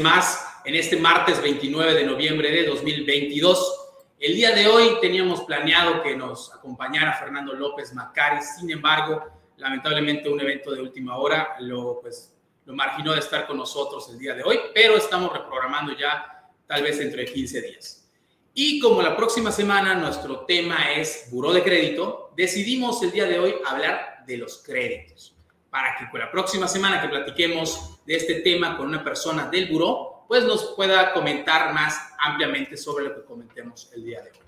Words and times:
más 0.00 0.60
en 0.64 0.74
este 0.74 0.96
martes 0.96 1.40
29 1.40 1.94
de 1.94 2.04
noviembre 2.04 2.50
de 2.50 2.66
2022. 2.66 3.86
El 4.18 4.34
día 4.34 4.54
de 4.54 4.66
hoy 4.66 4.98
teníamos 5.00 5.42
planeado 5.42 6.02
que 6.02 6.16
nos 6.16 6.52
acompañara 6.52 7.14
Fernando 7.14 7.54
López 7.54 7.94
Macari, 7.94 8.42
sin 8.42 8.70
embargo, 8.70 9.24
lamentablemente 9.56 10.28
un 10.28 10.40
evento 10.40 10.72
de 10.72 10.82
última 10.82 11.16
hora 11.16 11.56
lo, 11.60 12.00
pues, 12.00 12.34
lo 12.64 12.74
marginó 12.74 13.12
de 13.12 13.20
estar 13.20 13.46
con 13.46 13.56
nosotros 13.56 14.08
el 14.10 14.18
día 14.18 14.34
de 14.34 14.42
hoy, 14.42 14.58
pero 14.74 14.96
estamos 14.96 15.32
reprogramando 15.32 15.96
ya 15.96 16.50
tal 16.66 16.82
vez 16.82 17.00
entre 17.00 17.24
15 17.24 17.62
días. 17.62 18.08
Y 18.54 18.80
como 18.80 19.02
la 19.02 19.16
próxima 19.16 19.52
semana 19.52 19.94
nuestro 19.94 20.40
tema 20.40 20.92
es 20.92 21.28
buró 21.30 21.52
de 21.52 21.62
crédito, 21.62 22.32
decidimos 22.36 23.02
el 23.02 23.12
día 23.12 23.26
de 23.26 23.38
hoy 23.38 23.54
hablar 23.64 24.24
de 24.26 24.36
los 24.36 24.58
créditos 24.58 25.34
para 25.70 25.96
que 25.96 26.10
con 26.10 26.20
la 26.20 26.30
próxima 26.30 26.66
semana 26.66 27.00
que 27.00 27.08
platiquemos 27.08 27.97
de 28.08 28.16
este 28.16 28.36
tema 28.36 28.74
con 28.74 28.86
una 28.86 29.04
persona 29.04 29.50
del 29.50 29.70
buró, 29.70 30.24
pues 30.26 30.42
nos 30.42 30.72
pueda 30.74 31.12
comentar 31.12 31.74
más 31.74 32.14
ampliamente 32.18 32.74
sobre 32.74 33.04
lo 33.04 33.14
que 33.14 33.22
comentemos 33.22 33.90
el 33.94 34.02
día 34.02 34.22
de 34.22 34.30
hoy. 34.30 34.38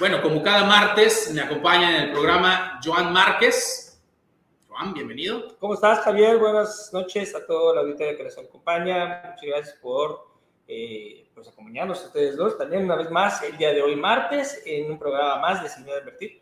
Bueno, 0.00 0.22
como 0.22 0.42
cada 0.42 0.64
martes, 0.64 1.30
me 1.30 1.42
acompaña 1.42 1.94
en 1.94 2.04
el 2.04 2.12
programa 2.12 2.80
Joan 2.82 3.12
Márquez. 3.12 4.02
Joan, 4.66 4.94
bienvenido. 4.94 5.58
¿Cómo 5.58 5.74
estás, 5.74 6.00
Javier? 6.04 6.38
Buenas 6.38 6.90
noches 6.94 7.34
a 7.34 7.44
toda 7.44 7.74
la 7.74 7.80
audiencia 7.82 8.16
que 8.16 8.24
nos 8.24 8.38
acompaña. 8.38 9.34
Muchas 9.34 9.44
gracias 9.46 9.76
por 9.82 10.28
eh, 10.66 11.28
pues, 11.34 11.48
acompañarnos 11.48 12.02
a 12.02 12.06
ustedes 12.06 12.34
dos 12.34 12.56
también 12.56 12.84
una 12.84 12.96
vez 12.96 13.10
más 13.10 13.42
el 13.42 13.58
día 13.58 13.74
de 13.74 13.82
hoy, 13.82 13.94
martes, 13.94 14.62
en 14.64 14.90
un 14.90 14.98
programa 14.98 15.38
más 15.38 15.62
de 15.62 15.68
Señor 15.68 16.00
Advertir. 16.00 16.40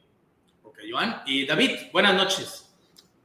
Ok, 0.63 0.79
Joan. 0.89 1.21
Y 1.27 1.47
David, 1.47 1.91
buenas 1.93 2.15
noches. 2.15 2.64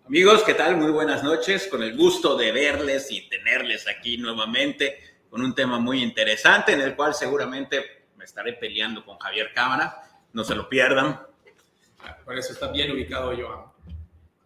Amigos, 0.09 0.41
¿qué 0.43 0.55
tal? 0.55 0.75
Muy 0.75 0.89
buenas 0.89 1.23
noches. 1.23 1.67
Con 1.67 1.83
el 1.83 1.95
gusto 1.95 2.35
de 2.35 2.51
verles 2.51 3.11
y 3.11 3.29
tenerles 3.29 3.87
aquí 3.87 4.17
nuevamente 4.17 4.97
con 5.29 5.43
un 5.43 5.53
tema 5.53 5.77
muy 5.77 6.01
interesante 6.01 6.73
en 6.73 6.81
el 6.81 6.95
cual 6.95 7.13
seguramente 7.13 8.07
me 8.17 8.25
estaré 8.25 8.53
peleando 8.53 9.05
con 9.05 9.19
Javier 9.19 9.51
Cámara. 9.53 10.01
No 10.33 10.43
se 10.43 10.55
lo 10.55 10.67
pierdan. 10.67 11.21
Por 12.25 12.35
eso 12.35 12.53
está 12.53 12.71
bien 12.71 12.91
ubicado. 12.91 13.31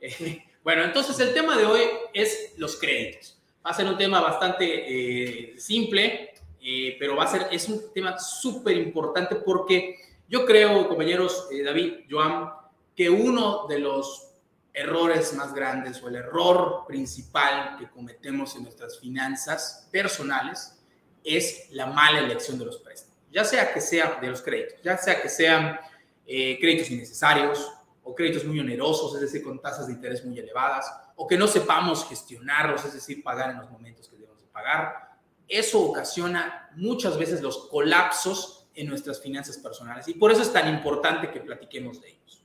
Eh, 0.01 0.43
bueno, 0.65 0.83
entonces 0.83 1.17
el 1.21 1.33
tema 1.33 1.57
de 1.57 1.63
hoy 1.63 1.79
es 2.13 2.55
los 2.57 2.75
créditos. 2.75 3.39
Va 3.65 3.69
a 3.69 3.73
ser 3.73 3.85
un 3.85 3.97
tema 3.97 4.19
bastante 4.19 4.65
eh, 4.65 5.57
simple, 5.57 6.33
eh, 6.61 6.97
pero 6.99 7.15
va 7.15 7.23
a 7.23 7.27
ser, 7.27 7.47
es 7.53 7.69
un 7.69 7.93
tema 7.93 8.19
súper 8.19 8.75
importante 8.75 9.37
porque 9.37 9.95
yo 10.27 10.45
creo, 10.45 10.89
compañeros, 10.89 11.47
David, 11.63 12.01
Joan, 12.11 12.49
que 12.93 13.09
uno 13.09 13.65
de 13.69 13.79
los 13.79 14.32
errores 14.73 15.33
más 15.33 15.53
grandes 15.53 16.01
o 16.01 16.09
el 16.09 16.15
error 16.15 16.85
principal 16.87 17.77
que 17.77 17.89
cometemos 17.89 18.55
en 18.55 18.63
nuestras 18.63 18.99
finanzas 18.99 19.87
personales 19.91 20.79
es 21.23 21.69
la 21.71 21.85
mala 21.85 22.19
elección 22.19 22.57
de 22.57 22.65
los 22.65 22.77
préstamos. 22.77 23.17
Ya 23.31 23.45
sea 23.45 23.73
que 23.73 23.81
sea 23.81 24.19
de 24.19 24.27
los 24.27 24.41
créditos, 24.41 24.81
ya 24.83 24.97
sea 24.97 25.21
que 25.21 25.29
sean 25.29 25.79
eh, 26.25 26.57
créditos 26.59 26.89
innecesarios 26.89 27.71
o 28.03 28.13
créditos 28.13 28.45
muy 28.45 28.59
onerosos, 28.59 29.15
es 29.15 29.21
decir, 29.21 29.43
con 29.43 29.61
tasas 29.61 29.87
de 29.87 29.93
interés 29.93 30.25
muy 30.25 30.37
elevadas, 30.37 30.91
o 31.15 31.27
que 31.27 31.37
no 31.37 31.47
sepamos 31.47 32.05
gestionarlos, 32.05 32.83
es 32.85 32.93
decir, 32.93 33.23
pagar 33.23 33.51
en 33.51 33.59
los 33.59 33.69
momentos 33.69 34.07
que 34.07 34.17
debemos 34.17 34.41
de 34.41 34.47
pagar. 34.47 35.17
Eso 35.47 35.81
ocasiona 35.81 36.69
muchas 36.75 37.17
veces 37.17 37.41
los 37.41 37.69
colapsos 37.69 38.67
en 38.75 38.87
nuestras 38.87 39.21
finanzas 39.21 39.57
personales 39.57 40.07
y 40.07 40.15
por 40.15 40.31
eso 40.31 40.41
es 40.41 40.51
tan 40.51 40.67
importante 40.67 41.31
que 41.31 41.39
platiquemos 41.39 42.01
de 42.01 42.09
ellos. 42.09 42.43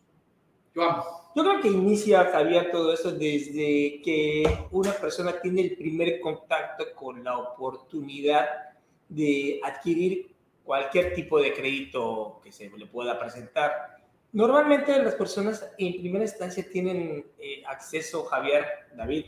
Yo 0.74 1.27
yo 1.38 1.44
creo 1.44 1.60
que 1.60 1.68
inicia, 1.68 2.24
Javier, 2.32 2.72
todo 2.72 2.92
eso 2.92 3.12
desde 3.12 4.02
que 4.02 4.42
una 4.72 4.92
persona 4.92 5.40
tiene 5.40 5.60
el 5.60 5.76
primer 5.76 6.18
contacto 6.18 6.84
con 6.96 7.22
la 7.22 7.38
oportunidad 7.38 8.48
de 9.08 9.60
adquirir 9.62 10.34
cualquier 10.64 11.14
tipo 11.14 11.40
de 11.40 11.54
crédito 11.54 12.40
que 12.42 12.50
se 12.50 12.68
le 12.68 12.86
pueda 12.86 13.16
presentar. 13.20 13.98
Normalmente 14.32 15.00
las 15.00 15.14
personas 15.14 15.64
en 15.78 16.00
primera 16.00 16.24
instancia 16.24 16.66
tienen 16.68 17.24
eh, 17.38 17.62
acceso, 17.68 18.24
Javier, 18.24 18.66
David, 18.96 19.26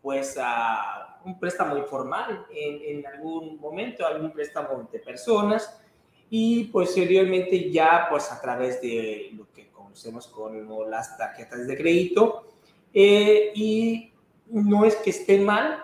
pues 0.00 0.38
a 0.40 1.20
un 1.24 1.40
préstamo 1.40 1.76
informal 1.76 2.46
en, 2.54 2.98
en 2.98 3.06
algún 3.08 3.58
momento, 3.58 4.06
algún 4.06 4.30
préstamo 4.30 4.88
de 4.92 5.00
personas 5.00 5.82
y 6.30 6.66
posteriormente 6.66 7.68
ya 7.68 8.06
pues 8.08 8.30
a 8.30 8.40
través 8.40 8.80
de 8.80 9.32
lo 9.36 9.46
conocemos 9.92 10.26
como 10.26 10.84
las 10.86 11.18
tarjetas 11.18 11.66
de 11.66 11.76
crédito. 11.76 12.46
Eh, 12.94 13.52
y 13.54 14.12
no 14.46 14.86
es 14.86 14.96
que 14.96 15.10
esté 15.10 15.38
mal, 15.38 15.82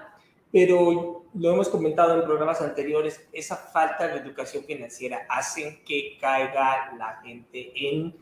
pero 0.51 1.27
lo 1.35 1.53
hemos 1.53 1.69
comentado 1.69 2.15
en 2.19 2.25
programas 2.25 2.63
anteriores, 2.63 3.29
esa 3.33 3.57
falta 3.57 4.09
de 4.09 4.19
educación 4.19 4.65
financiera 4.65 5.27
hace 5.29 5.83
que 5.87 6.17
caiga 6.19 6.95
la 6.97 7.21
gente 7.23 7.71
en 7.75 8.15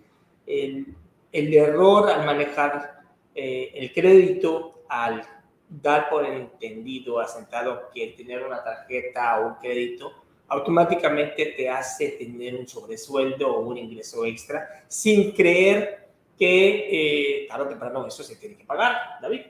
el, 0.44 0.97
error 1.32 2.10
al 2.10 2.26
manejar 2.26 3.03
eh, 3.34 3.70
el 3.74 3.92
crédito, 3.92 4.82
al 4.88 5.22
dar 5.68 6.08
por 6.08 6.26
entendido, 6.26 7.20
asentado 7.20 7.91
que 7.94 8.08
tener 8.08 8.44
una 8.44 8.62
tarjeta 8.62 9.41
o 9.41 9.48
un 9.48 9.54
crédito 9.54 10.12
automáticamente 10.48 11.54
te 11.56 11.68
hace 11.68 12.10
tener 12.10 12.54
un 12.54 12.68
sobresueldo 12.68 13.56
o 13.56 13.60
un 13.60 13.76
ingreso 13.76 14.24
extra 14.24 14.84
sin 14.88 15.32
creer 15.32 16.06
que 16.38 17.42
eh, 17.42 17.48
tarde 17.48 17.64
o 17.64 17.68
temprano 17.68 18.06
eso 18.06 18.22
se 18.22 18.36
tiene 18.36 18.56
que 18.56 18.64
pagar, 18.64 19.18
David. 19.20 19.42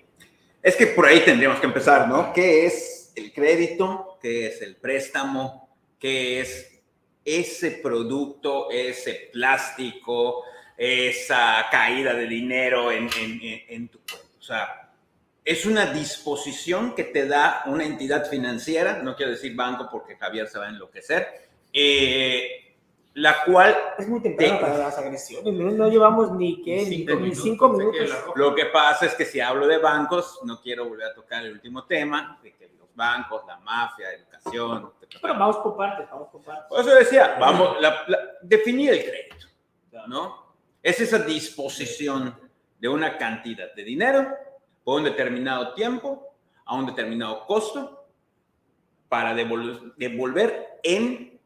Es 0.63 0.77
que 0.77 0.87
por 0.89 1.07
ahí 1.07 1.21
tendríamos 1.21 1.61
que 1.61 1.67
empezar, 1.67 2.09
¿no? 2.09 2.33
¿Qué 2.33 2.67
es 2.67 3.13
el 3.15 3.33
crédito? 3.33 4.19
¿Qué 4.21 4.47
es 4.47 4.63
el 4.63 4.77
préstamo? 4.77 5.69
¿Qué 5.99 6.41
es 6.41 6.81
ese 7.25 7.73
producto, 7.73 8.71
ese 8.71 9.31
plástico, 9.33 10.45
esa 10.77 11.67
caída 11.71 12.15
de 12.15 12.27
dinero 12.27 12.91
en, 12.91 13.09
en, 13.21 13.41
en 13.69 13.89
tu 13.89 13.99
cuenta? 14.01 14.29
O 14.39 14.43
sea, 14.43 14.86
es 15.47 15.65
una 15.65 15.87
disposición 15.87 16.93
que 16.93 17.05
te 17.05 17.29
da 17.29 17.63
una 17.67 17.85
entidad 17.85 18.29
financiera, 18.29 19.01
no 19.01 19.15
quiero 19.15 19.31
decir 19.31 19.55
banco 19.55 19.89
porque 19.89 20.17
Javier 20.17 20.49
se 20.49 20.59
va 20.59 20.67
a 20.67 20.71
enloquecer, 20.71 21.25
eh, 21.73 22.75
la 23.15 23.45
cual... 23.45 23.77
Es 23.97 24.09
muy 24.09 24.21
temprano 24.21 24.61
para 24.61 24.77
las 24.77 24.99
agresiones, 24.99 25.55
no, 25.55 25.89
llevamos 25.89 26.33
ni, 26.33 26.61
¿qué? 26.63 26.85
ni, 26.85 27.33
cinco, 27.37 27.69
minutos. 27.69 28.11
Lo 28.35 28.57
que 28.57 28.67
pasa 28.67 29.07
es 29.07 29.15
que 29.15 29.25
si 29.25 29.39
hablo 29.39 29.69
de 29.69 29.79
bancos, 29.79 30.41
no 30.43 30.61
quiero 30.61 30.89
volver 30.89 31.07
a 31.07 31.15
tocar 31.15 31.45
el 31.45 31.53
último 31.53 31.85
tema, 31.85 32.41
de 32.43 32.53
que 32.53 32.69
los 32.77 32.93
bancos, 32.97 33.47
la 33.47 33.59
mafia, 33.59 34.11
educación... 34.11 34.93
Pero 35.23 35.35
vamos 35.35 35.59
por 35.59 35.77
partes, 35.77 36.11
vamos 36.11 36.29
por 36.29 36.43
partes. 36.43 36.67
Por 36.69 36.81
eso 36.81 36.93
decía, 36.93 37.37
vamos, 37.39 37.77
definir 38.43 38.91
el 38.91 39.05
crédito, 39.05 39.47
¿no? 40.09 40.57
Es 40.83 41.01
esa 41.01 41.21
disposición 41.21 42.37
de 42.81 42.89
una 42.89 43.17
cantidad 43.17 43.73
de 43.73 43.85
dinero 43.85 44.46
por 44.87 45.01
un 45.01 45.05
determinado 45.05 45.75
tiempo, 45.75 46.33
a 46.65 46.77
un 46.77 46.87
determinado 46.87 47.45
costo, 47.45 48.07
para 49.09 49.35
devolver, 49.35 50.79
en, 50.85 51.41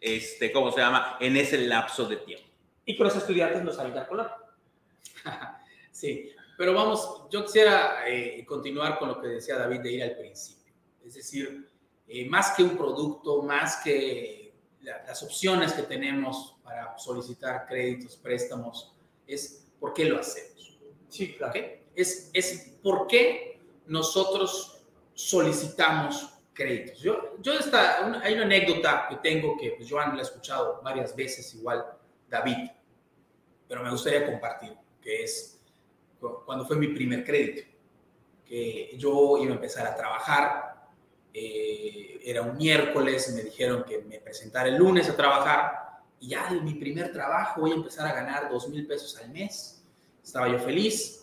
este, 0.00 0.50
¿cómo 0.50 0.72
se 0.72 0.80
llama? 0.80 1.18
En 1.20 1.36
ese 1.36 1.58
lapso 1.58 2.06
de 2.06 2.16
tiempo. 2.16 2.48
Y 2.86 2.96
que 2.96 3.04
los 3.04 3.14
estudiantes 3.14 3.62
no 3.62 3.72
saben 3.72 3.92
calcular. 3.92 4.38
sí, 5.92 6.32
pero 6.56 6.72
vamos, 6.72 7.26
yo 7.30 7.44
quisiera 7.44 8.08
eh, 8.08 8.42
continuar 8.46 8.98
con 8.98 9.08
lo 9.10 9.20
que 9.20 9.28
decía 9.28 9.58
David 9.58 9.80
de 9.80 9.92
ir 9.92 10.02
al 10.04 10.16
principio. 10.16 10.72
Es 11.04 11.12
decir, 11.12 11.68
eh, 12.08 12.26
más 12.26 12.52
que 12.52 12.62
un 12.62 12.78
producto, 12.78 13.42
más 13.42 13.82
que 13.84 14.54
las 14.80 15.22
opciones 15.22 15.74
que 15.74 15.82
tenemos 15.82 16.56
para 16.64 16.96
solicitar 16.96 17.66
créditos, 17.66 18.16
préstamos, 18.16 18.94
es 19.26 19.70
por 19.78 19.92
qué 19.92 20.06
lo 20.06 20.18
hacemos. 20.18 20.78
Sí, 21.10 21.34
claro 21.34 21.81
es, 21.94 22.30
es 22.32 22.76
por 22.82 23.06
qué 23.06 23.60
nosotros 23.86 24.84
solicitamos 25.14 26.28
créditos. 26.52 27.00
Yo, 27.00 27.36
yo 27.40 27.52
esta, 27.54 28.20
hay 28.20 28.34
una 28.34 28.44
anécdota 28.44 29.06
que 29.08 29.16
tengo 29.16 29.56
que 29.56 29.72
pues, 29.72 29.90
Joan 29.90 30.14
la 30.14 30.22
he 30.22 30.24
escuchado 30.24 30.80
varias 30.82 31.14
veces, 31.14 31.54
igual 31.54 31.84
David, 32.28 32.70
pero 33.68 33.82
me 33.82 33.90
gustaría 33.90 34.26
compartir, 34.26 34.74
que 35.00 35.24
es 35.24 35.60
cuando 36.44 36.64
fue 36.64 36.76
mi 36.76 36.88
primer 36.88 37.24
crédito, 37.24 37.68
que 38.46 38.94
yo 38.96 39.38
iba 39.38 39.52
a 39.52 39.54
empezar 39.54 39.86
a 39.86 39.96
trabajar, 39.96 40.86
eh, 41.34 42.20
era 42.24 42.42
un 42.42 42.56
miércoles, 42.56 43.32
me 43.34 43.42
dijeron 43.42 43.84
que 43.84 43.98
me 44.02 44.20
presentara 44.20 44.68
el 44.68 44.76
lunes 44.76 45.08
a 45.08 45.16
trabajar, 45.16 46.02
y 46.20 46.28
ya 46.28 46.52
de 46.52 46.60
mi 46.60 46.74
primer 46.74 47.12
trabajo 47.12 47.62
voy 47.62 47.72
a 47.72 47.74
empezar 47.74 48.06
a 48.06 48.12
ganar 48.12 48.48
dos 48.48 48.68
mil 48.68 48.86
pesos 48.86 49.16
al 49.16 49.30
mes. 49.30 49.82
Estaba 50.22 50.48
yo 50.48 50.58
feliz, 50.60 51.21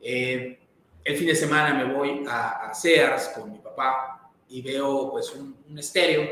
eh, 0.00 0.58
el 1.04 1.16
fin 1.16 1.26
de 1.26 1.34
semana 1.34 1.74
me 1.74 1.92
voy 1.92 2.24
a, 2.28 2.72
Sears 2.74 3.28
con 3.28 3.50
mi 3.50 3.58
papá 3.58 4.30
y 4.48 4.62
veo 4.62 5.10
pues 5.10 5.30
un, 5.32 5.78
estéreo 5.78 6.28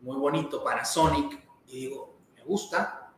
muy 0.00 0.16
bonito, 0.16 0.62
Panasonic, 0.62 1.42
y 1.66 1.80
digo, 1.80 2.18
me 2.36 2.44
gusta, 2.44 3.12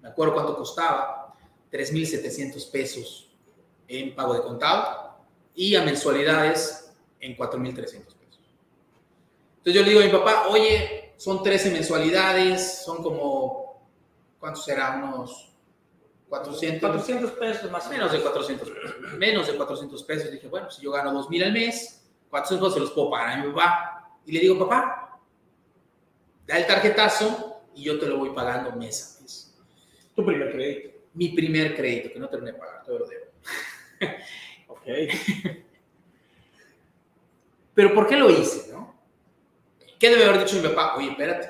me 0.00 0.08
acuerdo 0.08 0.34
cuánto 0.34 0.56
costaba, 0.56 1.34
3.700 1.72 2.70
pesos 2.70 3.32
en 3.88 4.14
pago 4.14 4.34
de 4.34 4.42
contado, 4.42 5.18
y 5.54 5.74
a 5.74 5.82
mensualidades 5.82 6.92
en 7.18 7.36
4.300 7.36 7.74
pesos. 7.74 8.40
Entonces 9.58 9.74
yo 9.74 9.82
le 9.82 9.88
digo 9.88 10.00
a 10.00 10.04
mi 10.04 10.12
papá, 10.12 10.46
oye, 10.48 11.14
son 11.16 11.42
13 11.42 11.72
mensualidades, 11.72 12.82
son 12.84 13.02
como, 13.02 13.82
¿cuánto 14.38 14.60
será? 14.60 15.02
Unos 15.02 15.49
400. 16.30 16.80
400 16.80 17.30
pesos 17.32 17.70
más 17.72 17.86
o 17.88 17.90
Menos 17.90 18.12
de 18.12 18.20
400 18.20 18.70
pesos. 18.70 18.94
Menos 19.18 19.46
de 19.48 19.56
400 19.56 20.02
pesos. 20.04 20.30
Dije, 20.30 20.46
bueno, 20.46 20.70
si 20.70 20.80
yo 20.82 20.92
gano 20.92 21.12
2.000 21.12 21.44
al 21.44 21.52
mes, 21.52 22.08
400 22.30 22.68
pesos 22.68 22.74
se 22.74 22.80
los 22.80 22.90
puedo 22.92 23.10
pagar 23.10 23.40
a 23.40 23.44
mi 23.44 23.52
papá. 23.52 24.10
Y 24.24 24.32
le 24.32 24.40
digo, 24.40 24.56
papá, 24.58 25.20
da 26.46 26.56
el 26.56 26.66
tarjetazo 26.66 27.64
y 27.74 27.82
yo 27.82 27.98
te 27.98 28.06
lo 28.06 28.18
voy 28.18 28.30
pagando 28.30 28.70
mes 28.76 29.16
a 29.18 29.22
mes. 29.22 29.56
Tu 30.14 30.24
primer 30.24 30.52
crédito. 30.52 31.00
Mi 31.14 31.30
primer 31.30 31.74
crédito, 31.74 32.12
que 32.12 32.20
no 32.20 32.28
terminé 32.28 32.52
de 32.52 32.58
pagar, 32.58 32.84
todo 32.84 33.00
lo 33.00 33.06
debo. 33.06 33.26
Ok. 34.68 34.86
Pero 37.74 37.92
¿por 37.94 38.06
qué 38.06 38.16
lo 38.16 38.30
hice, 38.30 38.72
no? 38.72 38.94
¿Qué 39.98 40.08
debe 40.10 40.24
haber 40.24 40.44
dicho 40.44 40.56
mi 40.56 40.68
papá? 40.68 40.94
Oye, 40.96 41.10
espérate, 41.10 41.48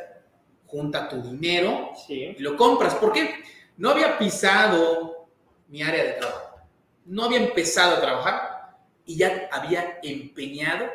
junta 0.67 1.09
tu 1.09 1.21
dinero 1.23 1.91
Sí. 2.07 2.35
y 2.37 2.43
lo 2.43 2.57
compras. 2.57 2.95
¿Por 2.95 3.13
qué? 3.13 3.35
No 3.81 3.89
había 3.89 4.19
pisado 4.19 5.27
mi 5.69 5.81
área 5.81 6.05
de 6.05 6.13
trabajo. 6.13 6.61
No 7.07 7.25
había 7.25 7.39
empezado 7.39 7.97
a 7.97 8.01
trabajar 8.03 8.77
y 9.07 9.17
ya 9.17 9.49
había 9.51 9.99
empeñado 10.03 10.87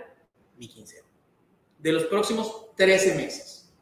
mi 0.56 0.68
quincena. 0.68 1.08
De 1.80 1.92
los 1.92 2.04
próximos 2.04 2.76
13 2.76 3.16
meses. 3.16 3.74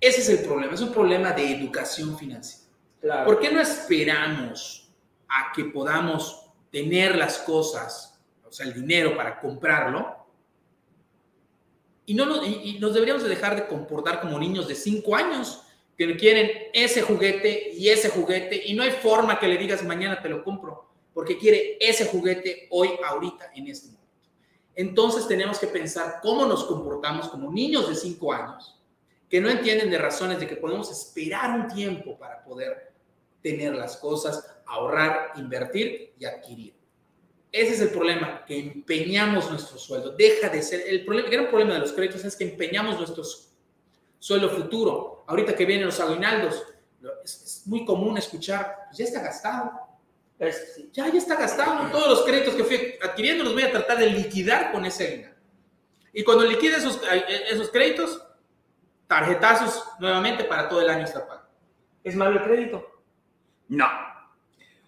Ese 0.00 0.20
es 0.20 0.28
el 0.28 0.46
problema. 0.46 0.74
Es 0.74 0.82
un 0.82 0.92
problema 0.92 1.32
de 1.32 1.50
educación 1.50 2.16
financiera. 2.16 2.64
Claro. 3.00 3.24
¿Por 3.26 3.40
qué 3.40 3.50
no 3.50 3.60
esperamos 3.60 4.88
a 5.26 5.50
que 5.52 5.64
podamos 5.64 6.48
tener 6.70 7.16
las 7.16 7.38
cosas, 7.38 8.20
o 8.48 8.52
sea, 8.52 8.66
el 8.66 8.72
dinero 8.72 9.16
para 9.16 9.40
comprarlo? 9.40 10.28
Y, 12.06 12.14
no 12.14 12.24
nos, 12.24 12.46
y, 12.46 12.76
y 12.76 12.78
nos 12.78 12.94
deberíamos 12.94 13.24
de 13.24 13.30
dejar 13.30 13.56
de 13.56 13.66
comportar 13.66 14.20
como 14.20 14.38
niños 14.38 14.68
de 14.68 14.76
5 14.76 15.16
años 15.16 15.64
que 16.06 16.16
quieren 16.16 16.50
ese 16.72 17.02
juguete 17.02 17.72
y 17.74 17.88
ese 17.88 18.08
juguete 18.08 18.62
y 18.64 18.74
no 18.74 18.82
hay 18.82 18.90
forma 18.90 19.38
que 19.38 19.48
le 19.48 19.58
digas 19.58 19.84
mañana 19.84 20.22
te 20.22 20.28
lo 20.28 20.42
compro 20.42 20.88
porque 21.12 21.36
quiere 21.36 21.76
ese 21.80 22.06
juguete 22.06 22.68
hoy, 22.70 22.90
ahorita, 23.04 23.50
en 23.54 23.68
este 23.68 23.88
momento. 23.88 24.00
Entonces 24.74 25.28
tenemos 25.28 25.58
que 25.58 25.66
pensar 25.66 26.20
cómo 26.22 26.46
nos 26.46 26.64
comportamos 26.64 27.28
como 27.28 27.50
niños 27.50 27.88
de 27.88 27.94
5 27.94 28.32
años 28.32 28.80
que 29.28 29.40
no 29.40 29.50
entienden 29.50 29.90
de 29.90 29.98
razones 29.98 30.40
de 30.40 30.46
que 30.46 30.56
podemos 30.56 30.90
esperar 30.90 31.60
un 31.60 31.68
tiempo 31.68 32.18
para 32.18 32.42
poder 32.42 32.92
tener 33.42 33.74
las 33.74 33.96
cosas, 33.96 34.44
ahorrar, 34.66 35.32
invertir 35.36 36.14
y 36.18 36.24
adquirir. 36.24 36.74
Ese 37.52 37.74
es 37.74 37.80
el 37.80 37.90
problema, 37.90 38.44
que 38.46 38.58
empeñamos 38.58 39.50
nuestro 39.50 39.78
sueldo. 39.78 40.12
Deja 40.12 40.48
de 40.48 40.62
ser, 40.62 40.84
el, 40.86 41.06
el 41.06 41.30
gran 41.30 41.48
problema 41.48 41.74
de 41.74 41.80
los 41.80 41.92
créditos 41.92 42.24
es 42.24 42.36
que 42.36 42.44
empeñamos 42.44 42.96
nuestro 42.96 43.22
sueldo 44.20 44.48
futuro. 44.50 45.24
Ahorita 45.26 45.56
que 45.56 45.64
vienen 45.64 45.86
los 45.86 45.98
aguinaldos, 45.98 46.62
es, 47.24 47.42
es 47.42 47.66
muy 47.66 47.84
común 47.84 48.16
escuchar, 48.18 48.84
pues 48.86 48.98
ya 48.98 49.04
está 49.06 49.20
gastado. 49.20 49.72
Ya, 50.92 51.08
ya 51.08 51.18
está 51.18 51.34
gastado. 51.34 51.90
Todos 51.90 52.08
los 52.08 52.22
créditos 52.22 52.54
que 52.54 52.64
fui 52.64 52.94
adquiriendo 53.02 53.42
los 53.44 53.52
voy 53.52 53.64
a 53.64 53.72
tratar 53.72 53.98
de 53.98 54.06
liquidar 54.06 54.70
con 54.70 54.86
ese 54.86 55.06
aguinaldo. 55.06 55.40
Y 56.12 56.24
cuando 56.24 56.44
liquide 56.44 56.76
esos, 56.76 57.00
eh, 57.12 57.44
esos 57.50 57.70
créditos, 57.70 58.22
tarjetazos 59.06 59.84
nuevamente 59.98 60.44
para 60.44 60.68
todo 60.68 60.80
el 60.80 60.88
año 60.88 61.04
está 61.04 61.26
pago. 61.26 61.42
¿Es 62.02 62.14
malo 62.14 62.38
el 62.38 62.44
crédito? 62.44 63.02
No. 63.68 63.86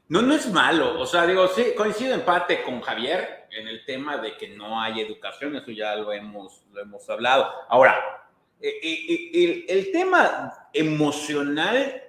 No, 0.08 0.22
no 0.22 0.34
es 0.34 0.50
malo. 0.50 1.00
O 1.00 1.06
sea, 1.06 1.26
digo, 1.26 1.48
sí, 1.48 1.74
coincido 1.76 2.14
en 2.14 2.22
parte 2.22 2.62
con 2.62 2.80
Javier 2.80 3.46
en 3.50 3.68
el 3.68 3.84
tema 3.84 4.16
de 4.16 4.36
que 4.36 4.48
no 4.48 4.80
hay 4.80 5.00
educación, 5.00 5.54
eso 5.56 5.70
ya 5.70 5.94
lo 5.96 6.12
hemos, 6.12 6.62
lo 6.72 6.80
hemos 6.80 7.08
hablado. 7.10 7.50
Ahora, 7.68 7.94
eh, 7.96 7.98
eh, 7.98 8.02
eh, 8.02 8.21
el, 8.62 9.64
el 9.68 9.92
tema 9.92 10.68
emocional 10.72 12.02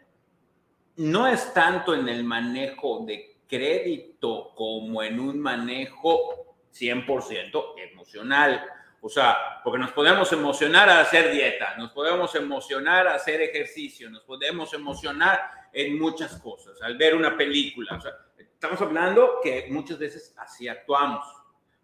no 0.97 1.27
es 1.27 1.53
tanto 1.53 1.95
en 1.95 2.07
el 2.07 2.23
manejo 2.23 3.03
de 3.05 3.37
crédito 3.47 4.53
como 4.55 5.03
en 5.03 5.19
un 5.19 5.39
manejo 5.39 6.55
100% 6.73 7.73
emocional. 7.77 8.65
O 9.01 9.09
sea, 9.09 9.61
porque 9.63 9.79
nos 9.79 9.91
podemos 9.91 10.31
emocionar 10.31 10.89
a 10.89 11.01
hacer 11.01 11.31
dieta, 11.31 11.75
nos 11.77 11.91
podemos 11.91 12.33
emocionar 12.35 13.07
a 13.07 13.15
hacer 13.15 13.41
ejercicio, 13.41 14.09
nos 14.09 14.23
podemos 14.23 14.73
emocionar 14.73 15.41
en 15.73 15.99
muchas 15.99 16.39
cosas, 16.39 16.81
al 16.81 16.97
ver 16.97 17.15
una 17.15 17.35
película. 17.35 17.97
O 17.97 18.01
sea, 18.01 18.11
estamos 18.37 18.79
hablando 18.81 19.39
que 19.43 19.67
muchas 19.69 19.99
veces 19.99 20.33
así 20.37 20.67
actuamos. 20.67 21.25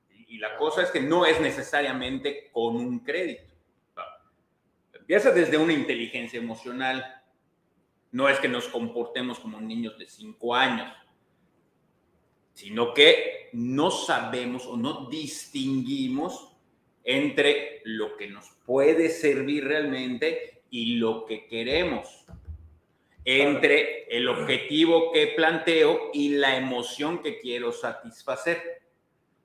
Y 0.09 0.37
la 0.37 0.55
cosa 0.55 0.83
es 0.83 0.91
que 0.91 1.01
no 1.01 1.25
es 1.25 1.41
necesariamente 1.41 2.49
con 2.53 2.75
un 2.77 2.99
crédito. 2.99 3.48
Empieza 5.09 5.31
desde 5.31 5.57
una 5.57 5.73
inteligencia 5.73 6.37
emocional. 6.37 7.03
No 8.11 8.29
es 8.29 8.39
que 8.39 8.47
nos 8.47 8.67
comportemos 8.67 9.39
como 9.39 9.59
niños 9.59 9.97
de 9.97 10.07
5 10.07 10.53
años, 10.53 10.93
sino 12.53 12.93
que 12.93 13.49
no 13.53 13.89
sabemos 13.89 14.67
o 14.67 14.77
no 14.77 15.09
distinguimos 15.09 16.55
entre 17.03 17.81
lo 17.85 18.17
que 18.17 18.27
nos 18.27 18.51
puede 18.67 19.09
servir 19.09 19.65
realmente 19.65 20.61
y 20.69 20.97
lo 20.97 21.25
que 21.25 21.47
queremos, 21.47 22.27
entre 23.25 24.15
el 24.15 24.29
objetivo 24.29 25.11
que 25.11 25.33
planteo 25.35 26.11
y 26.13 26.35
la 26.35 26.55
emoción 26.55 27.23
que 27.23 27.39
quiero 27.39 27.71
satisfacer. 27.71 28.83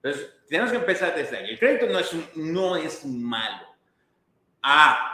Entonces, 0.02 0.30
tenemos 0.46 0.72
que 0.72 0.76
empezar 0.76 1.16
desde 1.16 1.38
ahí. 1.38 1.52
El 1.52 1.58
crédito 1.58 1.86
no 1.86 1.98
es, 1.98 2.36
no 2.36 2.76
es 2.76 3.06
malo. 3.06 3.64
Ah, 4.62 5.13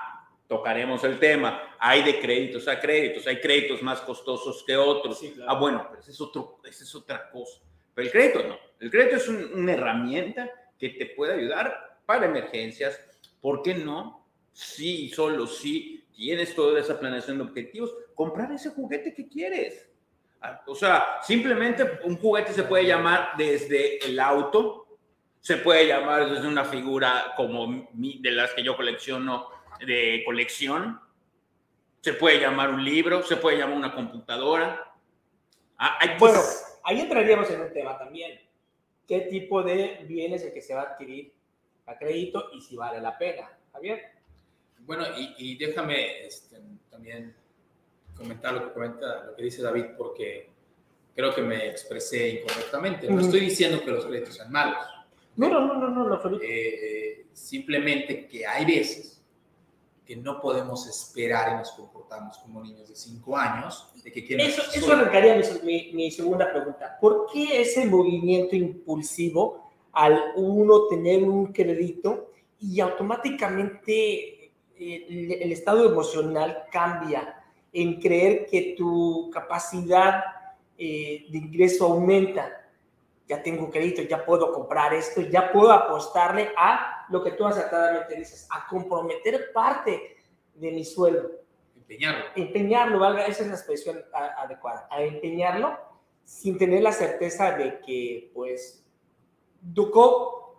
tocaremos 0.50 1.04
el 1.04 1.20
tema. 1.20 1.76
Hay 1.78 2.02
de 2.02 2.18
créditos 2.20 2.66
a 2.66 2.80
créditos, 2.80 3.24
hay 3.28 3.40
créditos 3.40 3.80
más 3.82 4.00
costosos 4.00 4.64
que 4.66 4.76
otros. 4.76 5.20
Sí, 5.20 5.30
claro. 5.30 5.48
Ah, 5.52 5.54
bueno, 5.54 5.86
pero 5.88 6.02
esa 6.02 6.10
es, 6.10 6.20
otro, 6.20 6.58
esa 6.64 6.82
es 6.82 6.92
otra 6.96 7.30
cosa. 7.30 7.60
Pero 7.94 8.06
el 8.06 8.12
crédito 8.12 8.42
no. 8.48 8.58
El 8.80 8.90
crédito 8.90 9.16
es 9.16 9.28
un- 9.28 9.52
una 9.54 9.72
herramienta 9.74 10.50
que 10.76 10.88
te 10.90 11.06
puede 11.06 11.34
ayudar 11.34 12.00
para 12.04 12.26
emergencias. 12.26 13.00
¿Por 13.40 13.62
qué 13.62 13.74
no? 13.74 14.26
Sí, 14.52 15.08
solo 15.10 15.46
si 15.46 16.04
tienes 16.12 16.52
toda 16.56 16.80
esa 16.80 16.98
planeación 16.98 17.38
de 17.38 17.44
objetivos, 17.44 17.94
comprar 18.16 18.50
ese 18.50 18.70
juguete 18.70 19.14
que 19.14 19.28
quieres. 19.28 19.88
Ah, 20.42 20.62
O 20.66 20.74
sea, 20.74 21.18
simplemente 21.22 22.00
un 22.02 22.16
juguete 22.16 22.52
se 22.52 22.64
puede 22.64 22.86
llamar 22.86 23.34
desde 23.38 24.04
el 24.04 24.18
auto, 24.18 24.98
se 25.38 25.58
puede 25.58 25.86
llamar 25.86 26.28
desde 26.28 26.48
una 26.48 26.64
figura 26.64 27.34
como 27.36 27.68
mi- 27.94 28.18
de 28.20 28.32
las 28.32 28.52
que 28.52 28.64
yo 28.64 28.76
colecciono 28.76 29.48
de 29.86 30.22
colección, 30.24 31.00
se 32.00 32.14
puede 32.14 32.40
llamar 32.40 32.70
un 32.70 32.84
libro, 32.84 33.22
se 33.22 33.36
puede 33.36 33.58
llamar 33.58 33.76
una 33.76 33.94
computadora. 33.94 34.92
Ah, 35.78 35.98
hay 36.00 36.18
Bueno, 36.18 36.40
ahí 36.84 37.00
entraríamos 37.00 37.50
en 37.50 37.60
un 37.60 37.72
tema 37.72 37.98
también. 37.98 38.40
¿Qué 39.06 39.20
tipo 39.22 39.62
de 39.62 40.04
bienes 40.06 40.42
el 40.44 40.52
que 40.52 40.62
se 40.62 40.74
va 40.74 40.82
a 40.82 40.84
adquirir 40.92 41.32
a 41.86 41.98
crédito 41.98 42.50
y 42.52 42.60
si 42.60 42.76
vale 42.76 43.00
la 43.00 43.18
pena? 43.18 43.50
Javier. 43.72 44.12
Bueno, 44.80 45.04
y, 45.16 45.34
y 45.36 45.56
déjame 45.56 46.26
este, 46.26 46.58
también 46.90 47.34
comentar 48.16 48.54
lo 48.54 48.66
que 48.66 48.72
comenta, 48.72 49.24
lo 49.24 49.36
que 49.36 49.42
dice 49.42 49.62
David, 49.62 49.86
porque 49.96 50.48
creo 51.14 51.34
que 51.34 51.42
me 51.42 51.68
expresé 51.68 52.40
incorrectamente. 52.40 53.10
No 53.10 53.20
estoy 53.20 53.40
diciendo 53.40 53.82
que 53.82 53.90
los 53.90 54.06
créditos 54.06 54.36
sean 54.36 54.50
malos. 54.52 54.78
No, 55.36 55.48
no, 55.48 55.66
no, 55.66 55.74
no, 55.74 55.90
no, 55.90 56.08
no, 56.08 56.20
Felipe. 56.20 56.44
Eh, 56.46 57.26
simplemente 57.32 58.26
que 58.26 58.46
hay 58.46 58.64
veces 58.64 59.19
que 60.10 60.16
no 60.16 60.40
podemos 60.40 60.88
esperar 60.88 61.52
y 61.52 61.58
nos 61.58 61.70
comportamos 61.70 62.36
como 62.38 62.60
niños 62.64 62.88
de 62.88 62.96
5 62.96 63.36
años 63.36 63.92
de 64.02 64.10
que 64.10 64.26
Eso, 64.44 64.62
eso 64.74 64.92
arrancaría 64.92 65.36
mi, 65.36 65.44
mi- 65.62 65.92
mi 65.92 66.10
segunda 66.10 66.50
pregunta. 66.50 66.98
¿Por 67.00 67.28
qué 67.32 67.60
ese 67.62 67.86
movimiento 67.86 68.56
impulsivo 68.56 69.70
al 69.92 70.32
uno 70.34 70.88
tener 70.88 71.22
un 71.22 71.52
crédito 71.52 72.32
y 72.58 72.80
automáticamente 72.80 74.46
eh, 74.76 75.06
el, 75.08 75.32
el 75.42 75.52
estado 75.52 75.88
emocional 75.88 76.64
cambia 76.72 77.40
en 77.72 78.00
creer 78.00 78.46
que 78.46 78.74
tu 78.76 79.30
capacidad 79.32 80.24
eh, 80.76 81.26
de 81.30 81.38
ingreso 81.38 81.84
aumenta? 81.86 82.50
Ya 83.28 83.40
tengo 83.40 83.70
crédito, 83.70 84.02
ya 84.02 84.24
puedo 84.26 84.52
comprar 84.52 84.92
esto, 84.92 85.20
ya 85.20 85.52
puedo 85.52 85.70
apostarle 85.70 86.48
a 86.58 86.99
lo 87.10 87.22
que 87.22 87.32
tú 87.32 87.46
acertadamente 87.46 88.14
dices, 88.16 88.46
a 88.50 88.66
comprometer 88.68 89.52
parte 89.52 90.16
de 90.54 90.70
mi 90.72 90.84
sueldo 90.84 91.30
empeñarlo. 91.76 92.24
empeñarlo, 92.36 92.98
valga, 92.98 93.26
esa 93.26 93.42
es 93.42 93.48
la 93.48 93.54
expresión 93.54 94.02
a- 94.12 94.42
adecuada, 94.42 94.86
a 94.90 95.02
empeñarlo 95.02 95.76
sin 96.24 96.56
tener 96.58 96.82
la 96.82 96.92
certeza 96.92 97.52
de 97.52 97.80
que, 97.80 98.30
pues, 98.34 98.84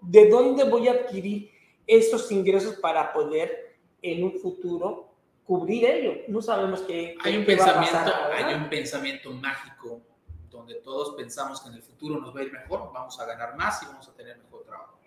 ¿de 0.02 0.30
dónde 0.30 0.64
voy 0.66 0.88
a 0.88 0.92
adquirir 0.94 1.50
esos 1.88 2.32
ingresos 2.32 2.76
para 2.76 3.14
poder 3.14 3.78
en 4.02 4.24
un 4.24 4.34
futuro 4.40 5.14
cubrir 5.46 5.86
ello? 5.86 6.14
No 6.28 6.42
sabemos 6.42 6.82
qué, 6.82 7.16
Hay 7.24 7.38
un 7.38 7.46
qué 7.46 7.56
va 7.56 7.64
a 7.64 7.68
pensamiento, 7.80 8.12
pasar, 8.12 8.32
hay 8.34 8.54
un 8.56 8.70
pensamiento 8.70 9.32
mágico 9.32 10.02
donde 10.50 10.76
todos 10.76 11.16
pensamos 11.16 11.62
que 11.62 11.70
en 11.70 11.76
el 11.76 11.82
futuro 11.84 12.20
nos 12.20 12.36
va 12.36 12.42
a 12.42 12.44
ir 12.44 12.52
mejor, 12.52 12.92
vamos 12.94 13.20
a 13.20 13.26
ganar 13.26 13.56
más 13.56 13.82
y 13.84 13.86
vamos 13.86 14.08
a 14.10 14.14
tener 14.14 14.38
mejor 14.38 14.64
trabajo. 14.66 14.98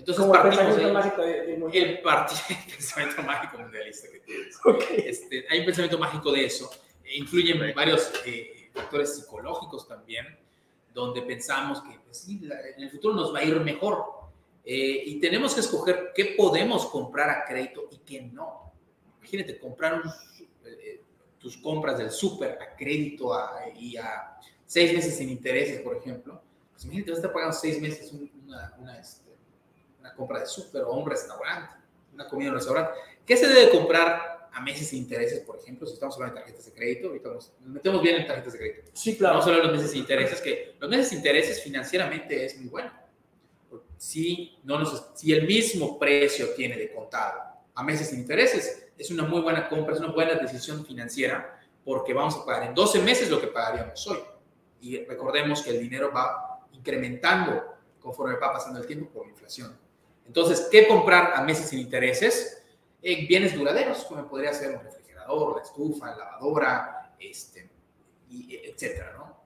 Entonces, 0.00 0.20
Como 0.20 0.34
el 0.34 0.40
partimos 0.42 0.66
pensamiento 0.66 0.86
de- 0.88 0.92
mágico 0.92 1.22
de- 1.22 1.56
mundial. 1.56 1.84
el, 1.86 1.90
el 2.48 2.72
pensamiento 2.74 3.22
mágico 3.22 3.58
mundialista 3.58 4.08
que 4.10 4.20
tienes. 4.20 4.56
Ok. 4.64 4.82
Este, 4.96 5.46
hay 5.48 5.58
un 5.60 5.64
pensamiento 5.66 5.98
mágico 5.98 6.32
de 6.32 6.44
eso. 6.44 6.70
E 7.04 7.16
influyen 7.16 7.74
varios 7.74 8.10
eh, 8.26 8.70
factores 8.74 9.14
psicológicos 9.16 9.86
también, 9.88 10.26
donde 10.94 11.22
pensamos 11.22 11.80
que 11.82 11.98
pues, 12.04 12.18
sí, 12.18 12.40
la- 12.40 12.60
en 12.76 12.82
el 12.82 12.90
futuro 12.90 13.14
nos 13.14 13.34
va 13.34 13.38
a 13.40 13.44
ir 13.44 13.58
mejor. 13.60 14.04
Eh, 14.64 15.02
y 15.06 15.20
tenemos 15.20 15.54
que 15.54 15.60
escoger 15.60 16.10
qué 16.14 16.34
podemos 16.36 16.86
comprar 16.86 17.30
a 17.30 17.44
crédito 17.44 17.88
y 17.90 17.98
qué 17.98 18.22
no. 18.22 18.72
Imagínate, 19.18 19.58
comprar 19.58 19.94
un 19.94 20.02
su- 20.10 20.44
eh, 20.66 21.00
tus 21.38 21.56
compras 21.56 21.96
del 21.98 22.10
súper 22.10 22.58
a 22.60 22.76
crédito 22.76 23.32
a- 23.32 23.62
y 23.74 23.96
a 23.96 24.36
seis 24.66 24.92
meses 24.92 25.16
sin 25.16 25.30
intereses, 25.30 25.80
por 25.80 25.96
ejemplo. 25.96 26.40
Pues 26.72 26.84
imagínate, 26.84 27.10
vas 27.10 27.18
a 27.18 27.20
estar 27.20 27.32
pagando 27.32 27.56
seis 27.56 27.80
meses 27.80 28.12
un- 28.12 28.30
una, 28.46 28.74
una, 28.78 28.98
este, 29.00 29.29
una 30.00 30.14
compra 30.14 30.40
de 30.40 30.46
súper 30.46 30.82
o 30.82 30.92
un 30.94 31.08
restaurante, 31.08 31.76
una 32.12 32.26
comida 32.26 32.48
en 32.48 32.54
un 32.54 32.58
restaurante. 32.58 32.92
¿Qué 33.24 33.36
se 33.36 33.46
debe 33.46 33.70
comprar 33.70 34.48
a 34.52 34.60
meses 34.60 34.88
sin 34.88 35.00
intereses, 35.00 35.40
por 35.40 35.58
ejemplo, 35.58 35.86
si 35.86 35.94
estamos 35.94 36.16
hablando 36.16 36.36
de 36.36 36.40
tarjetas 36.40 36.66
de 36.66 36.72
crédito? 36.72 37.08
Ahorita 37.08 37.28
nos, 37.28 37.52
metemos 37.66 38.02
bien 38.02 38.16
en 38.16 38.26
tarjetas 38.26 38.52
de 38.54 38.58
crédito. 38.58 38.90
Sí, 38.92 39.16
claro. 39.16 39.34
Vamos 39.34 39.46
a 39.46 39.50
hablar 39.50 39.62
de 39.62 39.68
los 39.68 39.76
meses 39.76 39.92
sin 39.92 40.00
intereses, 40.00 40.40
que 40.40 40.74
los 40.80 40.90
meses 40.90 41.08
sin 41.08 41.18
intereses 41.18 41.62
financieramente 41.62 42.44
es 42.44 42.58
muy 42.58 42.68
bueno. 42.68 42.90
Si, 43.96 44.58
no 44.64 44.78
nos, 44.78 45.10
si 45.14 45.32
el 45.32 45.46
mismo 45.46 45.98
precio 45.98 46.48
tiene 46.54 46.76
de 46.76 46.90
contado 46.90 47.38
a 47.74 47.82
meses 47.82 48.08
sin 48.08 48.20
intereses, 48.20 48.88
es 48.96 49.10
una 49.10 49.24
muy 49.24 49.40
buena 49.40 49.68
compra, 49.68 49.94
es 49.94 50.00
una 50.00 50.12
buena 50.12 50.34
decisión 50.34 50.84
financiera, 50.84 51.60
porque 51.84 52.14
vamos 52.14 52.36
a 52.36 52.44
pagar 52.44 52.68
en 52.68 52.74
12 52.74 53.02
meses 53.02 53.30
lo 53.30 53.40
que 53.40 53.48
pagaríamos 53.48 54.06
hoy. 54.06 54.18
Y 54.80 55.04
recordemos 55.04 55.62
que 55.62 55.70
el 55.70 55.80
dinero 55.80 56.10
va 56.12 56.66
incrementando 56.72 57.76
conforme 58.00 58.36
va 58.36 58.52
pasando 58.52 58.80
el 58.80 58.86
tiempo 58.86 59.10
por 59.10 59.26
la 59.26 59.32
inflación. 59.32 59.76
Entonces, 60.30 60.68
¿qué 60.70 60.86
comprar 60.86 61.32
a 61.34 61.42
meses 61.42 61.70
sin 61.70 61.80
intereses? 61.80 62.64
Eh, 63.02 63.26
bienes 63.26 63.52
duraderos, 63.52 64.04
como 64.04 64.28
podría 64.28 64.52
ser 64.52 64.76
un 64.76 64.84
refrigerador, 64.84 65.56
la 65.56 65.62
estufa, 65.64 66.10
la 66.12 66.18
lavadora, 66.18 67.12
este, 67.18 67.68
y, 68.28 68.54
etcétera, 68.54 69.12
¿no? 69.18 69.40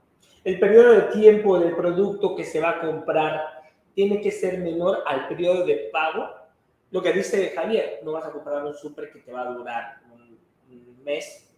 El 0.44 0.60
periodo 0.60 0.92
de 0.92 1.00
tiempo 1.18 1.58
del 1.58 1.74
producto 1.74 2.36
que 2.36 2.44
se 2.44 2.60
va 2.60 2.68
a 2.72 2.80
comprar 2.82 3.62
tiene 3.94 4.20
que 4.20 4.30
ser 4.30 4.58
menor 4.58 5.02
al 5.06 5.26
periodo 5.26 5.64
de 5.64 5.88
pago. 5.90 6.28
Lo 6.90 7.00
que 7.00 7.14
dice 7.14 7.54
Javier, 7.56 8.00
no 8.04 8.12
vas 8.12 8.26
a 8.26 8.30
comprar 8.30 8.62
un 8.62 8.74
súper 8.74 9.10
que 9.10 9.20
te 9.20 9.32
va 9.32 9.40
a 9.40 9.54
durar 9.54 10.00
un, 10.12 10.38
un 10.68 11.02
mes 11.02 11.50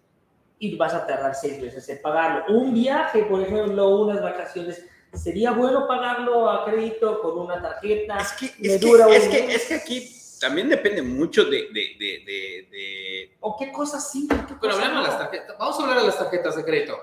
y 0.60 0.76
vas 0.76 0.94
a 0.94 1.04
tardar 1.04 1.34
seis 1.34 1.60
meses 1.60 1.88
en 1.88 2.00
pagarlo. 2.00 2.56
Un 2.56 2.72
viaje, 2.72 3.24
por 3.24 3.42
ejemplo, 3.42 3.88
unas 4.02 4.22
vacaciones, 4.22 4.86
¿sería 5.14 5.50
bueno 5.52 5.86
pagarlo 5.86 6.48
a 6.50 6.64
crédito 6.64 7.20
con 7.20 7.38
una 7.38 7.60
tarjeta? 7.62 8.18
Es 8.18 8.32
que, 8.32 8.46
es, 8.46 8.52
que, 8.58 8.78
dura 8.78 9.08
es, 9.14 9.28
que, 9.28 9.54
es 9.54 9.64
que 9.66 9.74
aquí 9.74 10.12
también 10.40 10.68
depende 10.68 11.02
mucho 11.02 11.44
de... 11.44 11.68
de, 11.72 11.96
de, 11.98 12.22
de- 12.26 12.68
de- 12.70 13.36
¿O 13.40 13.56
qué 13.58 13.72
cosas 13.72 14.10
sí? 14.10 14.28
¿Qué 14.28 14.34
Pero 14.36 14.58
cosas 14.58 14.74
hablamos 14.76 15.04
de 15.04 15.04
no? 15.04 15.08
las 15.08 15.18
tarjetas. 15.18 15.58
Vamos 15.58 15.78
a 15.78 15.82
hablar 15.82 16.00
de 16.00 16.06
las 16.06 16.18
tarjetas 16.18 16.56
de 16.56 16.64
crédito. 16.64 17.02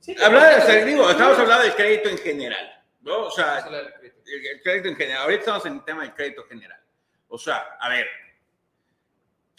Sí, 0.00 0.14
Hablar 0.22 0.66
de, 0.66 0.84
digo, 0.84 1.08
estamos 1.10 1.38
hablando 1.38 1.64
del 1.64 1.74
crédito 1.74 2.08
en 2.10 2.18
general, 2.18 2.84
¿no? 3.00 3.12
O 3.12 3.16
Vamos 3.18 3.38
a 3.38 3.60
sea, 3.60 3.88
crédito. 3.98 4.18
el, 4.26 4.46
el 4.46 4.62
crédito 4.62 4.88
en 4.88 4.96
general. 4.96 5.22
Ahorita 5.22 5.40
estamos 5.40 5.66
en 5.66 5.72
el 5.74 5.84
tema 5.84 6.02
del 6.02 6.14
crédito 6.14 6.44
general. 6.44 6.80
O 7.28 7.38
sea, 7.38 7.56
a 7.80 7.88
ver, 7.88 8.06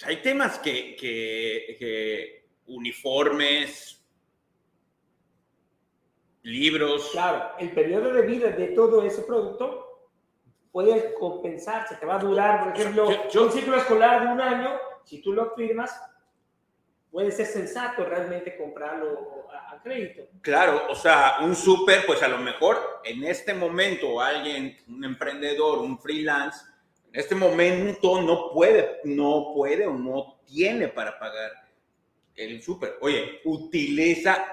hay 0.05 0.17
temas 0.21 0.59
que, 0.59 0.95
que, 0.95 1.75
que 1.79 2.47
uniformes, 2.67 3.96
libros, 6.47 7.09
Claro, 7.11 7.51
el 7.59 7.71
periodo 7.71 8.13
de 8.13 8.21
vida 8.21 8.49
de 8.49 8.67
todo 8.67 9.03
ese 9.03 9.21
producto 9.23 9.83
puede 10.71 11.13
compensarse, 11.15 11.95
te 11.95 12.05
va 12.05 12.15
a 12.15 12.19
durar, 12.19 12.63
por 12.63 12.73
ejemplo, 12.77 13.09
Yo- 13.11 13.27
yo- 13.29 13.43
un 13.45 13.51
ciclo 13.51 13.77
escolar 13.77 14.21
de 14.25 14.31
un 14.33 14.39
año, 14.41 14.71
si 15.03 15.21
tú 15.21 15.33
lo 15.33 15.53
firmas, 15.55 15.99
puede 17.11 17.31
ser 17.31 17.47
sensato 17.47 18.05
realmente 18.05 18.55
comprarlo 18.57 19.47
a, 19.51 19.73
a 19.75 19.81
crédito. 19.81 20.23
Claro, 20.41 20.83
o 20.89 20.95
sea, 20.95 21.37
un 21.41 21.55
súper, 21.55 22.05
pues 22.05 22.21
a 22.23 22.27
lo 22.27 22.37
mejor 22.37 23.01
en 23.03 23.23
este 23.23 23.53
momento 23.53 24.21
alguien, 24.21 24.77
un 24.87 25.03
emprendedor, 25.03 25.79
un 25.79 25.97
freelance, 25.99 26.59
en 27.11 27.19
este 27.19 27.35
momento 27.35 28.21
no 28.21 28.51
puede, 28.51 28.99
no 29.05 29.51
puede 29.53 29.87
o 29.87 29.93
no 29.93 30.39
tiene 30.45 30.87
para 30.89 31.17
pagar 31.17 31.51
el 32.35 32.61
súper. 32.61 32.97
Oye, 33.01 33.41
utiliza 33.45 34.45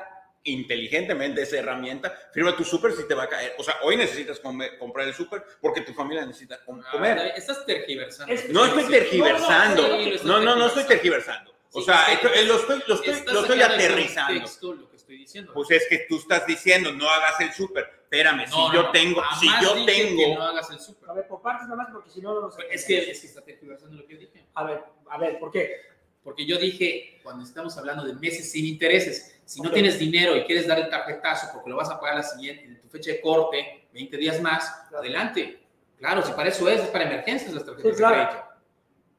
inteligentemente 0.44 1.42
esa 1.42 1.56
herramienta, 1.58 2.12
firma 2.32 2.54
tu 2.56 2.64
súper 2.64 2.92
si 2.92 3.06
te 3.08 3.14
va 3.14 3.24
a 3.24 3.28
caer. 3.28 3.54
O 3.58 3.64
sea, 3.64 3.76
hoy 3.82 3.96
necesitas 3.96 4.38
comer- 4.40 4.78
comprar 4.78 5.08
el 5.08 5.14
súper 5.14 5.42
porque 5.60 5.80
tu 5.80 5.92
familia 5.94 6.24
necesita 6.26 6.62
com- 6.64 6.80
Ah, 6.84 6.90
comer. 6.92 7.18
Estás 7.36 7.64
tergiversando. 7.66 8.32
Es- 8.32 8.48
No 8.50 8.64
estoy 8.66 8.84
tergiversando. 8.84 9.88
No, 10.24 10.40
no, 10.40 10.54
No, 10.56 10.66
estoy 10.66 10.84
tergiversando. 10.84 11.52
O 11.72 11.80
Sí, 11.80 11.86
sea, 11.86 12.04
esto- 12.12 12.28
lo 12.28 12.34
estoy, 12.56 12.82
lo 12.86 12.94
estoy, 12.94 13.32
lo 13.34 13.40
estoy 13.40 13.62
aterrizando. 13.62 14.32
contexto 14.34 14.74
lo 14.74 14.90
que 14.90 14.96
estoy 14.96 15.16
diciendo. 15.18 15.52
Pues 15.52 15.70
es 15.72 15.86
que 15.88 16.06
tú 16.08 16.18
estás 16.18 16.46
diciendo, 16.46 16.92
no 16.92 17.08
hagas 17.08 17.40
el 17.40 17.52
súper. 17.52 17.84
Espérame, 18.04 18.46
No, 18.46 18.46
si 18.46 18.52
no, 18.58 18.72
yo 18.74 18.82
no, 18.84 18.90
tengo, 18.92 19.22
si 19.40 19.46
yo 19.60 19.74
dije 19.74 19.86
que 19.86 19.92
tengo, 20.06 20.34
no 20.36 20.42
hagas 20.44 20.70
el 20.70 20.78
súper. 20.78 21.10
A 21.10 21.14
ver, 21.14 21.26
por 21.26 21.42
partes 21.42 21.64
nada 21.66 21.82
más, 21.82 21.88
porque 21.92 22.10
si 22.10 22.20
no, 22.20 22.48
Es 22.70 22.84
que, 22.84 23.10
es 23.10 23.20
que 23.20 23.26
está 23.26 23.40
tergiversando 23.42 23.96
lo 23.96 24.06
que 24.06 24.14
yo 24.14 24.20
dije. 24.20 24.46
A 24.54 24.62
ver, 24.62 24.84
a 25.10 25.18
ver, 25.18 25.38
¿por 25.40 25.50
qué? 25.50 25.80
Porque 26.22 26.46
yo 26.46 26.58
dije, 26.58 27.18
cuando 27.24 27.42
estamos 27.44 27.76
hablando 27.76 28.04
de 28.04 28.14
meses 28.14 28.52
sin 28.52 28.64
intereses, 28.66 29.33
si 29.44 29.60
no 29.60 29.68
Ok. 29.68 29.74
tienes 29.74 29.98
dinero 29.98 30.36
y 30.36 30.44
quieres 30.44 30.66
dar 30.66 30.78
el 30.78 30.88
tarjetazo 30.88 31.48
porque 31.52 31.70
lo 31.70 31.76
vas 31.76 31.90
a 31.90 32.00
pagar 32.00 32.16
la 32.16 32.22
siguiente, 32.22 32.64
en 32.64 32.80
tu 32.80 32.88
fecha 32.88 33.10
de 33.12 33.20
corte, 33.20 33.88
20 33.92 34.16
días 34.16 34.40
más, 34.40 34.64
Claro. 34.88 34.98
adelante. 34.98 35.60
Claro, 35.98 36.22
si 36.22 36.32
para 36.32 36.48
eso 36.48 36.68
es, 36.68 36.80
es 36.82 36.88
para 36.88 37.04
emergencias 37.04 37.52
las 37.52 37.64
tarjetas 37.64 37.92
Sí, 37.92 37.98
claro. 37.98 38.16
de 38.18 38.26
crédito. 38.26 38.44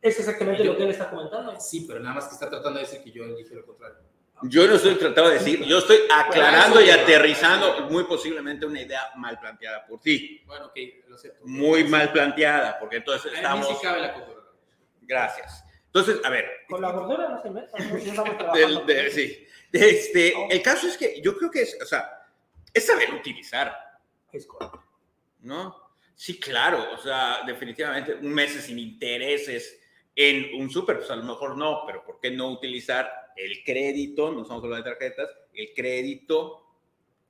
Es 0.01 0.19
exactamente 0.19 0.63
Yo- 0.63 0.71
lo 0.73 0.77
que 0.77 0.83
él 0.83 0.89
está 0.91 1.09
comentando. 1.09 1.59
Sí, 1.59 1.85
pero 1.87 1.99
nada 1.99 2.15
más 2.15 2.25
que 2.27 2.33
está 2.35 2.49
tratando 2.49 2.79
de 2.79 2.85
decir 2.85 3.01
que 3.03 3.11
yo 3.11 3.25
dije 3.35 3.55
lo 3.55 3.65
contrario. 3.65 3.97
yo 4.43 4.67
no 4.67 4.75
estoy 4.75 4.95
tratando 4.95 5.29
de 5.29 5.37
decir, 5.39 5.63
yo 5.63 5.77
estoy 5.79 5.97
aclarando 6.13 6.75
Bueno, 6.75 6.87
y 6.87 6.91
aterrizando 6.91 7.87
muy 7.89 8.03
posiblemente 8.03 8.65
una 8.65 8.81
idea 8.81 9.09
mal 9.15 9.39
planteada 9.39 9.85
por 9.87 9.99
ti. 10.01 10.43
Bueno, 10.45 10.65
ok, 10.67 10.77
lo 11.07 11.15
acepto. 11.15 11.45
Muy 11.47 11.85
mal 11.85 12.11
planteada, 12.11 12.77
porque 12.77 12.97
entonces 12.97 13.27
A 13.31 13.31
mí 13.31 13.37
estamos. 13.37 13.67
sí 13.69 13.75
cabe 13.81 14.01
la 14.01 14.13
cultura. 14.13 14.41
Gracias. 15.01 15.63
Entonces, 15.85 16.19
a 16.23 16.29
ver, 16.29 16.45
Con 16.67 16.81
la 16.81 16.91
gordura 16.91 17.29
no 17.29 17.41
se 17.41 17.49
meta, 17.49 17.77
no 17.79 17.95
estamos 17.95 18.37
trabajando. 18.37 18.81
de- 18.81 19.11
sí. 19.11 19.47
Este, 19.71 20.33
el 20.49 20.61
caso 20.61 20.87
es 20.87 20.97
que 20.97 21.21
yo 21.21 21.37
creo 21.37 21.51
que 21.51 21.63
es, 21.63 21.77
o 21.81 21.85
sea, 21.85 22.27
es 22.73 22.85
saber 22.85 23.13
utilizar. 23.13 23.75
Es 24.31 24.45
correcto. 24.45 24.85
¿no? 25.45 25.75
Sí, 26.15 26.39
claro, 26.39 26.93
o 26.93 26.97
sea, 26.97 27.43
definitivamente 27.45 28.15
un 28.15 28.33
mes 28.33 28.51
sin 28.63 28.79
intereses 28.79 29.79
en 30.15 30.61
un 30.61 30.69
súper, 30.69 30.97
pues 30.97 31.11
a 31.11 31.15
lo 31.15 31.23
mejor 31.23 31.57
no, 31.57 31.83
pero 31.85 32.03
¿por 32.03 32.19
qué 32.19 32.31
no 32.31 32.49
utilizar 32.49 33.09
el 33.35 33.63
crédito? 33.63 34.31
No 34.31 34.41
estamos 34.41 34.63
hablando 34.63 34.89
de 34.89 34.95
tarjetas, 34.95 35.29
el 35.53 35.73
crédito 35.73 36.65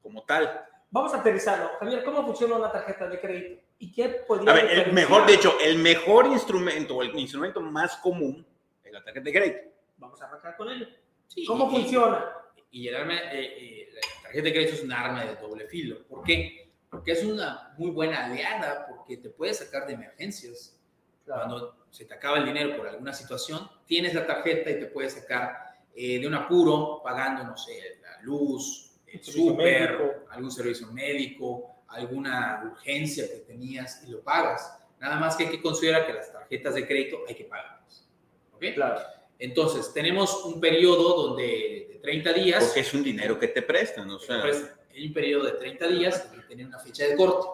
como 0.02 0.24
tal. 0.24 0.66
Vamos 0.92 1.14
a 1.14 1.20
aterrizarlo. 1.20 1.72
Javier, 1.80 2.04
¿cómo 2.04 2.24
funciona 2.26 2.56
una 2.56 2.72
tarjeta 2.72 3.08
de 3.10 3.20
crédito? 3.20 3.62
¿Y 3.80 3.92
qué 3.92 4.10
podría 4.28 4.52
A 4.52 4.56
ver, 4.56 4.70
el 4.70 4.94
mejor, 4.94 5.26
de 5.26 5.34
hecho, 5.34 5.58
el 5.60 5.80
mejor 5.80 6.28
instrumento 6.28 6.96
o 6.96 7.02
el 7.02 7.18
instrumento 7.20 7.60
más 7.60 7.98
común 7.98 8.46
es 8.84 8.92
la 8.92 9.04
tarjeta 9.04 9.26
de 9.26 9.34
crédito. 9.34 9.60
Vamos 9.98 10.22
a 10.22 10.26
arrancar 10.26 10.56
con 10.56 10.70
ello. 10.70 10.88
Sí, 11.36 11.46
¿Cómo 11.46 11.70
y- 11.70 11.76
funciona? 11.82 12.32
Y 12.72 12.88
el 12.88 12.96
arma, 12.96 13.14
eh, 13.14 13.30
eh, 13.34 13.90
la 13.94 14.22
tarjeta 14.24 14.44
de 14.46 14.54
crédito 14.54 14.74
es 14.74 14.84
un 14.84 14.92
arma 14.92 15.24
de 15.24 15.36
doble 15.36 15.68
filo. 15.68 16.06
¿Por 16.08 16.24
qué? 16.24 16.72
Porque 16.90 17.12
es 17.12 17.24
una 17.24 17.74
muy 17.78 17.92
buena 17.92 18.26
aliada, 18.26 18.88
porque 18.88 19.18
te 19.18 19.30
puede 19.30 19.54
sacar 19.54 19.86
de 19.86 19.94
emergencias. 19.94 20.78
Cuando 21.26 21.88
se 21.90 22.06
te 22.06 22.14
acaba 22.14 22.38
el 22.38 22.46
dinero 22.46 22.76
por 22.78 22.88
alguna 22.88 23.14
situación, 23.14 23.70
tienes 23.86 24.14
la 24.14 24.26
tarjeta 24.26 24.70
y 24.70 24.80
te 24.80 24.86
puedes 24.88 25.14
sacar 25.14 25.76
eh, 25.96 26.20
de 26.20 26.28
un 26.28 26.34
apuro 26.36 27.02
pagando, 27.04 27.44
no 27.44 27.58
sé, 27.58 28.00
la 28.02 28.22
luz, 28.22 28.92
el 29.08 29.24
súper, 29.24 30.26
algún 30.30 30.52
servicio 30.52 30.88
médico, 30.88 31.84
alguna 31.88 32.62
urgencia 32.72 33.28
que 33.28 33.38
tenías 33.40 34.04
y 34.06 34.12
lo 34.12 34.22
pagas. 34.22 34.78
Nada 35.00 35.18
más 35.18 35.36
que 35.36 35.46
hay 35.46 35.50
que 35.52 35.62
considerar 35.62 36.06
que 36.06 36.14
las 36.14 36.32
tarjetas 36.32 36.76
de 36.76 36.86
crédito 36.86 37.20
hay 37.28 37.36
que 37.36 37.46
pagarlas. 37.46 38.08
¿Ok? 38.54 38.64
Claro. 38.74 39.00
Entonces, 39.40 39.94
tenemos 39.94 40.46
un 40.46 40.60
periodo 40.62 41.28
donde 41.28 41.88
de 41.94 42.00
30 42.02 42.34
días. 42.34 42.64
Porque 42.64 42.80
es 42.82 42.94
un 42.94 43.04
dinero 43.04 43.38
que 43.40 43.48
te 43.50 43.62
prestan, 43.62 44.10
o 44.10 44.20
sea, 44.20 44.42
Pues, 44.42 44.64
hay 44.94 45.08
un 45.08 45.14
periodo 45.14 45.46
de 45.46 45.52
30 45.54 45.88
días 45.88 46.30
y 46.38 46.48
tiene 46.48 46.66
una 46.66 46.80
fecha 46.80 47.06
de 47.06 47.16
corte. 47.16 47.48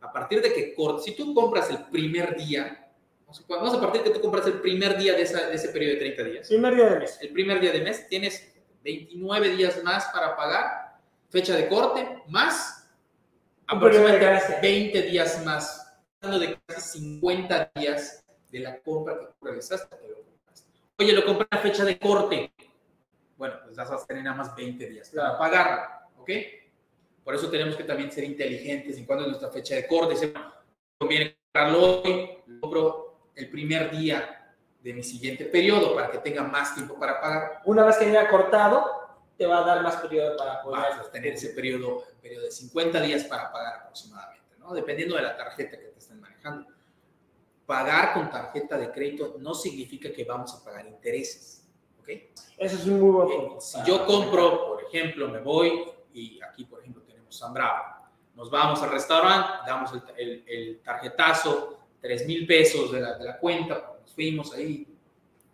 A 0.00 0.12
partir 0.12 0.42
de 0.42 0.52
que 0.52 0.74
corte, 0.74 1.02
si 1.04 1.16
tú 1.16 1.32
compras 1.34 1.70
el 1.70 1.78
primer 1.84 2.36
día, 2.36 2.90
vamos 3.24 3.40
a- 3.40 3.44
vamos 3.54 3.74
a 3.74 3.80
partir 3.80 4.02
de 4.02 4.08
que 4.12 4.14
tú 4.18 4.20
compras 4.20 4.46
el 4.46 4.60
primer 4.60 4.98
día 4.98 5.14
de, 5.14 5.22
esa- 5.22 5.48
de 5.48 5.54
ese 5.54 5.68
periodo 5.68 5.94
de 5.94 5.98
30 6.00 6.22
días, 6.24 6.48
Primer 6.48 6.74
día 6.74 6.84
de 6.90 6.98
mes. 6.98 7.18
el 7.22 7.28
primer 7.32 7.60
día 7.60 7.72
de 7.72 7.80
mes 7.80 8.08
tienes 8.08 8.52
29 8.82 9.50
días 9.56 9.82
más 9.84 10.06
para 10.12 10.36
pagar, 10.36 10.98
fecha 11.30 11.56
de 11.56 11.68
corte, 11.68 12.06
más 12.28 12.88
Un 13.72 13.80
periodo 13.80 14.08
de 14.08 14.12
aproximadamente 14.16 14.26
gracia. 14.26 14.58
20 14.60 15.02
días 15.02 15.44
más, 15.46 15.94
hablando 16.20 16.46
de 16.46 16.58
casi 16.66 16.98
50 16.98 17.70
días 17.76 18.24
de 18.50 18.58
la 18.58 18.78
compra 18.80 19.18
que 19.18 19.26
tú 19.26 19.32
realizaste. 19.46 19.96
Oye, 21.02 21.14
lo 21.14 21.24
compré 21.24 21.48
a 21.50 21.58
fecha 21.58 21.84
de 21.84 21.98
corte. 21.98 22.52
Bueno, 23.36 23.56
pues 23.64 23.74
vas 23.74 23.90
a 23.90 24.06
tener 24.06 24.22
nada 24.22 24.36
más 24.36 24.54
20 24.54 24.86
días 24.88 25.10
para 25.10 25.36
pagarlo, 25.36 25.82
¿ok? 26.18 26.30
Por 27.24 27.34
eso 27.34 27.50
tenemos 27.50 27.74
que 27.74 27.82
también 27.82 28.12
ser 28.12 28.22
inteligentes 28.22 28.96
en 28.98 29.04
cuanto 29.04 29.24
a 29.24 29.26
nuestra 29.26 29.50
fecha 29.50 29.74
de 29.74 29.88
corte. 29.88 30.14
Si 30.14 30.32
conviene 30.96 31.38
comprarlo 31.42 32.02
hoy, 32.02 32.38
lo 32.46 32.60
compro 32.60 33.30
el 33.34 33.50
primer 33.50 33.90
día 33.90 34.54
de 34.80 34.94
mi 34.94 35.02
siguiente 35.02 35.46
periodo 35.46 35.92
para 35.92 36.08
que 36.08 36.18
tenga 36.18 36.44
más 36.44 36.72
tiempo 36.76 36.96
para 36.96 37.20
pagar. 37.20 37.62
Una 37.64 37.84
vez 37.84 37.96
que 37.96 38.04
haya 38.04 38.28
cortado, 38.28 38.86
te 39.36 39.44
va 39.44 39.58
a 39.58 39.66
dar 39.66 39.82
más 39.82 39.96
periodo 39.96 40.36
para 40.36 40.62
poder 40.62 40.82
Vas 40.82 41.08
a 41.08 41.10
tener 41.10 41.32
ese 41.32 41.48
periodo, 41.48 42.04
periodo 42.20 42.44
de 42.44 42.52
50 42.52 43.00
días 43.00 43.24
para 43.24 43.50
pagar 43.50 43.80
aproximadamente, 43.80 44.56
¿no? 44.56 44.72
Dependiendo 44.72 45.16
de 45.16 45.22
la 45.22 45.36
tarjeta 45.36 45.76
que 45.80 45.86
te 45.86 45.98
estén 45.98 46.20
manejando. 46.20 46.71
Pagar 47.66 48.12
con 48.14 48.28
tarjeta 48.30 48.76
de 48.76 48.90
crédito 48.90 49.36
no 49.38 49.54
significa 49.54 50.12
que 50.12 50.24
vamos 50.24 50.52
a 50.54 50.64
pagar 50.64 50.86
intereses, 50.86 51.66
¿ok? 52.00 52.08
Eso 52.58 52.76
es 52.76 52.86
un 52.86 53.00
muy 53.00 53.10
buen 53.10 53.28
Eh, 53.28 53.36
punto. 53.46 53.60
Si 53.60 53.78
yo 53.84 54.04
compro, 54.04 54.66
por 54.68 54.82
ejemplo, 54.84 55.28
me 55.28 55.40
voy 55.40 55.84
y 56.12 56.40
aquí, 56.42 56.64
por 56.64 56.80
ejemplo, 56.80 57.02
tenemos 57.02 57.36
San 57.36 57.54
Bravo. 57.54 57.84
Nos 58.34 58.50
vamos 58.50 58.82
al 58.82 58.90
restaurante, 58.90 59.48
damos 59.66 59.92
el, 59.92 60.02
el- 60.16 60.44
el 60.48 60.80
tarjetazo, 60.82 61.78
3 62.00 62.26
mil 62.26 62.46
pesos 62.46 62.90
de 62.90 63.00
la, 63.00 63.16
de 63.16 63.24
la 63.24 63.38
cuenta, 63.38 63.96
nos 64.00 64.12
fuimos 64.14 64.52
ahí, 64.54 64.88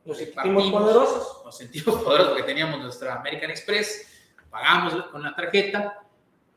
Nos 0.04 0.16
sentimos 0.16 0.70
poderosos. 0.70 1.42
Nos 1.44 1.56
sentimos 1.56 1.94
poderosos 2.02 2.28
porque 2.32 2.44
teníamos 2.44 2.80
nuestra 2.80 3.14
American 3.16 3.50
Express, 3.50 4.08
pagamos 4.50 4.94
con 5.10 5.22
la 5.22 5.34
tarjeta. 5.36 6.02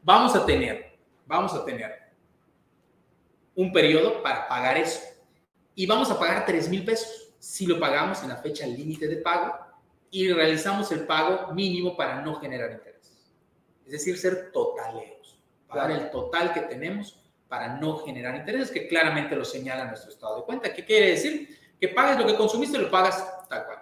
Vamos 0.03 0.33
a 0.35 0.45
tener, 0.45 0.97
vamos 1.25 1.53
a 1.53 1.65
tener 1.65 2.13
un 3.55 3.71
periodo 3.73 4.23
para 4.23 4.47
pagar 4.47 4.77
eso. 4.77 4.99
Y 5.75 5.85
vamos 5.85 6.11
a 6.11 6.19
pagar 6.19 6.45
3 6.45 6.69
mil 6.69 6.83
pesos 6.83 7.33
si 7.39 7.65
lo 7.65 7.79
pagamos 7.79 8.21
en 8.23 8.29
la 8.29 8.37
fecha 8.37 8.65
límite 8.67 9.07
de 9.07 9.17
pago 9.17 9.53
y 10.11 10.31
realizamos 10.31 10.91
el 10.91 11.05
pago 11.05 11.53
mínimo 11.53 11.95
para 11.95 12.21
no 12.21 12.35
generar 12.35 12.71
intereses. 12.71 13.33
Es 13.85 13.91
decir, 13.91 14.17
ser 14.17 14.51
totaleros. 14.51 15.39
Pagar 15.67 15.87
Claro. 15.87 16.03
el 16.03 16.11
total 16.11 16.53
que 16.53 16.61
tenemos 16.61 17.17
para 17.47 17.79
no 17.79 17.97
generar 17.97 18.35
intereses, 18.35 18.71
que 18.71 18.87
claramente 18.87 19.35
lo 19.35 19.43
señala 19.43 19.85
nuestro 19.85 20.11
estado 20.11 20.37
de 20.37 20.43
cuenta. 20.43 20.73
¿Qué 20.73 20.85
quiere 20.85 21.11
decir? 21.11 21.57
Que 21.79 21.89
pagues 21.89 22.17
lo 22.17 22.25
que 22.25 22.35
consumiste, 22.35 22.77
lo 22.77 22.91
pagas 22.91 23.47
tal 23.49 23.65
cual. 23.65 23.79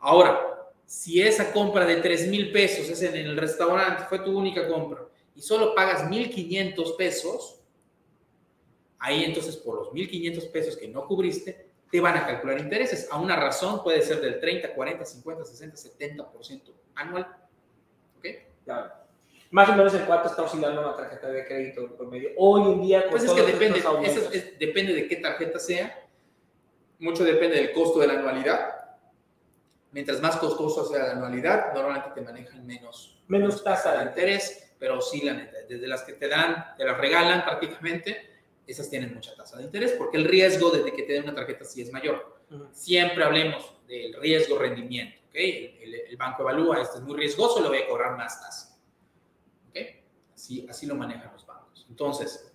Ahora, 0.00 0.40
si 0.84 1.22
esa 1.22 1.52
compra 1.52 1.84
de 1.86 1.96
3 1.96 2.28
mil 2.28 2.52
pesos 2.52 2.88
es 2.88 3.02
en 3.02 3.14
el 3.14 3.36
restaurante, 3.36 4.04
fue 4.08 4.18
tu 4.20 4.36
única 4.36 4.68
compra, 4.68 5.02
y 5.34 5.40
solo 5.40 5.74
pagas 5.74 6.08
1,500 6.08 6.92
pesos, 6.92 7.60
ahí 8.98 9.24
entonces 9.24 9.56
por 9.56 9.76
los 9.76 9.92
1,500 9.92 10.44
pesos 10.46 10.76
que 10.76 10.88
no 10.88 11.06
cubriste, 11.06 11.68
te 11.90 12.00
van 12.00 12.16
a 12.16 12.26
calcular 12.26 12.58
intereses. 12.58 13.08
A 13.10 13.18
una 13.20 13.36
razón 13.36 13.82
puede 13.82 14.02
ser 14.02 14.20
del 14.20 14.40
30, 14.40 14.74
40, 14.74 15.04
50, 15.04 15.44
60, 15.44 15.76
70% 15.76 16.60
anual. 16.96 17.26
¿Ok? 18.18 18.26
Claro. 18.64 18.92
Más 19.50 19.68
o 19.68 19.76
menos 19.76 19.94
en 19.94 20.04
cuánto 20.04 20.28
está 20.28 20.42
oscilando 20.42 20.80
una 20.80 20.96
tarjeta 20.96 21.28
de 21.28 21.46
crédito 21.46 21.94
por 21.96 22.08
medio. 22.08 22.30
Hoy 22.36 22.72
en 22.72 22.82
día, 22.82 23.02
con 23.02 23.10
Pues 23.12 23.24
es 23.24 23.32
que 23.32 23.42
depende, 23.42 23.78
eso 23.78 24.30
es- 24.32 24.58
depende 24.58 24.92
de 24.94 25.06
qué 25.06 25.16
tarjeta 25.16 25.58
sea. 25.60 26.00
Mucho 26.98 27.22
depende 27.22 27.56
del 27.56 27.72
costo 27.72 28.00
de 28.00 28.08
la 28.08 28.14
anualidad. 28.14 28.70
Mientras 29.92 30.20
más 30.20 30.36
costosa 30.38 30.84
sea 30.92 31.04
la 31.06 31.12
anualidad, 31.12 31.72
normalmente 31.72 32.10
te 32.14 32.20
manejan 32.22 32.66
menos, 32.66 33.22
menos 33.28 33.62
tasa 33.62 33.96
de 33.98 34.04
interés, 34.06 34.74
pero 34.80 34.98
oscilan 34.98 35.48
desde 35.68 35.86
las 35.86 36.02
que 36.02 36.14
te 36.14 36.26
dan, 36.26 36.74
te 36.76 36.84
las 36.84 36.98
regalan 36.98 37.44
prácticamente, 37.44 38.33
esas 38.66 38.88
tienen 38.88 39.14
mucha 39.14 39.34
tasa 39.34 39.58
de 39.58 39.64
interés 39.64 39.92
porque 39.92 40.16
el 40.16 40.24
riesgo 40.24 40.70
de 40.70 40.92
que 40.92 41.02
te 41.02 41.12
den 41.12 41.24
una 41.24 41.34
tarjeta 41.34 41.64
sí 41.64 41.82
es 41.82 41.92
mayor. 41.92 42.40
Siempre 42.72 43.24
hablemos 43.24 43.74
del 43.86 44.14
riesgo 44.20 44.58
rendimiento, 44.58 45.20
¿ok? 45.28 45.34
El, 45.34 45.76
el- 45.82 45.94
el 46.10 46.16
banco 46.16 46.42
evalúa, 46.42 46.80
este 46.80 46.96
es 46.98 47.02
muy 47.02 47.16
riesgoso, 47.16 47.60
le 47.62 47.68
voy 47.68 47.78
a 47.78 47.88
cobrar 47.88 48.16
más 48.16 48.40
tasa. 48.40 48.78
¿Ok? 49.70 49.76
Así, 50.34 50.66
así 50.68 50.86
lo 50.86 50.94
manejan 50.94 51.32
los 51.32 51.44
bancos. 51.46 51.84
Entonces, 51.88 52.52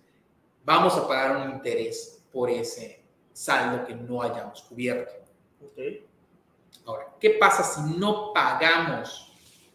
vamos 0.64 0.96
a 0.96 1.06
pagar 1.06 1.36
un 1.46 1.52
interés 1.54 2.22
por 2.32 2.48
ese 2.50 3.02
saldo 3.32 3.86
que 3.86 3.94
no 3.94 4.22
hayamos 4.22 4.62
cubierto. 4.62 5.12
Ok. 5.62 5.78
Ahora, 6.86 7.06
¿qué 7.20 7.30
pasa 7.30 7.62
si 7.62 7.98
no 7.98 8.32
pagamos 8.32 9.32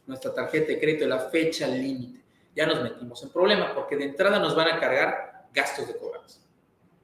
nuestra 0.07 0.33
tarjeta 0.33 0.67
de 0.67 0.79
crédito 0.79 1.03
en 1.03 1.09
la 1.11 1.19
fecha 1.29 1.67
límite? 1.67 2.23
Ya 2.55 2.65
nos 2.65 2.81
metimos 2.81 3.21
en 3.23 3.29
problema 3.29 3.73
porque 3.75 3.95
de 3.97 4.05
entrada 4.05 4.39
nos 4.39 4.55
van 4.55 4.69
a 4.69 4.79
cargar 4.79 5.34
gastos 5.55 5.87
de 5.87 5.97
cobranza, 5.97 6.39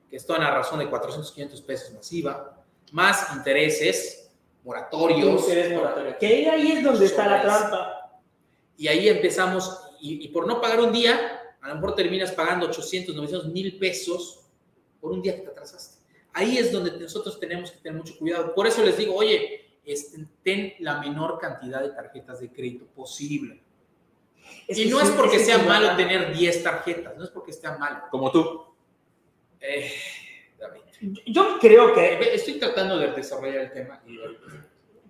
que 0.10 0.18
están 0.18 0.44
a 0.44 0.52
razón 0.52 0.80
de 0.80 0.90
400, 0.90 1.32
500 1.32 1.62
pesos 1.62 1.94
masiva, 1.94 2.64
más 2.92 3.34
intereses, 3.34 4.30
moratorios. 4.64 5.42
Interés 5.42 5.74
moratorio. 5.74 6.18
Que 6.20 6.50
ahí 6.50 6.72
es 6.74 6.84
donde 6.84 7.06
está 7.06 7.28
la 7.28 7.42
trampa. 7.42 8.20
Y 8.78 8.88
ahí 8.88 9.08
empezamos, 9.08 9.82
y, 10.00 10.26
y 10.26 10.28
por 10.28 10.46
no 10.46 10.60
pagar 10.60 10.82
un 10.82 10.92
día, 10.92 11.40
a 11.62 11.70
lo 11.70 11.76
mejor 11.76 11.96
terminas 11.96 12.32
pagando 12.32 12.68
800, 12.68 13.16
900 13.16 13.52
mil 13.52 13.78
pesos 13.78 14.42
por 15.00 15.12
un 15.12 15.22
día 15.22 15.36
que 15.36 15.42
te 15.42 15.50
atrasaste. 15.50 16.02
Ahí 16.34 16.58
es 16.58 16.72
donde 16.72 16.92
nosotros 16.98 17.40
tenemos 17.40 17.72
que 17.72 17.80
tener 17.80 17.98
mucho 17.98 18.18
cuidado. 18.18 18.54
Por 18.56 18.68
eso 18.68 18.84
les 18.84 18.98
digo, 18.98 19.16
oye, 19.16 19.80
este, 19.86 20.26
ten 20.44 20.74
la 20.80 21.00
menor 21.00 21.40
cantidad 21.40 21.82
de 21.82 21.90
tarjetas 21.90 22.40
de 22.40 22.52
crédito 22.52 22.86
posible. 22.88 23.62
Es 24.68 24.78
y 24.78 24.86
no 24.90 25.00
sí, 25.00 25.06
es 25.06 25.12
porque 25.12 25.38
que 25.38 25.44
sea 25.46 25.58
malo 25.60 25.88
¿verdad? 25.90 25.98
tener 25.98 26.34
10 26.34 26.64
tarjetas, 26.64 27.18
no 27.18 27.24
es 27.24 27.30
porque 27.30 27.52
sea 27.54 27.78
malo. 27.78 28.02
Como 28.10 28.32
tú. 28.32 28.66
Eh, 29.60 29.92
Yo 31.28 31.58
creo 31.60 31.94
que. 31.94 32.34
estoy 32.36 32.60
tratando 32.60 32.98
de 32.98 33.12
desarrollar 33.12 33.62
el 33.64 33.72
tema. 33.74 34.02
y 34.08 34.18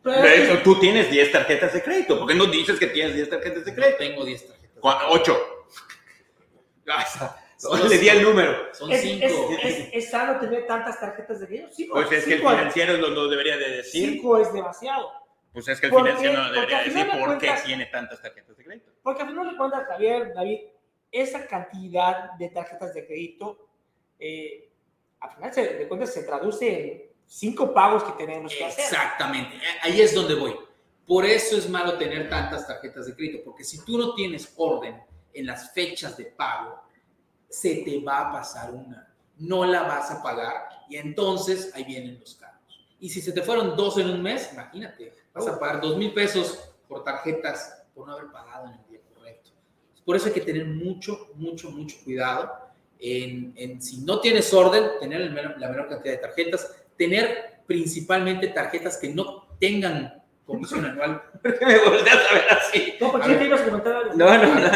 pero- 0.04 0.22
De 0.22 0.44
hecho, 0.44 0.64
tú 0.64 0.80
tienes 0.80 1.12
10 1.12 1.32
tarjetas 1.32 1.74
de 1.74 1.84
crédito. 1.84 2.18
¿Por 2.18 2.28
qué 2.28 2.34
no 2.34 2.46
dices 2.48 2.80
que 2.80 2.88
tienes 2.88 3.14
10 3.16 3.30
tarjetas 3.30 3.64
de 3.66 3.72
no 3.72 3.76
crédito? 3.78 3.98
tengo 4.00 4.26
10 4.26 4.48
tarjetas. 4.48 4.80
8. 5.10 5.38
Son 7.58 7.88
Le 7.88 7.98
di 8.00 8.10
el 8.10 8.24
número. 8.24 8.74
Son 8.74 8.92
es, 8.92 9.02
5. 9.02 9.26
es, 9.64 9.76
es, 9.80 9.90
es 9.94 10.10
sano 10.10 10.40
tener 10.40 10.66
tantas 10.66 11.00
tarjetas 11.00 11.40
de 11.42 11.48
crédito. 11.48 11.70
Sí, 11.72 11.86
Pues 11.92 12.12
es 12.12 12.26
que 12.26 12.34
el 12.34 12.40
financiero 12.40 12.98
lo, 12.98 13.10
lo 13.10 13.28
debería 13.28 13.56
de 13.58 13.70
decir. 13.78 14.10
cinco 14.14 14.38
es 14.40 14.52
demasiado. 14.52 15.12
Pues 15.54 15.68
es 15.68 15.80
que 15.80 15.88
el 15.88 15.92
Porque- 15.92 16.10
financiero 16.12 16.44
no 16.44 16.52
debería 16.52 16.78
decir 16.80 16.94
de 16.94 17.06
por 17.06 17.38
qué 17.38 17.48
cuentas- 17.48 17.64
tiene 17.66 17.86
tantas 17.88 18.22
tarjetas 18.22 18.58
de 18.58 18.64
crédito. 18.64 18.92
Porque 19.04 19.22
al 19.24 19.30
final 19.30 19.50
de 19.50 19.58
cuentas, 19.58 19.88
Javier, 19.88 20.34
David, 20.34 20.60
esa 21.12 21.46
cantidad 21.46 22.32
de 22.34 22.50
tarjetas 22.50 22.94
de 22.94 23.06
crédito, 23.06 23.68
eh, 24.18 24.70
al 25.20 25.32
final 25.36 25.52
de 25.54 25.88
cuentas 25.88 26.14
se 26.14 26.24
traduce 26.24 26.68
en 26.92 27.12
cinco 27.26 27.74
pagos 27.74 28.04
que 28.04 28.14
tenemos 28.14 28.54
que 28.54 28.64
hacer. 28.66 28.86
Exactamente, 28.86 29.60
ahí 29.82 30.00
es 30.02 30.16
donde 30.16 30.36
voy. 30.36 30.56
Por 31.06 31.26
eso 31.26 31.58
es 31.58 31.70
malo 31.70 31.98
tener 31.98 32.30
tantas 32.30 32.66
tarjetas 32.66 33.08
de 33.08 33.16
crédito, 33.16 33.44
porque 33.44 33.64
si 33.66 33.84
tú 33.84 33.98
no 33.98 34.14
tienes 34.16 34.54
orden 34.56 35.02
en 35.34 35.46
las 35.46 35.74
fechas 35.74 36.16
de 36.16 36.26
pago, 36.26 36.82
se 37.50 37.84
te 37.84 38.00
va 38.00 38.30
a 38.30 38.32
pasar 38.32 38.72
una, 38.72 39.14
no 39.38 39.66
la 39.66 39.84
vas 39.84 40.12
a 40.12 40.24
pagar 40.24 40.70
y 40.88 40.96
entonces 40.96 41.74
ahí 41.76 41.84
vienen 41.84 42.20
los 42.20 42.36
cargos. 42.36 42.51
Y 43.02 43.10
si 43.10 43.20
se 43.20 43.34
te 43.34 43.42
fueron 43.42 43.76
dos 43.76 43.98
en 43.98 44.12
un 44.12 44.22
mes, 44.22 44.52
imagínate, 44.54 45.12
vas 45.34 45.48
a 45.48 45.60
pagar 45.60 45.82
dos 45.82 45.98
mil 45.98 46.14
pesos 46.14 46.72
por 46.88 47.04
tarjetas 47.04 47.84
por 47.96 48.08
no 48.08 48.14
haber 48.14 48.32
pagado 48.32 48.68
en 48.68 48.74
el 48.74 48.88
día 48.88 49.00
correcto. 49.16 49.50
Por 50.06 50.16
eso 50.16 50.28
hay 50.28 50.34
que 50.34 50.42
tener 50.42 50.68
mucho, 50.68 51.32
mucho, 51.34 51.72
mucho 51.72 51.98
cuidado 52.04 52.52
en, 53.00 53.54
en 53.56 53.82
si 53.82 54.02
no 54.02 54.20
tienes 54.20 54.54
orden, 54.54 54.92
tener 55.00 55.20
el 55.20 55.34
la 55.34 55.68
menor 55.70 55.90
cantidad 55.90 56.14
de 56.14 56.20
tarjetas, 56.20 56.76
tener 56.96 57.62
principalmente 57.66 58.50
tarjetas 58.50 58.98
que 58.98 59.10
no 59.10 59.48
tengan 59.60 60.22
comisión 60.46 60.86
anual. 60.86 61.24
Me 61.44 61.80
volteas 61.80 62.20
a 62.30 62.34
ver 62.36 62.46
así. 62.52 62.94
No, 63.02 63.12
porque 63.12 63.30
ver. 63.30 63.40
te 63.40 63.46
ibas 63.46 63.62
a 63.62 63.66
comentar 63.66 63.96
algo. 63.96 64.14
No, 64.14 64.38
no, 64.38 64.60
no. 64.60 64.72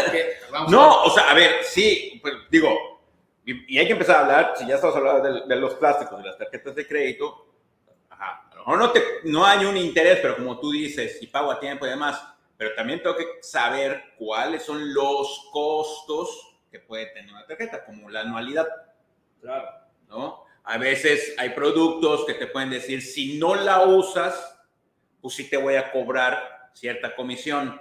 Vamos 0.52 0.72
No, 0.72 1.04
o 1.04 1.12
sea, 1.12 1.30
a 1.30 1.36
ver, 1.36 1.64
sí, 1.64 2.20
pues, 2.24 2.34
digo, 2.50 3.02
y, 3.46 3.76
y 3.76 3.78
hay 3.78 3.86
que 3.86 3.94
empezar 3.94 4.16
a 4.16 4.20
hablar, 4.22 4.54
si 4.58 4.66
ya 4.66 4.76
estamos 4.76 4.96
hablando 4.96 5.32
de, 5.32 5.48
de 5.48 5.56
los 5.62 5.76
plásticos, 5.76 6.18
de 6.18 6.26
las 6.26 6.38
tarjetas 6.40 6.74
de 6.74 6.88
crédito, 6.88 7.46
mejor 8.66 8.78
no, 8.80 8.92
te, 8.92 9.04
no 9.26 9.46
hay 9.46 9.66
un 9.66 9.78
interés, 9.78 10.20
pero 10.22 10.36
como 10.38 10.60
tú 10.60 10.72
dices, 10.72 11.20
si 11.20 11.28
pago 11.28 11.52
a 11.52 11.60
tiempo 11.60 11.86
y 11.86 11.90
demás, 11.90 12.22
pero 12.58 12.74
también 12.76 13.02
tengo 13.04 13.16
que 13.18 13.26
saber 13.42 14.02
cuáles 14.18 14.64
son 14.64 14.94
los 14.94 15.50
costos 15.52 16.58
que 16.72 16.80
puede 16.80 17.08
tener 17.08 17.32
una 17.32 17.46
tarjeta, 17.46 17.86
como 17.86 18.10
la 18.10 18.22
anualidad, 18.22 18.68
Claro. 19.42 19.68
¿no? 20.08 20.44
A 20.64 20.78
veces 20.80 21.36
hay 21.38 21.50
productos 21.52 22.26
que 22.26 22.34
te 22.34 22.48
pueden 22.48 22.72
decir, 22.72 23.02
si 23.02 23.38
no 23.38 23.54
la 23.56 23.84
usas, 23.84 24.60
pues 25.22 25.36
sí 25.36 25.48
te 25.50 25.58
voy 25.58 25.76
a 25.76 25.92
cobrar 25.92 26.70
cierta 26.74 27.16
comisión. 27.16 27.80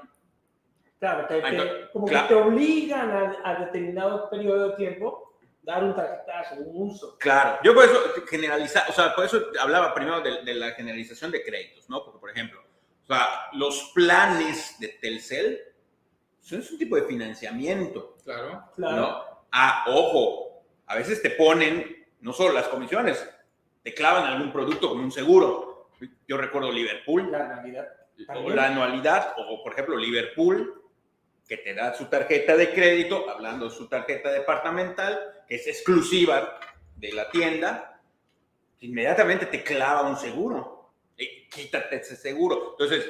Claro, 0.99 1.27
te- 1.27 1.41
te- 1.41 1.49
Entonces, 1.49 1.89
como 1.93 2.07
claro. 2.07 2.29
que 2.29 2.35
te 2.35 2.41
obligan 2.41 3.11
a, 3.11 3.37
a 3.45 3.55
determinado 3.65 4.29
periodo 4.29 4.71
de 4.71 4.77
tiempo 4.77 5.34
dar 5.65 5.83
un 5.83 5.95
tarjetazo, 5.95 6.57
un 6.57 6.91
uso. 6.91 7.17
Claro, 7.19 7.59
yo 7.65 7.75
por 7.75 7.85
eso 7.85 7.99
generalizar, 8.29 8.85
o 8.89 8.93
sea, 8.93 9.15
por 9.15 9.25
eso 9.25 9.47
hablaba 9.61 9.95
primero 9.95 10.21
de, 10.21 10.43
de 10.43 10.55
la 10.55 10.73
generalización 10.73 11.31
de 11.31 11.43
créditos, 11.43 11.89
¿no? 11.89 12.05
Porque, 12.05 12.19
por 12.21 12.31
ejemplo, 12.31 12.61
o 13.03 13.07
sea, 13.07 13.27
los 13.53 13.91
planes 13.95 14.77
de 14.79 14.89
Telcel 14.89 15.61
son 16.41 16.61
es 16.61 16.71
un 16.71 16.79
tipo 16.79 16.97
de 16.97 17.03
financiamiento, 17.05 18.17
Claro. 18.25 18.65
Claro. 18.75 18.97
¿no? 18.97 19.25
Ah, 19.53 19.85
ojo, 19.89 20.65
a 20.87 20.97
veces 20.97 21.23
te 21.23 21.31
ponen 21.31 22.07
no 22.21 22.33
solo 22.33 22.55
las 22.55 22.69
comisiones, 22.69 23.27
te 23.83 23.93
clavan 23.95 24.25
algún 24.25 24.53
producto 24.53 24.89
como 24.89 25.03
un 25.03 25.13
seguro. 25.13 25.91
Yo 26.27 26.37
recuerdo 26.37 26.73
Liverpool, 26.73 27.31
La 27.31 27.47
Navidad. 27.49 27.87
o 28.29 28.49
la 28.51 28.67
anualidad, 28.67 29.35
o 29.39 29.63
por 29.63 29.73
ejemplo 29.73 29.97
Liverpool, 29.97 30.83
que 31.47 31.59
te 31.59 31.75
da 31.75 31.95
su 31.95 32.07
tarjeta 32.07 32.57
de 32.57 32.73
crédito, 32.73 33.29
hablando 33.29 33.67
de 33.67 33.71
su 33.71 33.89
tarjeta 33.89 34.31
departamental, 34.33 35.34
que 35.47 35.57
es 35.57 35.67
exclusiva 35.67 36.59
de 36.97 37.13
la 37.13 37.31
tienda, 37.31 38.01
inmediatamente 38.81 39.47
te 39.47 39.63
clava 39.63 40.09
un 40.09 40.17
seguro. 40.17 40.93
Y 41.17 41.49
quítate 41.49 41.97
ese 41.97 42.17
seguro. 42.17 42.73
Entonces, 42.73 43.07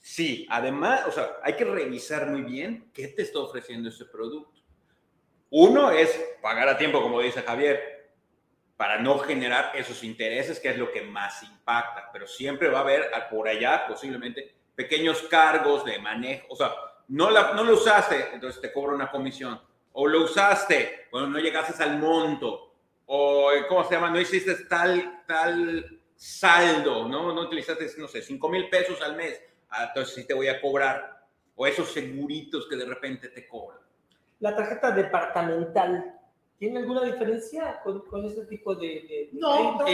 sí, 0.00 0.46
además, 0.50 1.02
o 1.06 1.12
sea, 1.12 1.38
hay 1.42 1.54
que 1.54 1.64
revisar 1.64 2.26
muy 2.26 2.42
bien 2.42 2.90
qué 2.92 3.08
te 3.08 3.22
está 3.22 3.38
ofreciendo 3.38 3.88
ese 3.88 4.04
producto. 4.04 4.60
Uno 5.50 5.90
es 5.90 6.10
pagar 6.42 6.68
a 6.68 6.76
tiempo, 6.76 7.00
como 7.00 7.20
dice 7.20 7.42
Javier, 7.42 7.98
para 8.76 9.00
no 9.00 9.18
generar 9.18 9.72
esos 9.74 10.04
intereses, 10.04 10.60
que 10.60 10.68
es 10.68 10.78
lo 10.78 10.92
que 10.92 11.02
más 11.02 11.42
impacta, 11.42 12.10
pero 12.12 12.26
siempre 12.26 12.68
va 12.68 12.78
a 12.78 12.82
haber 12.82 13.10
por 13.30 13.48
allá 13.48 13.86
posiblemente 13.88 14.54
pequeños 14.76 15.22
cargos 15.22 15.84
de 15.84 15.98
manejo, 15.98 16.46
o 16.50 16.54
sea, 16.54 16.72
no, 17.08 17.28
la, 17.30 17.54
no 17.54 17.64
lo 17.64 17.74
usaste, 17.74 18.28
entonces 18.32 18.60
te 18.60 18.72
cobra 18.72 18.94
una 18.94 19.10
comisión, 19.10 19.60
o 20.00 20.06
lo 20.06 20.22
usaste, 20.22 21.08
bueno, 21.10 21.26
no 21.26 21.40
llegaste 21.40 21.82
al 21.82 21.98
monto, 21.98 22.72
o 23.06 23.50
¿cómo 23.68 23.82
se 23.82 23.96
llama? 23.96 24.10
No 24.10 24.20
hiciste 24.20 24.54
tal, 24.66 25.24
tal 25.26 26.00
saldo, 26.14 27.08
¿no? 27.08 27.34
No 27.34 27.40
utilizaste, 27.40 27.90
no 27.98 28.06
sé, 28.06 28.22
5 28.22 28.48
mil 28.48 28.68
pesos 28.68 29.02
al 29.02 29.16
mes, 29.16 29.42
ah, 29.70 29.86
entonces 29.88 30.14
sí 30.14 30.24
te 30.24 30.34
voy 30.34 30.46
a 30.46 30.60
cobrar, 30.60 31.26
o 31.56 31.66
esos 31.66 31.90
seguritos 31.90 32.68
que 32.68 32.76
de 32.76 32.84
repente 32.84 33.28
te 33.30 33.48
cobran. 33.48 33.80
La 34.38 34.54
tarjeta 34.54 34.92
departamental, 34.92 36.14
¿tiene 36.60 36.78
alguna 36.78 37.02
diferencia 37.02 37.80
con, 37.82 38.02
con 38.02 38.24
este 38.24 38.44
tipo 38.44 38.76
de... 38.76 38.86
de 38.86 39.30
no, 39.32 39.84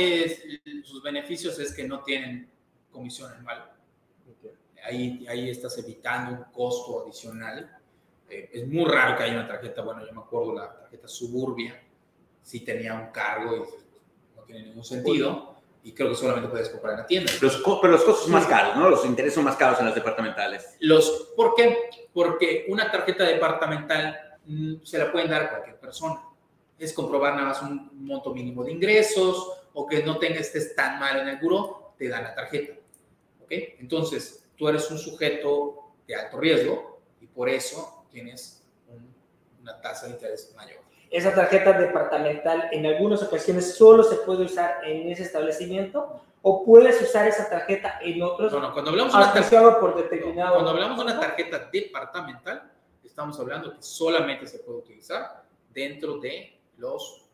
sus 0.82 1.02
beneficios 1.02 1.58
es 1.58 1.74
que 1.74 1.88
no 1.88 2.02
tienen 2.02 2.50
comisión 2.90 3.32
anual. 3.32 3.70
Ahí, 4.84 5.24
ahí 5.26 5.48
estás 5.48 5.78
evitando 5.78 6.32
un 6.32 6.44
costo 6.52 7.04
adicional. 7.04 7.74
Eh, 8.34 8.50
es 8.52 8.66
muy 8.66 8.84
raro 8.90 9.16
que 9.16 9.24
haya 9.24 9.34
una 9.34 9.48
tarjeta, 9.48 9.82
bueno, 9.82 10.06
yo 10.06 10.12
me 10.12 10.20
acuerdo 10.20 10.54
la 10.54 10.74
tarjeta 10.74 11.08
Suburbia, 11.08 11.80
sí 12.42 12.60
tenía 12.60 12.94
un 12.94 13.12
cargo 13.12 13.56
y 13.56 14.36
no 14.36 14.42
tiene 14.42 14.62
ningún 14.66 14.84
sentido. 14.84 15.54
Y 15.82 15.92
creo 15.92 16.08
que 16.08 16.14
solamente 16.14 16.48
puedes 16.48 16.70
comprar 16.70 16.94
en 16.94 17.00
la 17.00 17.06
tienda. 17.06 17.32
Los, 17.42 17.62
pero 17.80 17.92
los 17.92 18.04
costos 18.04 18.24
son 18.24 18.32
más 18.32 18.46
caros, 18.46 18.76
¿no? 18.76 18.88
Los 18.88 19.04
intereses 19.04 19.34
son 19.34 19.44
más 19.44 19.56
caros 19.56 19.78
en 19.80 19.84
las 19.84 19.94
departamentales. 19.94 20.76
Los, 20.80 21.32
¿Por 21.36 21.54
qué? 21.54 21.90
Porque 22.14 22.64
una 22.70 22.90
tarjeta 22.90 23.24
departamental 23.24 24.24
Mm, 24.46 24.82
se 24.82 24.98
la 24.98 25.10
pueden 25.10 25.30
dar 25.30 25.42
a 25.42 25.50
cualquier 25.50 25.78
persona. 25.78 26.22
Es 26.78 26.92
comprobar 26.92 27.34
nada 27.34 27.48
más 27.48 27.62
un 27.62 27.90
monto 28.06 28.34
mínimo 28.34 28.64
de 28.64 28.72
ingresos 28.72 29.52
o 29.72 29.86
que 29.86 30.02
no 30.02 30.18
tengas, 30.18 30.42
estés 30.42 30.74
tan 30.74 30.98
mal 30.98 31.20
en 31.20 31.28
el 31.28 31.38
buro, 31.38 31.94
te 31.96 32.08
dan 32.08 32.24
la 32.24 32.34
tarjeta. 32.34 32.74
¿Ok? 33.42 33.52
Entonces, 33.80 34.44
tú 34.56 34.68
eres 34.68 34.90
un 34.90 34.98
sujeto 34.98 35.92
de 36.06 36.14
alto 36.14 36.38
riesgo 36.38 37.00
y 37.20 37.26
por 37.26 37.48
eso 37.48 37.93
tienes 38.14 38.62
una 39.60 39.80
tasa 39.82 40.06
de 40.06 40.12
interés 40.12 40.54
mayor. 40.56 40.78
Esa 41.10 41.34
tarjeta 41.34 41.72
departamental 41.74 42.68
en 42.72 42.86
algunas 42.86 43.22
ocasiones 43.22 43.76
solo 43.76 44.02
se 44.02 44.16
puede 44.16 44.44
usar 44.44 44.84
en 44.84 45.10
ese 45.10 45.24
establecimiento 45.24 46.22
o 46.42 46.64
puedes 46.64 47.00
usar 47.02 47.26
esa 47.26 47.48
tarjeta 47.48 47.98
en 48.02 48.22
otros. 48.22 48.52
No, 48.52 48.60
no, 48.60 48.72
cuando 48.72 48.90
hablamos 48.90 49.12
de 49.12 49.18
una 49.18 49.32
tarjeta, 49.32 49.80
por 49.80 49.96
determinado. 49.96 50.54
Cuando 50.54 50.70
hablamos 50.70 50.96
de 50.96 51.04
una 51.04 51.20
tarjeta 51.20 51.68
departamental, 51.72 52.70
estamos 53.02 53.38
hablando 53.38 53.74
que 53.74 53.82
solamente 53.82 54.46
se 54.46 54.58
puede 54.58 54.78
utilizar 54.78 55.44
dentro 55.72 56.18
de 56.18 56.58
los 56.78 57.26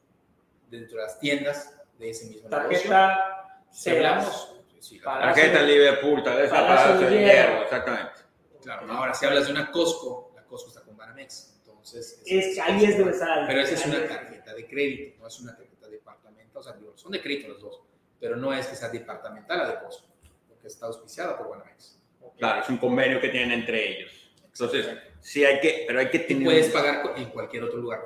dentro 0.68 0.98
de 0.98 1.02
las 1.02 1.18
tiendas 1.18 1.74
de 1.98 2.10
ese 2.10 2.26
mismo 2.26 2.48
tarjeta 2.48 3.62
si 3.70 3.90
hablamos 3.90 4.54
tarjeta 5.02 5.62
Liverpool 5.62 6.22
tal 6.22 6.36
vez 6.36 6.50
para 6.50 6.96
de 6.96 7.18
hierro 7.18 7.62
exactamente 7.62 8.20
claro 8.62 8.92
ahora 8.92 9.14
si 9.14 9.26
hablas 9.26 9.46
de 9.46 9.52
una 9.52 9.70
Costco 9.70 10.29
Costco 10.50 10.68
está 10.68 10.82
con 10.82 10.96
Banamex 10.96 11.54
entonces 11.60 12.22
es, 12.26 12.58
ahí 12.58 12.84
es 12.84 12.98
donde 12.98 13.12
está 13.12 13.44
pero 13.46 13.60
esa 13.60 13.74
es 13.74 13.86
una 13.86 14.06
tarjeta 14.06 14.54
de 14.54 14.66
crédito 14.66 15.20
no 15.20 15.28
es 15.28 15.40
una 15.40 15.56
tarjeta 15.56 15.88
departamental 15.88 16.58
o 16.58 16.62
sea 16.62 16.76
son 16.96 17.12
de 17.12 17.22
crédito 17.22 17.48
los 17.48 17.60
dos 17.60 17.82
pero 18.18 18.36
no 18.36 18.52
es 18.52 18.66
que 18.66 18.76
sea 18.76 18.88
departamental 18.88 19.58
la 19.58 19.68
de 19.68 19.78
Costco 19.78 20.08
porque 20.48 20.66
está 20.66 20.86
auspiciada 20.86 21.38
por 21.38 21.48
Banamex 21.50 21.98
claro 22.36 22.62
es 22.62 22.68
un 22.68 22.78
convenio 22.78 23.20
que 23.20 23.28
tienen 23.28 23.52
entre 23.52 23.98
ellos 23.98 24.32
entonces 24.44 24.88
Sí, 25.20 25.44
hay 25.44 25.60
que, 25.60 25.84
pero 25.86 26.00
hay 26.00 26.08
que 26.08 26.20
tener... 26.20 26.44
Puedes 26.44 26.68
pagar 26.68 27.02
en 27.16 27.26
cualquier 27.26 27.64
otro 27.64 27.78
lugar. 27.78 28.00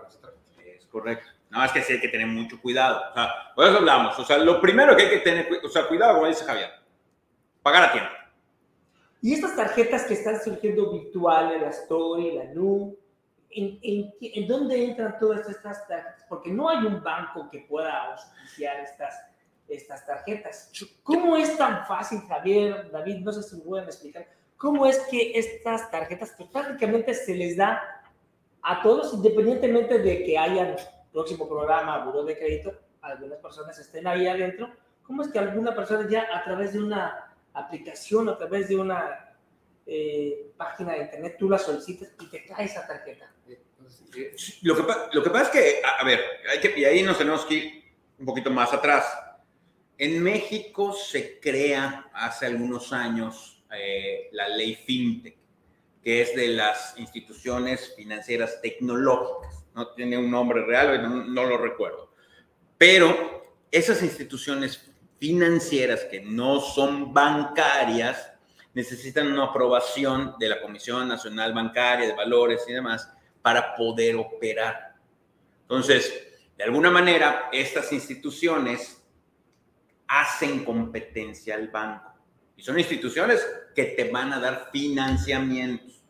Es 0.64 0.86
correcto. 0.86 1.28
Nada 1.50 1.64
más 1.64 1.72
que 1.72 1.82
sí 1.82 1.92
hay 1.92 2.00
que 2.00 2.08
tener 2.08 2.26
mucho 2.26 2.60
cuidado. 2.60 3.00
O 3.10 3.14
sea, 3.14 3.30
por 3.54 3.66
eso 3.66 3.78
hablamos. 3.78 4.18
O 4.18 4.24
sea, 4.24 4.38
lo 4.38 4.60
primero 4.60 4.96
que 4.96 5.04
hay 5.04 5.10
que 5.10 5.18
tener, 5.18 5.48
o 5.62 5.68
sea, 5.68 5.86
cuidado, 5.86 6.14
como 6.14 6.26
dice 6.26 6.44
Javier, 6.44 6.70
pagar 7.62 7.84
a 7.84 7.92
tiempo. 7.92 8.10
Y 9.24 9.32
estas 9.32 9.56
tarjetas 9.56 10.04
que 10.04 10.12
están 10.12 10.38
surgiendo 10.38 10.92
virtuales, 10.92 11.62
la 11.62 11.70
Story, 11.70 12.32
la 12.32 12.44
Nu, 12.52 12.94
¿en, 13.48 13.78
en, 13.80 14.12
en 14.20 14.46
dónde 14.46 14.84
entran 14.84 15.18
todas 15.18 15.48
estas 15.48 15.88
tarjetas? 15.88 16.26
Porque 16.28 16.52
no 16.52 16.68
hay 16.68 16.84
un 16.84 17.02
banco 17.02 17.48
que 17.50 17.60
pueda 17.60 18.12
auspiciar 18.12 18.80
estas, 18.80 19.14
estas 19.66 20.04
tarjetas. 20.04 20.70
¿Cómo 21.02 21.38
es 21.38 21.56
tan 21.56 21.86
fácil, 21.86 22.20
Javier, 22.28 22.90
David? 22.90 23.20
No 23.20 23.32
sé 23.32 23.42
si 23.42 23.56
me 23.56 23.62
pueden 23.62 23.86
explicar 23.86 24.26
cómo 24.58 24.84
es 24.84 24.98
que 25.10 25.32
estas 25.38 25.90
tarjetas 25.90 26.32
que 26.32 26.44
prácticamente 26.44 27.14
se 27.14 27.34
les 27.34 27.56
da 27.56 27.80
a 28.60 28.82
todos, 28.82 29.14
independientemente 29.14 30.00
de 30.00 30.22
que 30.22 30.36
haya 30.36 30.76
próximo 31.10 31.48
programa, 31.48 32.04
buró 32.04 32.24
de 32.24 32.36
crédito, 32.36 32.74
algunas 33.00 33.38
personas 33.38 33.78
estén 33.78 34.06
ahí 34.06 34.26
adentro, 34.26 34.68
¿cómo 35.02 35.22
es 35.22 35.28
que 35.28 35.38
alguna 35.38 35.74
persona 35.74 36.06
ya 36.10 36.26
a 36.30 36.44
través 36.44 36.74
de 36.74 36.82
una 36.82 37.23
aplicación, 37.54 38.28
a 38.28 38.36
través 38.36 38.68
de 38.68 38.76
una 38.76 39.36
eh, 39.86 40.52
página 40.56 40.92
de 40.92 41.02
internet, 41.02 41.36
tú 41.38 41.48
la 41.48 41.58
solicitas 41.58 42.10
y 42.20 42.26
te 42.26 42.44
cae 42.44 42.66
esa 42.66 42.86
tarjeta? 42.86 43.32
Lo 44.62 44.76
que, 44.76 44.82
lo 45.12 45.22
que 45.22 45.30
pasa 45.30 45.44
es 45.44 45.50
que, 45.50 45.82
a, 45.84 46.04
ver, 46.04 46.20
hay 46.50 46.60
que, 46.60 46.78
y 46.78 46.84
ahí 46.84 47.02
nos 47.02 47.18
tenemos 47.18 47.44
que 47.44 47.54
ir 47.54 47.84
un 48.18 48.26
poquito 48.26 48.50
más 48.50 48.72
atrás. 48.72 49.06
En 49.98 50.22
México 50.22 50.92
se 50.92 51.38
crea 51.40 52.08
hace 52.12 52.46
algunos 52.46 52.92
años 52.92 53.62
eh, 53.76 54.28
la 54.32 54.48
ley 54.48 54.74
FinTech, 54.74 55.36
que 56.02 56.22
es 56.22 56.34
de 56.34 56.48
las 56.48 56.94
instituciones 56.98 57.94
financieras 57.96 58.60
tecnológicas. 58.60 59.64
No 59.74 59.88
tiene 59.88 60.16
un 60.16 60.30
nombre 60.30 60.64
real, 60.64 61.32
no, 61.32 61.44
lo 61.44 61.58
recuerdo. 61.58 62.12
Pero 62.78 63.42
esas 63.70 64.02
instituciones 64.02 64.93
financieras 65.24 66.04
que 66.04 66.20
no 66.20 66.60
son 66.60 67.14
bancarias 67.14 68.30
necesitan 68.74 69.32
una 69.32 69.44
aprobación 69.44 70.34
de 70.38 70.50
la 70.50 70.60
Comisión 70.60 71.08
Nacional 71.08 71.54
Bancaria 71.54 72.06
de 72.06 72.12
Valores 72.12 72.62
y 72.68 72.74
demás 72.74 73.10
para 73.40 73.74
poder 73.74 74.16
operar. 74.16 74.96
Entonces, 75.62 76.12
de 76.58 76.64
alguna 76.64 76.90
manera, 76.90 77.48
estas 77.52 77.90
instituciones 77.94 79.02
hacen 80.08 80.62
competencia 80.62 81.54
al 81.54 81.68
banco. 81.68 82.12
Y 82.58 82.62
son 82.62 82.78
instituciones 82.78 83.46
que 83.74 83.84
te 83.84 84.10
van 84.10 84.30
a 84.30 84.40
dar 84.40 84.68
financiamientos 84.70 86.02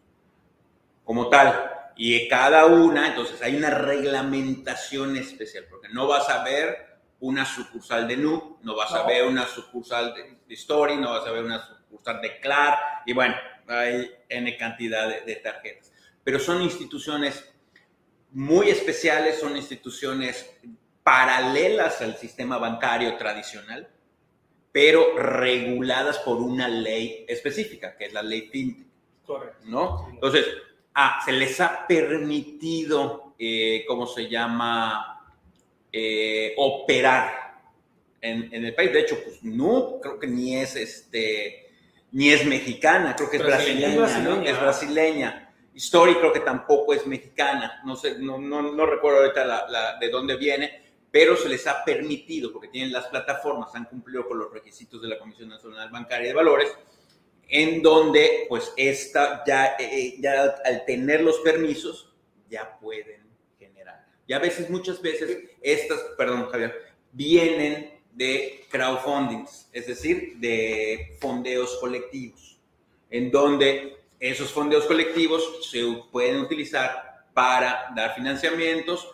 como 1.05 1.29
tal. 1.29 1.71
Y 1.95 2.27
cada 2.27 2.67
una, 2.67 3.07
entonces 3.07 3.41
hay 3.43 3.55
una 3.55 3.71
reglamentación 3.71 5.17
especial, 5.17 5.67
porque 5.71 5.89
no 5.91 6.09
vas 6.09 6.29
a 6.29 6.43
ver 6.43 6.94
una 7.25 7.47
sucursal 7.47 8.07
de 8.07 8.19
NU, 8.19 8.59
no 8.63 8.77
vas 8.77 8.93
a 8.93 9.07
ver 9.07 9.25
una 9.25 9.47
sucursal 9.47 10.15
de, 10.15 10.55
Story, 10.55 10.97
no 10.97 11.11
vas 11.11 11.27
a 11.27 11.33
ver 11.33 11.43
una 11.43 11.59
sucursal 11.59 12.21
de 12.21 12.39
CLAR, 12.39 12.79
y 13.07 13.13
bueno, 13.13 13.35
hay 13.67 14.11
N 14.29 14.57
cantidad 14.59 15.09
de, 15.09 15.23
de 15.23 15.37
tarjetas. 15.37 15.91
Pero 16.23 16.39
son 16.39 16.61
instituciones 16.63 17.51
muy 18.33 18.69
especiales, 18.69 19.41
son 19.41 19.57
instituciones 19.57 20.59
paralelas 21.03 22.03
al 22.03 22.17
sistema 22.17 22.59
bancario 22.59 23.17
tradicional, 23.17 23.89
pero 24.71 25.17
reguladas 25.17 26.19
por 26.19 26.37
una 26.37 26.69
ley 26.69 27.25
específica, 27.27 27.97
que 27.97 28.07
es 28.07 28.13
la 28.13 28.23
ley 28.23 28.49
FinTech. 28.53 28.87
Correcto. 29.25 29.65
¿No? 29.65 30.09
Entonces, 30.11 30.47
ah, 30.95 31.21
se 31.25 31.33
les 31.33 31.59
ha 31.61 31.87
permitido, 31.87 33.35
eh, 33.39 33.85
¿cómo 33.89 34.07
se 34.07 34.29
llama? 34.29 35.14
Eh, 35.97 36.55
operar 36.57 37.55
en, 38.21 38.53
el 38.53 38.75
país. 38.75 38.93
De 38.93 38.99
hecho, 38.99 39.17
pues 39.23 39.45
no, 39.45 40.01
creo 40.03 40.19
que 40.19 40.27
ni 40.27 40.57
es 40.57 40.75
este, 40.75 41.71
ni 42.11 42.31
es 42.31 42.45
mexicana, 42.45 43.15
creo 43.15 43.31
que 43.31 43.37
es 43.37 43.45
brasileña, 43.45 44.19
¿no? 44.19 44.43
Es 44.43 44.61
brasileña. 44.61 45.55
Story 45.73 46.17
creo 46.17 46.33
que 46.33 46.41
tampoco 46.41 46.95
es 46.95 47.07
mexicana, 47.07 47.81
no 47.85 47.95
sé, 47.95 48.19
no, 48.19 48.39
no, 48.39 48.73
no 48.73 48.87
recuerdo 48.87 49.21
ahorita 49.21 49.45
la, 49.45 49.97
de 50.01 50.09
dónde 50.09 50.37
viene, 50.37 50.83
pero 51.13 51.37
se 51.37 51.49
les 51.49 51.65
ha 51.69 51.85
permitido, 51.85 52.53
porque 52.53 52.67
tienen 52.67 52.93
las 52.93 53.07
plataformas, 53.07 53.73
han 53.77 53.85
cumplido 53.85 54.27
con 54.27 54.37
los 54.37 54.53
requisitos 54.53 55.01
de 55.01 55.07
la 55.07 55.19
Comisión 55.21 55.49
Nacional 55.49 55.91
Bancaria 55.91 56.27
de 56.27 56.35
Valores, 56.35 56.77
en 57.49 57.81
donde 57.81 58.47
pues 58.49 58.73
esta 58.77 59.45
ya, 59.47 59.77
eh, 59.79 59.89
eh, 59.93 60.17
ya 60.19 60.57
al 60.65 60.85
tener 60.85 61.21
los 61.21 61.39
permisos 61.39 62.13
ya 62.51 62.77
pueden. 62.81 63.24
Y 64.27 64.33
a 64.33 64.39
veces, 64.39 64.71
muchas 64.71 65.01
veces, 65.03 65.51
estas, 65.61 66.01
perdón 66.17 66.49
Javier, 66.51 66.95
vienen 67.13 68.01
de 68.13 68.65
crowdfunding, 68.71 69.45
es 69.73 69.87
decir, 69.87 70.37
de 70.37 71.17
fondeos 71.21 71.77
colectivos, 71.81 72.59
en 73.11 73.31
donde 73.31 73.97
esos 74.19 74.51
fondos 74.51 74.87
colectivos 74.87 75.69
se 75.71 75.85
pueden 76.11 76.41
utilizar 76.41 77.27
para 77.35 77.93
dar 77.95 78.15
financiamientos. 78.15 79.11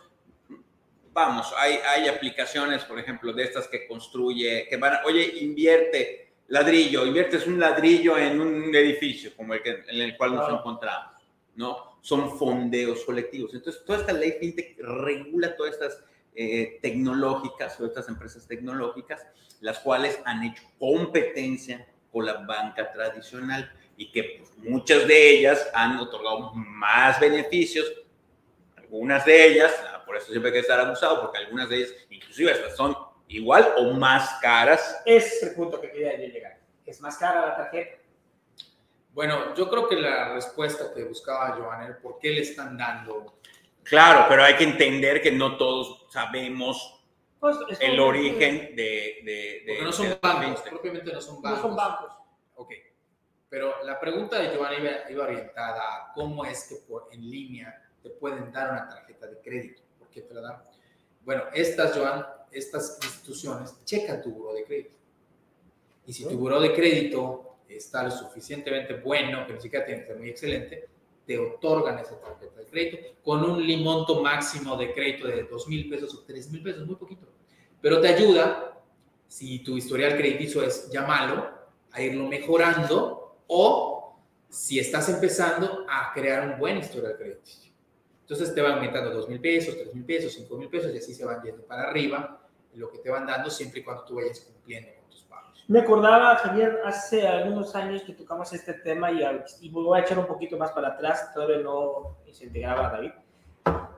Vamos, 1.12 1.53
hay, 1.57 1.79
hay 1.85 2.09
aplicaciones, 2.09 2.85
por 2.85 2.99
ejemplo, 2.99 3.33
de 3.33 3.42
estas 3.42 3.66
que 3.66 3.88
construye, 3.88 4.68
que 4.68 4.77
van, 4.77 4.99
oye, 5.05 5.38
invierte 5.40 6.31
ladrillo, 6.49 7.07
inviertes 7.07 7.46
un 7.46 7.59
ladrillo 7.59 8.16
en 8.18 8.40
un 8.40 8.75
edificio 8.75 9.35
como 9.37 9.55
el 9.55 9.62
que, 9.62 9.83
en 9.88 10.01
el 10.01 10.16
cual 10.16 10.35
nos 10.35 10.53
encontramos, 10.53 11.23
¿no? 11.57 11.89
Son 12.00 12.38
fondeos 12.38 13.04
colectivos. 13.04 13.54
Entonces, 13.54 13.84
toda 13.84 14.00
esta 14.00 14.12
ley 14.12 14.36
fintech 14.38 14.78
regula 14.78 15.56
todas 15.56 15.74
estas 15.74 16.02
eh, 16.34 16.78
tecnológicas, 16.80 17.76
todas 17.76 17.90
estas 17.90 18.08
empresas 18.08 18.46
tecnológicas, 18.46 19.26
las 19.60 19.78
cuales 19.80 20.18
han 20.24 20.44
hecho 20.44 20.62
competencia 20.78 21.86
con 22.12 22.26
la 22.26 22.34
banca 22.34 22.92
tradicional 22.92 23.70
y 23.96 24.10
que 24.10 24.38
pues, 24.38 24.50
muchas 24.56 25.06
de 25.06 25.30
ellas 25.30 25.68
han 25.74 25.98
otorgado 25.98 26.52
más 26.54 27.20
beneficios, 27.20 27.92
algunas 28.76 29.24
de 29.24 29.46
ellas, 29.46 29.72
ah, 29.92 30.02
por 30.06 30.16
eso 30.16 30.30
siempre 30.30 30.48
hay 30.48 30.54
que 30.54 30.60
estar 30.60 30.80
abusado, 30.80 31.20
porque 31.20 31.38
algunas 31.38 31.68
de 31.68 31.76
ellas, 31.76 31.94
inclusive 32.08 32.52
estas 32.52 32.76
son 32.76 32.96
igual 33.28 33.74
o 33.76 33.92
más 33.92 34.40
caras. 34.40 35.02
Ese 35.04 35.36
es 35.36 35.42
el 35.42 35.54
punto 35.54 35.80
que 35.80 35.90
quería 35.90 36.16
llegar. 36.16 36.58
¿Es 36.84 37.00
más 37.00 37.16
cara 37.18 37.46
la 37.46 37.56
tarjeta? 37.56 37.99
Bueno, 39.12 39.55
yo 39.55 39.68
creo 39.68 39.88
que 39.88 39.96
la 39.96 40.35
respuesta 40.35 40.92
que 40.94 41.05
buscaba 41.05 41.57
Joan 41.57 41.83
era 41.83 41.99
por 41.99 42.18
qué 42.18 42.31
le 42.31 42.42
están 42.42 42.77
dando. 42.77 43.38
Claro, 43.83 44.27
pero 44.29 44.44
hay 44.44 44.55
que 44.57 44.64
entender 44.64 45.20
que 45.20 45.33
no 45.33 45.57
todos 45.57 46.07
sabemos 46.11 47.05
pues, 47.40 47.57
el 47.81 47.99
origen 47.99 48.77
de, 48.77 49.20
de, 49.25 49.62
Porque 49.66 49.83
no 49.83 49.92
son 49.92 50.18
bancos, 50.23 50.61
propiamente 50.62 51.12
no 51.12 51.20
son 51.20 51.42
bancos. 51.42 51.59
No 51.59 51.68
son 51.68 51.77
bancos. 51.77 52.12
Ok. 52.57 52.73
Pero 53.49 53.83
la 53.85 53.99
pregunta 53.99 54.38
de 54.38 54.57
Joan 54.57 54.75
iba, 55.11 55.25
orientada 55.25 55.83
a 55.83 56.12
cómo 56.14 56.44
es 56.44 56.68
que 56.68 56.77
por, 56.87 57.09
en 57.11 57.29
línea 57.29 57.83
te 58.03 58.11
pueden 58.11 58.53
dar 58.53 58.70
una 58.70 58.88
tarjeta 58.88 59.27
de 59.27 59.40
crédito. 59.40 59.83
¿Por 59.99 60.09
qué 60.09 60.23
te 60.23 60.35
la 60.35 60.40
dan? 60.40 60.62
Bueno, 61.23 61.44
estas, 61.53 61.96
Joan, 61.96 62.25
estas 62.53 62.99
instituciones 63.03 63.85
checan 63.85 64.23
tu 64.23 64.31
buro 64.31 64.55
de 64.55 64.64
crédito. 64.64 64.94
Y 66.07 66.12
si 66.12 66.29
tu 66.29 66.38
buro 66.38 66.61
de 66.61 66.73
crédito 66.73 67.49
está 67.76 68.02
lo 68.02 68.11
suficientemente 68.11 68.94
bueno, 68.94 69.46
que 69.46 69.54
ni 69.54 69.61
siquiera 69.61 69.85
tiene 69.85 70.02
que 70.02 70.06
ser 70.09 70.18
muy 70.18 70.28
excelente, 70.30 70.88
te 71.26 71.38
otorgan 71.38 71.98
esa 71.98 72.20
tarjeta 72.20 72.61
de 72.61 72.66
crédito 72.66 72.98
con 73.22 73.44
un 73.44 73.83
monto 73.83 74.22
máximo 74.22 74.76
de 74.76 74.92
crédito 74.92 75.28
de 75.28 75.44
2 75.44 75.68
mil 75.68 75.88
pesos 75.88 76.14
o 76.14 76.24
3 76.24 76.50
mil 76.50 76.62
pesos, 76.62 76.87
muy 76.87 76.96
poquito. 76.96 77.26
Pero 77.80 78.00
te 78.00 78.09
ayuda, 78.09 78.83
si 79.28 79.61
tu 79.61 79.76
historial 79.76 80.16
crediticio 80.16 80.62
es 80.62 80.90
ya 80.90 81.02
malo, 81.02 81.48
a 81.92 82.02
irlo 82.02 82.26
mejorando 82.26 83.37
o 83.46 84.16
si 84.48 84.78
estás 84.78 85.09
empezando 85.09 85.87
a 85.88 86.12
crear 86.12 86.48
un 86.48 86.59
buen 86.59 86.78
historial 86.78 87.16
crediticio. 87.16 87.72
Entonces 88.22 88.54
te 88.54 88.61
van 88.61 88.74
aumentando 88.74 89.11
2 89.11 89.28
mil 89.28 89.40
pesos, 89.40 89.76
3 89.76 89.94
mil 89.94 90.04
pesos, 90.04 90.35
5 90.35 90.56
mil 90.56 90.68
pesos 90.68 90.92
y 90.94 90.98
así 90.98 91.14
se 91.14 91.24
van 91.24 91.42
yendo 91.42 91.64
para 91.64 91.90
arriba 91.90 92.40
lo 92.74 92.90
que 92.90 92.98
te 92.98 93.11
van 93.11 93.26
dando 93.26 93.50
siempre 93.50 93.80
y 93.80 93.83
cuando 93.83 94.04
tú 94.04 94.16
vayas 94.16 94.40
cumpliendo. 94.40 94.99
Me 95.70 95.78
acordaba, 95.78 96.35
Javier, 96.35 96.80
hace 96.85 97.28
algunos 97.28 97.76
años 97.76 98.02
que 98.02 98.12
tocamos 98.12 98.52
este 98.52 98.74
tema 98.74 99.12
y, 99.12 99.20
y 99.61 99.70
voy 99.70 100.00
a 100.00 100.02
echar 100.02 100.18
un 100.18 100.26
poquito 100.26 100.59
más 100.59 100.72
para 100.72 100.88
atrás, 100.88 101.33
todavía 101.33 101.59
no 101.59 102.16
se 102.28 102.46
integraba 102.46 102.90
David. 102.90 103.12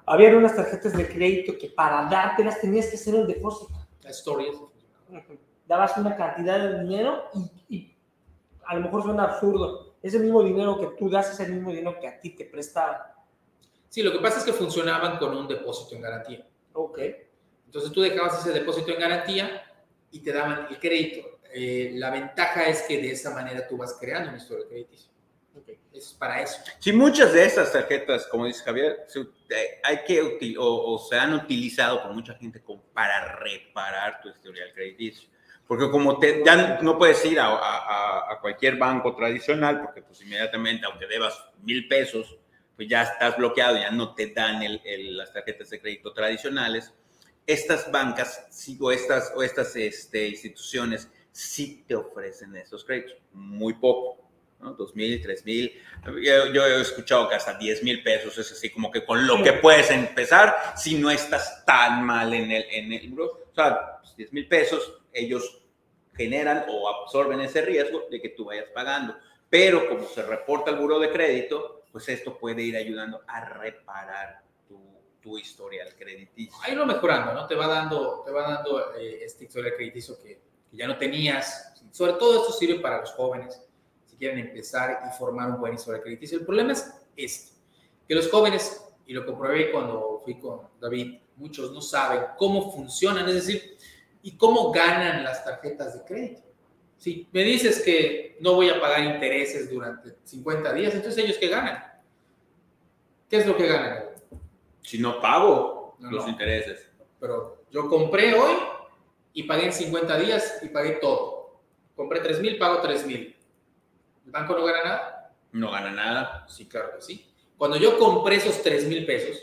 Había 0.04 0.36
unas 0.36 0.54
tarjetas 0.54 0.94
de 0.94 1.08
crédito 1.08 1.54
que 1.58 1.70
para 1.70 2.10
dártelas 2.10 2.60
tenías 2.60 2.88
que 2.88 2.96
hacer 2.96 3.14
el 3.14 3.26
depósito. 3.26 3.72
La 4.02 4.10
historia 4.10 4.52
Dabas 5.66 5.96
una 5.96 6.14
cantidad 6.14 6.58
de 6.58 6.82
dinero 6.82 7.30
y, 7.32 7.74
y 7.74 7.96
a 8.66 8.74
lo 8.74 8.82
mejor 8.82 9.04
suena 9.04 9.24
absurdo. 9.24 9.94
Ese 10.02 10.18
mismo 10.18 10.42
dinero 10.42 10.78
que 10.78 10.88
tú 10.98 11.08
das 11.08 11.32
es 11.32 11.40
el 11.40 11.54
mismo 11.54 11.70
dinero 11.70 11.98
que 11.98 12.06
a 12.06 12.20
ti 12.20 12.36
te 12.36 12.44
prestaban 12.44 12.98
Sí, 13.88 14.02
lo 14.02 14.12
que 14.12 14.18
pasa 14.18 14.40
es 14.40 14.44
que 14.44 14.52
funcionaban 14.52 15.16
con 15.16 15.34
un 15.34 15.48
depósito 15.48 15.94
en 15.94 16.02
garantía. 16.02 16.46
Ok. 16.74 16.98
Entonces 17.64 17.90
tú 17.92 18.02
dejabas 18.02 18.40
ese 18.40 18.52
depósito 18.52 18.90
en 18.90 19.00
garantía 19.00 19.62
y 20.10 20.20
te 20.20 20.34
daban 20.34 20.66
el 20.68 20.78
crédito. 20.78 21.31
Eh, 21.54 21.92
la 21.94 22.10
ventaja 22.10 22.64
es 22.64 22.82
que 22.82 22.98
de 22.98 23.12
esa 23.12 23.30
manera 23.30 23.66
tú 23.66 23.76
vas 23.76 23.96
creando 24.00 24.30
un 24.30 24.36
historia 24.36 24.66
crediticio. 24.68 25.10
Okay. 25.54 25.78
Es 25.92 26.14
para 26.14 26.40
eso. 26.40 26.58
Sí, 26.78 26.92
muchas 26.92 27.32
de 27.34 27.44
esas 27.44 27.70
tarjetas, 27.72 28.26
como 28.26 28.46
dice 28.46 28.64
Javier, 28.64 29.06
eh, 29.50 29.80
hay 29.84 29.98
que 30.04 30.56
o, 30.58 30.98
se 30.98 31.16
han 31.16 31.34
utilizado 31.34 32.02
por 32.02 32.12
mucha 32.14 32.34
gente 32.34 32.62
como 32.62 32.82
para 32.84 33.36
reparar 33.36 34.20
tu 34.22 34.30
historial 34.30 34.72
crediticio. 34.72 35.28
Porque 35.66 35.90
como 35.90 36.18
te, 36.18 36.42
ya 36.44 36.80
no 36.80 36.98
puedes 36.98 37.24
ir 37.24 37.38
a, 37.38 37.48
a, 37.48 38.32
a, 38.32 38.40
cualquier 38.40 38.76
banco 38.76 39.14
tradicional, 39.14 39.82
porque 39.82 40.02
pues 40.02 40.20
inmediatamente, 40.22 40.86
aunque 40.86 41.06
debas 41.06 41.38
mil 41.62 41.86
pesos, 41.86 42.38
pues 42.76 42.88
ya 42.88 43.02
estás 43.02 43.36
bloqueado, 43.36 43.76
ya 43.76 43.90
no 43.90 44.14
te 44.14 44.28
dan 44.28 44.62
el, 44.62 45.16
las 45.16 45.32
tarjetas 45.32 45.70
de 45.70 45.80
crédito 45.80 46.12
tradicionales. 46.12 46.92
Estas 47.46 47.90
bancas 47.90 48.46
o 48.80 48.92
estas, 48.92 49.32
o 49.36 49.42
estas 49.42 49.74
este, 49.76 50.28
instituciones 50.28 51.08
sí 51.32 51.84
te 51.88 51.96
ofrecen 51.96 52.54
esos 52.56 52.84
créditos, 52.84 53.16
muy 53.32 53.74
poco, 53.74 54.22
¿no? 54.60 54.74
Dos 54.74 54.94
mil, 54.94 55.20
tres 55.20 55.44
mil. 55.44 55.72
Yo, 56.22 56.66
he 56.66 56.80
escuchado 56.80 57.28
que 57.28 57.34
hasta 57.34 57.58
diez 57.58 57.82
mil 57.82 58.02
pesos 58.02 58.36
es 58.38 58.52
así 58.52 58.70
como 58.70 58.90
que 58.90 59.04
con 59.04 59.26
lo 59.26 59.42
que 59.42 59.54
puedes 59.54 59.90
empezar 59.90 60.74
si 60.76 60.96
no 60.96 61.10
estás 61.10 61.64
tan 61.64 62.04
mal 62.04 62.32
en 62.32 62.50
el, 62.50 62.64
en 62.70 62.92
el 62.92 63.20
O 63.20 63.54
sea, 63.54 63.98
pues, 64.00 64.14
diez 64.16 64.32
mil 64.32 64.46
pesos, 64.46 65.00
ellos 65.12 65.62
generan 66.14 66.66
o 66.68 66.88
absorben 66.88 67.40
ese 67.40 67.62
riesgo 67.62 68.06
de 68.10 68.20
que 68.20 68.28
tú 68.30 68.44
vayas 68.44 68.68
pagando. 68.74 69.16
Pero 69.48 69.88
como 69.88 70.06
se 70.06 70.22
reporta 70.22 70.70
al 70.70 70.78
buro 70.78 70.98
de 70.98 71.10
crédito, 71.10 71.84
pues 71.90 72.08
esto 72.08 72.38
puede 72.38 72.62
ir 72.62 72.76
ayudando 72.76 73.22
a 73.26 73.44
reparar 73.44 74.42
tu, 74.68 74.80
tu 75.20 75.38
historial 75.38 75.94
crediticio. 75.96 76.58
A 76.62 76.70
irlo 76.70 76.86
mejorando, 76.86 77.34
¿no? 77.34 77.46
Te 77.46 77.54
va 77.54 77.66
dando, 77.66 78.22
te 78.24 78.30
va 78.30 78.42
dando 78.42 78.94
eh, 78.94 79.24
este 79.24 79.44
historial 79.44 79.74
crediticio 79.74 80.18
que, 80.22 80.51
que, 80.72 80.76
ya 80.78 80.88
no 80.88 80.96
tenías. 80.96 81.74
Sobre 81.92 82.14
todo 82.14 82.40
esto 82.40 82.52
sirve 82.52 82.80
para 82.80 83.00
los 83.00 83.12
jóvenes, 83.12 83.62
si 84.06 84.16
quieren 84.16 84.38
empezar 84.38 85.02
y 85.06 85.18
formar 85.18 85.50
un 85.50 85.60
buen 85.60 85.74
historial 85.74 86.02
crediticio. 86.02 86.38
El 86.38 86.46
problema 86.46 86.72
es 86.72 86.92
este, 87.14 87.52
que 88.08 88.14
los 88.14 88.30
jóvenes, 88.30 88.82
y 89.06 89.12
lo 89.12 89.24
comprobé 89.24 89.70
cuando 89.70 90.20
fui 90.24 90.38
con 90.38 90.62
David, 90.80 91.18
muchos 91.36 91.70
no 91.72 91.80
saben 91.80 92.22
cómo 92.38 92.72
funcionan, 92.72 93.28
es 93.28 93.34
decir, 93.34 93.76
y 94.22 94.36
cómo 94.36 94.72
ganan 94.72 95.22
las 95.22 95.44
tarjetas 95.44 95.94
de 95.94 96.04
crédito. 96.04 96.42
Si 96.96 97.28
me 97.32 97.42
dices 97.42 97.82
que 97.82 98.36
no 98.40 98.54
voy 98.54 98.70
a 98.70 98.80
pagar 98.80 99.02
intereses 99.02 99.70
durante 99.70 100.16
50 100.24 100.72
días, 100.72 100.94
entonces 100.94 101.24
ellos 101.24 101.36
qué 101.38 101.48
ganan? 101.48 101.82
¿Qué 103.28 103.38
es 103.38 103.46
lo 103.46 103.56
que 103.56 103.66
ganan? 103.66 104.04
Si 104.82 104.98
no 104.98 105.20
pago 105.20 105.96
los 105.98 106.28
intereses. 106.28 106.88
Pero 107.18 107.64
yo 107.70 107.88
compré 107.88 108.34
hoy 108.34 108.52
y 109.32 109.44
pagué 109.44 109.66
en 109.66 109.72
50 109.72 110.18
días 110.18 110.60
y 110.62 110.68
pagué 110.68 110.92
todo. 110.92 111.60
Compré 111.96 112.20
3 112.20 112.40
mil, 112.40 112.58
pago 112.58 112.80
3 112.80 113.06
mil. 113.06 113.36
¿El 114.24 114.30
banco 114.30 114.54
no 114.54 114.64
gana 114.64 114.84
nada? 114.84 115.34
No 115.52 115.70
gana 115.70 115.90
nada. 115.90 116.46
Sí, 116.48 116.66
claro 116.66 116.96
que 116.96 117.02
sí. 117.02 117.32
Cuando 117.56 117.76
yo 117.76 117.98
compré 117.98 118.36
esos 118.36 118.62
3 118.62 118.88
mil 118.88 119.06
pesos, 119.06 119.42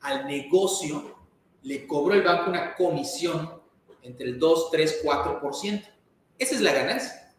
al 0.00 0.26
negocio 0.26 1.16
le 1.62 1.86
cobró 1.86 2.14
el 2.14 2.22
banco 2.22 2.50
una 2.50 2.74
comisión 2.74 3.60
entre 4.02 4.26
el 4.26 4.38
2, 4.38 4.70
3, 4.70 5.04
4%. 5.04 5.88
Esa 6.38 6.54
es 6.54 6.60
la 6.60 6.72
ganancia. 6.72 7.34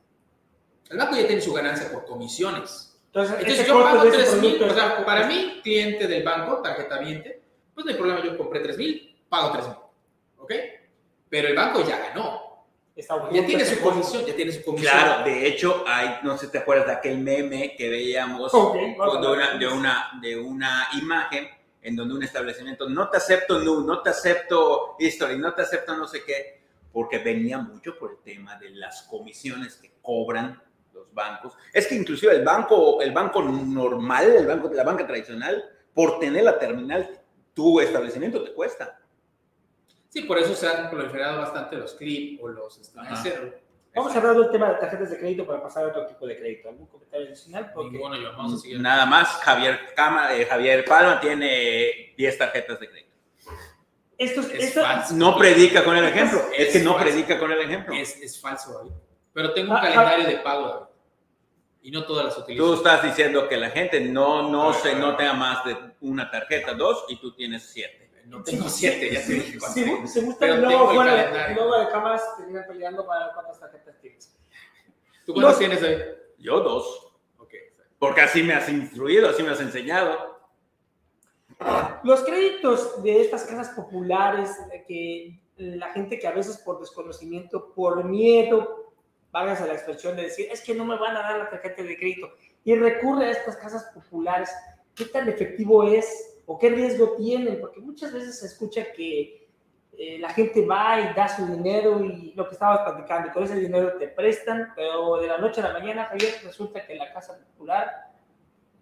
El 0.89 0.97
banco 0.97 1.15
ya 1.15 1.27
tiene 1.27 1.41
su 1.41 1.53
ganancia 1.53 1.91
por 1.91 2.05
comisiones. 2.05 2.99
Entonces, 3.07 3.67
yo 3.67 3.83
pago 3.83 4.09
3 4.09 4.41
mil, 4.41 4.63
o 4.63 4.73
sea, 4.73 5.05
para 5.05 5.27
mí, 5.27 5.59
cliente 5.61 6.07
del 6.07 6.23
banco, 6.23 6.61
tarjeta 6.61 6.97
viente, 6.97 7.43
pues 7.73 7.85
no 7.85 7.91
hay 7.91 7.97
problema, 7.97 8.23
yo 8.23 8.37
compré 8.37 8.59
3 8.59 8.77
mil, 8.77 9.15
pago 9.29 9.51
3 9.51 9.67
mil. 9.67 9.75
¿Ok? 10.39 10.53
Pero 11.33 11.47
el 11.47 11.55
banco 11.55 11.83
ya 11.83 11.97
ganó. 11.97 12.63
ya 12.95 13.43
tiene 13.43 13.65
su 13.65 13.81
comisión, 13.81 14.23
ya 14.23 14.35
tiene 14.35 14.51
su 14.51 14.63
comisión. 14.63 14.93
Claro, 14.93 15.23
de 15.23 15.47
hecho, 15.47 15.83
hay, 15.87 16.19
no 16.21 16.37
sé 16.37 16.45
si 16.45 16.51
te 16.51 16.59
acuerdas 16.59 16.85
de 16.85 16.93
aquel 16.93 17.17
meme 17.17 17.75
que 17.75 17.89
veíamos 17.89 18.51
de, 18.51 18.57
una, 18.59 19.57
de, 19.57 19.67
una, 19.67 20.11
de 20.21 20.37
una 20.37 20.87
imagen 21.01 21.49
en 21.81 21.95
donde 21.95 22.13
un 22.13 22.21
establecimiento, 22.21 22.87
no 22.87 23.09
te 23.09 23.17
acepto 23.17 23.57
nu, 23.57 23.81
no 23.81 24.03
te 24.03 24.11
acepto 24.11 24.95
history, 24.99 25.39
no 25.39 25.55
te 25.55 25.63
acepto 25.63 25.97
no 25.97 26.05
sé 26.05 26.23
qué, 26.23 26.61
porque 26.91 27.17
venía 27.17 27.57
mucho 27.57 27.97
por 27.97 28.11
el 28.11 28.17
tema 28.19 28.55
de 28.57 28.69
las 28.69 29.01
comisiones 29.01 29.77
que 29.77 29.93
cobran 30.03 30.61
los 30.93 31.11
bancos. 31.15 31.53
Es 31.73 31.87
que 31.87 31.95
inclusive 31.95 32.35
el 32.35 32.43
banco, 32.43 33.01
el 33.01 33.11
banco 33.11 33.41
normal, 33.41 34.35
el 34.37 34.45
banco, 34.45 34.69
la 34.71 34.83
banca 34.83 35.07
tradicional, 35.07 35.67
por 35.95 36.19
tener 36.19 36.43
la 36.43 36.59
terminal, 36.59 37.09
tu 37.55 37.79
establecimiento 37.79 38.43
te 38.43 38.53
cuesta. 38.53 38.99
Sí, 40.13 40.21
por 40.21 40.37
eso 40.37 40.53
se 40.53 40.67
han 40.67 40.91
proliferado 40.91 41.39
bastante 41.39 41.75
los 41.75 41.93
CLIP 41.95 42.43
o 42.43 42.47
los 42.47 42.79
cero. 43.23 43.53
Vamos 43.95 44.13
a 44.13 44.17
hablar 44.17 44.35
del 44.35 44.51
tema 44.51 44.69
de 44.69 44.75
tarjetas 44.75 45.09
de 45.09 45.17
crédito 45.17 45.45
para 45.45 45.61
pasar 45.61 45.85
a 45.85 45.87
otro 45.87 46.05
tipo 46.05 46.27
de 46.27 46.37
crédito. 46.37 46.69
¿Algún 46.69 46.87
comentario 46.87 47.27
adicional? 47.27 47.71
Porque... 47.73 47.97
Bueno, 47.97 48.17
yo, 48.17 48.31
vamos 48.31 48.53
a 48.53 48.57
seguir. 48.57 48.79
Nada 48.79 49.07
más, 49.07 49.29
Javier, 49.41 49.79
Cama, 49.95 50.35
eh, 50.35 50.45
Javier 50.45 50.85
Palma 50.85 51.19
tiene 51.19 52.13
10 52.15 52.37
tarjetas 52.37 52.79
de 52.79 52.89
crédito 52.89 53.13
no 55.13 55.37
predica 55.37 55.83
con 55.83 55.97
el 55.97 56.05
ejemplo. 56.05 56.41
Es, 56.55 56.73
que 56.73 56.79
no 56.79 56.97
predica 56.97 57.39
con 57.39 57.51
el 57.51 57.61
ejemplo. 57.61 57.93
Es, 57.93 58.39
falso, 58.39 58.73
David. 58.73 58.91
Pero 59.33 59.53
tengo 59.53 59.71
un 59.71 59.77
ah, 59.77 59.81
calendario 59.81 60.25
ah. 60.25 60.29
de 60.29 60.37
pago, 60.37 60.67
David. 60.67 60.85
y 61.81 61.91
no 61.91 62.05
todas 62.05 62.25
las 62.25 62.37
utilizo. 62.37 62.63
Tú 62.63 62.73
estás 62.75 63.03
diciendo 63.03 63.47
que 63.47 63.57
la 63.57 63.69
gente 63.69 63.99
no, 63.99 64.49
no, 64.49 64.73
se, 64.73 64.95
no 64.95 65.15
tenga 65.15 65.33
más 65.33 65.65
de 65.65 65.75
una 66.01 66.29
tarjeta, 66.29 66.73
dos, 66.73 67.05
y 67.09 67.19
tú 67.19 67.33
tienes 67.33 67.63
siete. 67.63 68.02
No 68.25 68.43
tengo 68.43 68.67
siete, 68.69 69.11
ya 69.13 69.25
te 69.25 69.33
dije 69.33 69.59
cuánto. 69.59 69.73
Si, 70.07 70.07
si 70.07 70.21
luego, 70.21 70.37
tengo 70.37 71.03
de, 71.03 71.09
calendario. 71.09 71.55
luego 71.55 71.77
de 71.79 71.89
cámaras 71.89 72.37
terminan 72.37 72.65
peleando 72.67 73.05
para 73.05 73.25
ver 73.25 73.33
cuántas 73.35 73.59
tarjetas 73.59 73.99
tienes. 73.99 74.35
¿Tú 75.25 75.33
cuántos 75.33 75.51
Los- 75.51 75.59
tienes 75.59 75.83
ahí? 75.83 75.97
Yo 76.39 76.59
dos, 76.61 77.13
Ok. 77.37 77.53
porque 77.99 78.21
así 78.21 78.43
me 78.43 78.53
has 78.53 78.67
instruido, 78.69 79.29
así 79.29 79.43
me 79.43 79.49
has 79.51 79.61
enseñado. 79.61 80.39
Los 82.03 82.21
créditos 82.23 83.01
de 83.03 83.21
estas 83.21 83.43
casas 83.43 83.69
populares, 83.75 84.49
que 84.87 85.39
la 85.57 85.89
gente 85.93 86.19
que 86.19 86.27
a 86.27 86.31
veces 86.31 86.57
por 86.57 86.79
desconocimiento, 86.79 87.73
por 87.73 88.03
miedo, 88.03 88.93
vagas 89.31 89.61
a 89.61 89.67
la 89.67 89.73
expresión 89.73 90.15
de 90.15 90.23
decir, 90.23 90.47
es 90.51 90.61
que 90.61 90.73
no 90.75 90.83
me 90.85 90.97
van 90.97 91.15
a 91.15 91.21
dar 91.21 91.37
la 91.39 91.49
tarjeta 91.49 91.83
de 91.83 91.97
crédito, 91.97 92.31
y 92.65 92.75
recurre 92.75 93.25
a 93.27 93.31
estas 93.31 93.55
casas 93.57 93.85
populares, 93.93 94.49
¿qué 94.95 95.05
tan 95.05 95.29
efectivo 95.29 95.83
es 95.87 96.32
o 96.45 96.59
qué 96.59 96.69
riesgo 96.69 97.15
tienen? 97.17 97.59
Porque 97.59 97.79
muchas 97.79 98.13
veces 98.13 98.39
se 98.39 98.47
escucha 98.47 98.91
que 98.91 99.47
eh, 99.97 100.17
la 100.19 100.29
gente 100.29 100.65
va 100.65 100.99
y 100.99 101.13
da 101.13 101.27
su 101.27 101.45
dinero 101.45 102.03
y 102.03 102.33
lo 102.35 102.47
que 102.47 102.53
estabas 102.53 102.79
platicando, 102.79 103.31
con 103.31 103.43
ese 103.43 103.55
dinero 103.55 103.93
te 103.97 104.07
prestan, 104.07 104.73
pero 104.75 105.17
de 105.17 105.27
la 105.27 105.37
noche 105.37 105.61
a 105.61 105.69
la 105.69 105.79
mañana, 105.79 106.05
Javier, 106.05 106.33
resulta 106.43 106.85
que 106.85 106.95
la 106.95 107.13
casa 107.13 107.37
popular 107.37 108.11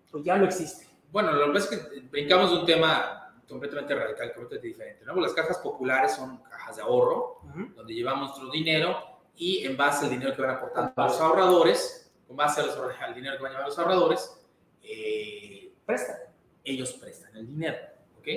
pues 0.09 0.23
ya 0.23 0.37
no 0.37 0.45
existe. 0.45 0.87
Bueno, 1.11 1.33
lo 1.33 1.51
que 1.51 1.57
es 1.59 1.67
que 1.67 1.99
brincamos 2.09 2.51
de 2.51 2.59
un 2.59 2.65
tema 2.65 3.33
completamente 3.47 3.93
radical, 3.93 4.33
completamente 4.33 4.67
diferente. 4.67 5.05
¿no? 5.05 5.15
Las 5.15 5.33
cajas 5.33 5.57
populares 5.57 6.13
son 6.13 6.37
cajas 6.43 6.77
de 6.77 6.81
ahorro, 6.81 7.41
donde 7.75 7.93
llevamos 7.93 8.29
nuestro 8.29 8.49
dinero 8.49 8.97
y 9.35 9.65
en 9.65 9.75
base 9.75 10.05
al 10.05 10.11
dinero 10.11 10.35
que 10.35 10.41
van 10.41 10.55
aportando 10.55 10.93
los 10.95 11.19
ahorradores, 11.19 12.13
con 12.27 12.37
base 12.37 12.61
a 12.61 12.65
los, 12.65 12.77
al 12.77 13.13
dinero 13.13 13.35
que 13.35 13.43
van 13.43 13.51
a 13.51 13.55
llevar 13.55 13.67
los 13.67 13.79
ahorradores, 13.79 14.37
eh, 14.81 15.73
Presta. 15.85 16.30
Ellos 16.63 16.93
prestan 16.93 17.35
el 17.35 17.47
dinero, 17.47 17.77
¿ok? 18.19 18.27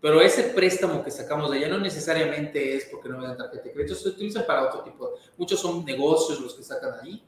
Pero 0.00 0.20
ese 0.20 0.44
préstamo 0.44 1.02
que 1.02 1.10
sacamos 1.10 1.50
de 1.50 1.56
allá 1.58 1.68
no 1.68 1.78
necesariamente 1.78 2.76
es 2.76 2.84
porque 2.84 3.08
no 3.08 3.18
me 3.18 3.26
dan 3.26 3.36
tarjeta 3.36 3.64
de 3.64 3.72
crédito, 3.72 3.94
se 3.96 4.08
utilizan 4.10 4.46
para 4.46 4.62
otro 4.68 4.82
tipo. 4.84 5.14
Muchos 5.36 5.58
son 5.60 5.84
negocios 5.84 6.40
los 6.40 6.54
que 6.54 6.62
sacan 6.62 6.94
ahí. 7.02 7.22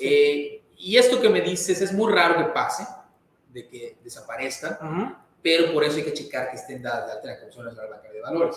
Eh, 0.00 0.62
y 0.78 0.96
esto 0.96 1.20
que 1.20 1.28
me 1.28 1.42
dices 1.42 1.80
es 1.82 1.92
muy 1.92 2.10
raro 2.12 2.38
que 2.38 2.52
pase, 2.52 2.86
de 3.50 3.68
que 3.68 3.98
desaparezcan, 4.02 4.78
Ujú. 4.80 5.14
pero 5.42 5.72
por 5.74 5.84
eso 5.84 5.96
hay 5.98 6.04
que 6.04 6.14
checar 6.14 6.50
que 6.50 6.56
estén 6.56 6.82
dadas 6.82 7.06
de 7.06 7.12
alta 7.12 7.28
en 7.28 7.34
la 7.34 7.40
Comisión 7.40 7.64
Nacional 7.66 7.90
Bancaria 7.90 8.12
de 8.16 8.20
Valores. 8.22 8.56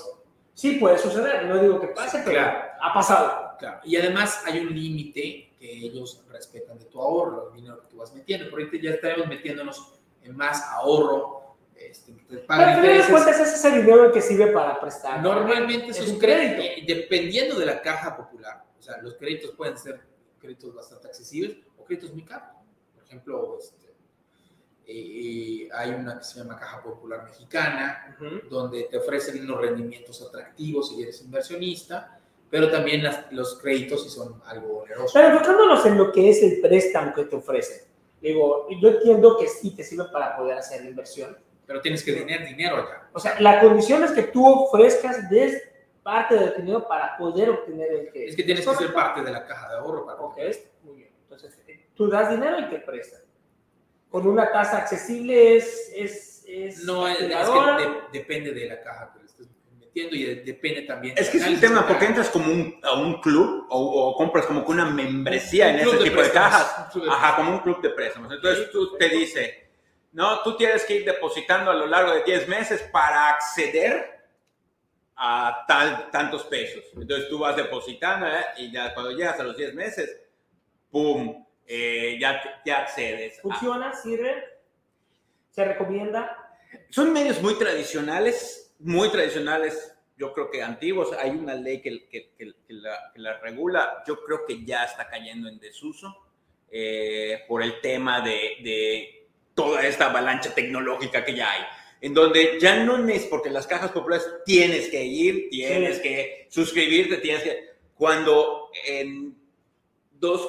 Sí, 0.53 0.71
puede 0.79 0.97
suceder, 0.97 1.45
no 1.45 1.61
digo 1.61 1.79
que 1.79 1.87
pase, 1.87 2.19
pero 2.25 2.31
Claro. 2.39 2.69
ha 2.81 2.93
pasado. 2.93 3.57
Claro. 3.59 3.79
Y 3.83 3.95
además 3.97 4.41
hay 4.45 4.59
un 4.59 4.73
límite 4.73 5.51
que 5.59 5.71
ellos 5.71 6.23
respetan 6.29 6.79
de 6.79 6.85
tu 6.85 6.99
ahorro, 7.01 7.49
el 7.49 7.55
dinero 7.57 7.81
que 7.81 7.87
tú 7.87 7.97
vas 7.97 8.13
metiendo. 8.13 8.49
Por 8.49 8.59
ahorita 8.61 8.77
ya 8.83 8.91
estaremos 8.91 9.27
metiéndonos 9.27 9.96
más 10.33 10.61
ahorro, 10.63 11.55
este, 11.75 12.11
te 12.11 12.37
Pero 12.37 12.71
intereses. 12.71 13.27
ese 13.27 13.43
es 13.43 13.65
el 13.65 13.85
dinero 13.85 14.11
que 14.11 14.21
sirve 14.21 14.47
para 14.47 14.79
prestar. 14.79 15.21
Normalmente 15.21 15.89
Es 15.91 16.07
un 16.07 16.17
crédito. 16.19 16.63
dependiendo 16.87 17.57
de 17.59 17.65
la 17.65 17.81
caja 17.81 18.15
popular, 18.17 18.63
o 18.77 18.81
sea, 18.81 18.97
los 19.01 19.15
créditos 19.15 19.51
pueden 19.51 19.77
ser 19.77 20.01
créditos 20.39 20.73
bastante 20.73 21.07
accesibles 21.07 21.57
o 21.77 21.83
créditos 21.85 22.11
muy 22.13 22.23
caros. 22.23 22.49
Por 22.95 23.03
ejemplo, 23.03 23.57
este, 23.59 23.87
eh, 24.87 25.67
hay 25.73 25.91
una 25.91 26.17
que 26.17 26.23
se 26.23 26.39
llama 26.39 26.57
Caja 26.57 26.81
Popular 26.81 27.23
Mexicana, 27.25 28.15
Ujú. 28.19 28.47
donde 28.49 28.83
te 28.83 28.97
ofrecen 28.97 29.41
unos 29.43 29.59
rendimientos 29.61 30.21
atractivos 30.21 30.89
si 30.89 31.01
eres 31.03 31.21
inversionista, 31.21 32.19
pero 32.49 32.71
también 32.71 33.03
las- 33.03 33.29
los 33.31 33.59
créditos 33.59 34.03
si 34.03 34.09
son 34.09 34.41
algo 34.45 34.79
onerosos. 34.83 35.11
Pero 35.13 35.27
enfocándonos 35.29 35.85
en 35.85 35.97
lo 35.97 36.11
que 36.11 36.29
es 36.29 36.41
el 36.41 36.61
préstamo 36.61 37.13
que 37.13 37.25
te 37.25 37.35
ofrecen. 37.35 37.86
Digo, 38.21 38.67
yo 38.81 38.89
entiendo 38.89 39.37
que 39.37 39.47
sí 39.47 39.75
te 39.75 39.83
sirve 39.83 40.05
para 40.11 40.35
poder 40.35 40.57
hacer 40.57 40.83
la 40.83 40.89
inversión. 40.89 41.37
Pero 41.65 41.81
tienes 41.81 42.03
que 42.03 42.13
tener 42.13 42.47
dinero 42.47 42.77
allá. 42.77 43.09
O 43.13 43.19
sea, 43.19 43.39
la 43.39 43.59
condición 43.59 44.03
es 44.03 44.11
que 44.11 44.23
tú 44.23 44.45
ofrezcas 44.45 45.29
des 45.29 45.61
parte 46.01 46.35
del 46.35 46.55
dinero 46.57 46.87
para 46.87 47.17
poder 47.17 47.49
obtener 47.49 47.91
el 47.91 48.09
crédito. 48.09 48.29
Es 48.29 48.35
que 48.35 48.43
tienes 48.43 48.65
que 48.65 48.75
ser 48.75 48.93
parte 48.93 49.21
de 49.21 49.31
la 49.31 49.45
caja 49.45 49.69
de 49.73 49.77
ahorro 49.79 50.05
para 50.05 50.21
Ok, 50.21 50.37
muy 50.83 50.95
bien. 50.95 51.09
Entonces, 51.23 51.59
tú 51.93 52.07
das 52.07 52.29
dinero 52.29 52.59
y 52.59 52.69
te 52.69 52.79
prestan. 52.79 53.21
Con 54.09 54.25
una 54.25 54.49
tasa 54.51 54.77
accesible 54.77 55.57
es... 55.57 55.91
es, 55.93 56.45
es 56.47 56.83
No, 56.85 57.05
es, 57.07 57.17
que 57.17 57.25
de- 57.27 57.89
depende 58.13 58.53
de 58.53 58.67
la 58.69 58.81
caja 58.81 59.13
metiendo 59.97 60.15
y 60.15 60.23
de- 60.35 60.41
depende 60.43 60.81
también. 60.83 61.15
Es 61.17 61.29
que 61.29 61.37
es 61.37 61.47
un 61.47 61.59
tema, 61.59 61.87
porque 61.87 62.05
entras 62.05 62.29
como 62.29 62.51
un, 62.51 62.79
a 62.83 62.93
un 62.93 63.19
club 63.21 63.67
o, 63.69 64.09
o 64.09 64.15
compras 64.15 64.45
como 64.45 64.65
que 64.65 64.71
una 64.71 64.85
membresía 64.85 65.67
Un 65.67 65.75
en 65.75 65.79
club 65.81 65.93
ese 65.95 66.03
de 66.03 66.09
tipo 66.09 66.21
de 66.21 66.31
cajas. 66.31 66.93
de 66.93 67.09
Ajá, 67.09 67.35
como 67.35 67.51
un 67.51 67.59
club 67.59 67.81
de 67.81 67.89
préstamos. 67.91 68.31
Entonces 68.31 68.69
tú 68.71 68.95
te 68.97 69.09
dice, 69.09 69.69
no, 70.13 70.41
tú 70.43 70.55
tienes 70.55 70.83
que 70.85 70.95
ir 70.97 71.05
depositando 71.05 71.71
a 71.71 71.75
lo 71.75 71.87
largo 71.87 72.13
de 72.13 72.23
10 72.23 72.47
meses 72.47 72.83
para 72.91 73.29
acceder 73.29 74.17
a 75.15 75.65
tal, 75.67 76.09
tantos 76.11 76.43
pesos. 76.43 76.83
Entonces 76.95 77.27
tú 77.29 77.39
vas 77.39 77.55
depositando 77.55 78.27
¿eh? 78.27 78.45
y 78.57 78.71
ya 78.71 78.93
cuando 78.93 79.11
llegas 79.11 79.39
a 79.39 79.43
los 79.43 79.57
10 79.57 79.73
meses, 79.73 80.15
¡pum! 80.91 81.43
eh, 81.65 82.17
ya, 82.19 82.41
te- 82.41 82.49
ya 82.69 82.79
accedes. 82.81 83.39
a- 83.39 83.41
¿Funciona? 83.41 83.93
¿Sirve? 83.93 84.43
¿Se 85.51 85.65
recomienda? 85.65 86.43
son 86.89 87.13
medios 87.13 87.41
muy 87.41 87.55
tradicionales, 87.57 88.66
muy 88.79 89.09
tradicionales, 89.09 89.93
yo 90.17 90.33
creo 90.33 90.49
que 90.49 90.63
antiguos. 90.63 91.13
Hay 91.13 91.31
una 91.31 91.53
ley 91.55 91.81
que, 91.81 92.07
que- 92.09 92.31
que- 92.37 92.53
que 92.67 92.73
la, 92.73 93.11
que 93.13 93.19
la 93.19 93.39
regula, 93.39 94.03
yo 94.07 94.23
creo 94.23 94.45
que 94.45 94.63
ya 94.65 94.83
está 94.85 95.07
cayendo 95.07 95.47
en 95.49 95.59
desuso 95.59 96.15
eh, 96.69 97.43
por 97.47 97.63
el 97.63 97.79
tema 97.81 98.21
de, 98.21 98.57
de 98.63 99.27
toda 99.55 99.85
esta 99.85 100.09
avalancha 100.09 100.53
tecnológica 100.53 101.23
que 101.23 101.33
ya 101.35 101.51
hay. 101.51 101.61
En 102.01 102.13
donde 102.13 102.59
ya 102.59 102.83
no 102.83 103.07
es 103.09 103.25
porque 103.25 103.49
las 103.49 103.65
cajas 103.65 103.91
populares 103.91 104.27
tienes 104.45 104.89
que 104.89 105.03
ir, 105.03 105.49
tienes 105.49 105.97
Sí. 105.97 106.03
que 106.03 106.47
suscribirte, 106.49 107.17
tienes 107.17 107.43
que. 107.43 107.67
Cuando 107.95 108.69
en 108.85 109.35
dos 110.11 110.47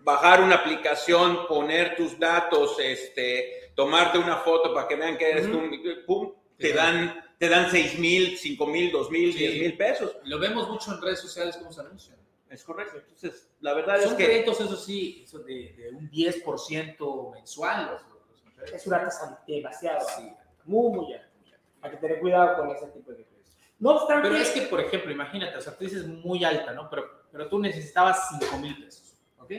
bajar 0.00 0.42
una 0.42 0.56
aplicación, 0.56 1.46
poner 1.48 1.96
tus 1.96 2.18
datos, 2.18 2.78
este, 2.78 3.72
tomarte 3.74 4.18
una 4.18 4.36
foto 4.38 4.72
para 4.74 4.86
que 4.86 4.96
vean 4.96 5.16
que 5.16 5.30
eres 5.30 5.46
Ujú. 5.46 5.70
tú, 5.70 6.04
pum, 6.06 6.32
te 6.58 6.72
dan, 6.72 7.24
te 7.38 7.48
dan 7.48 7.70
6 7.70 7.98
mil, 7.98 8.36
5 8.38 8.66
mil, 8.66 8.90
2 8.92 9.10
mil, 9.10 9.32
Sí. 9.32 9.38
10 9.38 9.60
mil 9.62 9.76
pesos. 9.76 10.16
Lo 10.24 10.38
vemos 10.38 10.68
mucho 10.68 10.92
en 10.94 11.00
redes 11.02 11.20
sociales 11.20 11.56
como 11.56 11.72
se 11.72 11.80
anuncian. 11.80 12.16
Es 12.48 12.62
correcto. 12.62 12.98
Entonces, 12.98 13.50
la 13.60 13.74
verdad 13.74 13.96
es 13.98 14.04
Son 14.04 14.16
que 14.16 14.24
créditos, 14.26 14.60
eso 14.60 14.76
sí, 14.76 15.24
son 15.26 15.44
de, 15.44 15.72
de 15.76 15.90
un 15.90 16.08
10% 16.10 17.32
mensual. 17.32 17.86
Los, 17.90 18.02
los-. 18.62 18.72
Es 18.72 18.86
una 18.86 19.00
tasa 19.02 19.42
demasiado 19.46 20.06
Sí. 20.16 20.22
alta, 20.22 20.44
muy, 20.64 20.92
muy 20.96 21.12
alta. 21.12 21.26
Hay 21.82 21.90
que 21.90 21.96
tener 21.98 22.20
cuidado 22.20 22.56
con 22.56 22.70
ese 22.74 22.86
tipo 22.86 23.10
de 23.10 23.16
créditos. 23.24 23.56
No 23.78 23.90
obstante, 23.96 24.28
Pero 24.28 24.40
es 24.40 24.50
que, 24.50 24.62
por 24.62 24.80
ejemplo, 24.80 25.10
imagínate, 25.12 25.56
o 25.56 25.60
sea, 25.60 25.76
tú 25.76 25.84
dices 25.84 26.06
muy 26.06 26.42
alta, 26.44 26.72
¿no? 26.72 26.88
Pero, 26.88 27.26
pero 27.30 27.48
tú 27.48 27.58
necesitabas 27.58 28.28
5 28.40 28.58
mil 28.58 28.82
pesos, 28.82 29.14
¿ok? 29.38 29.50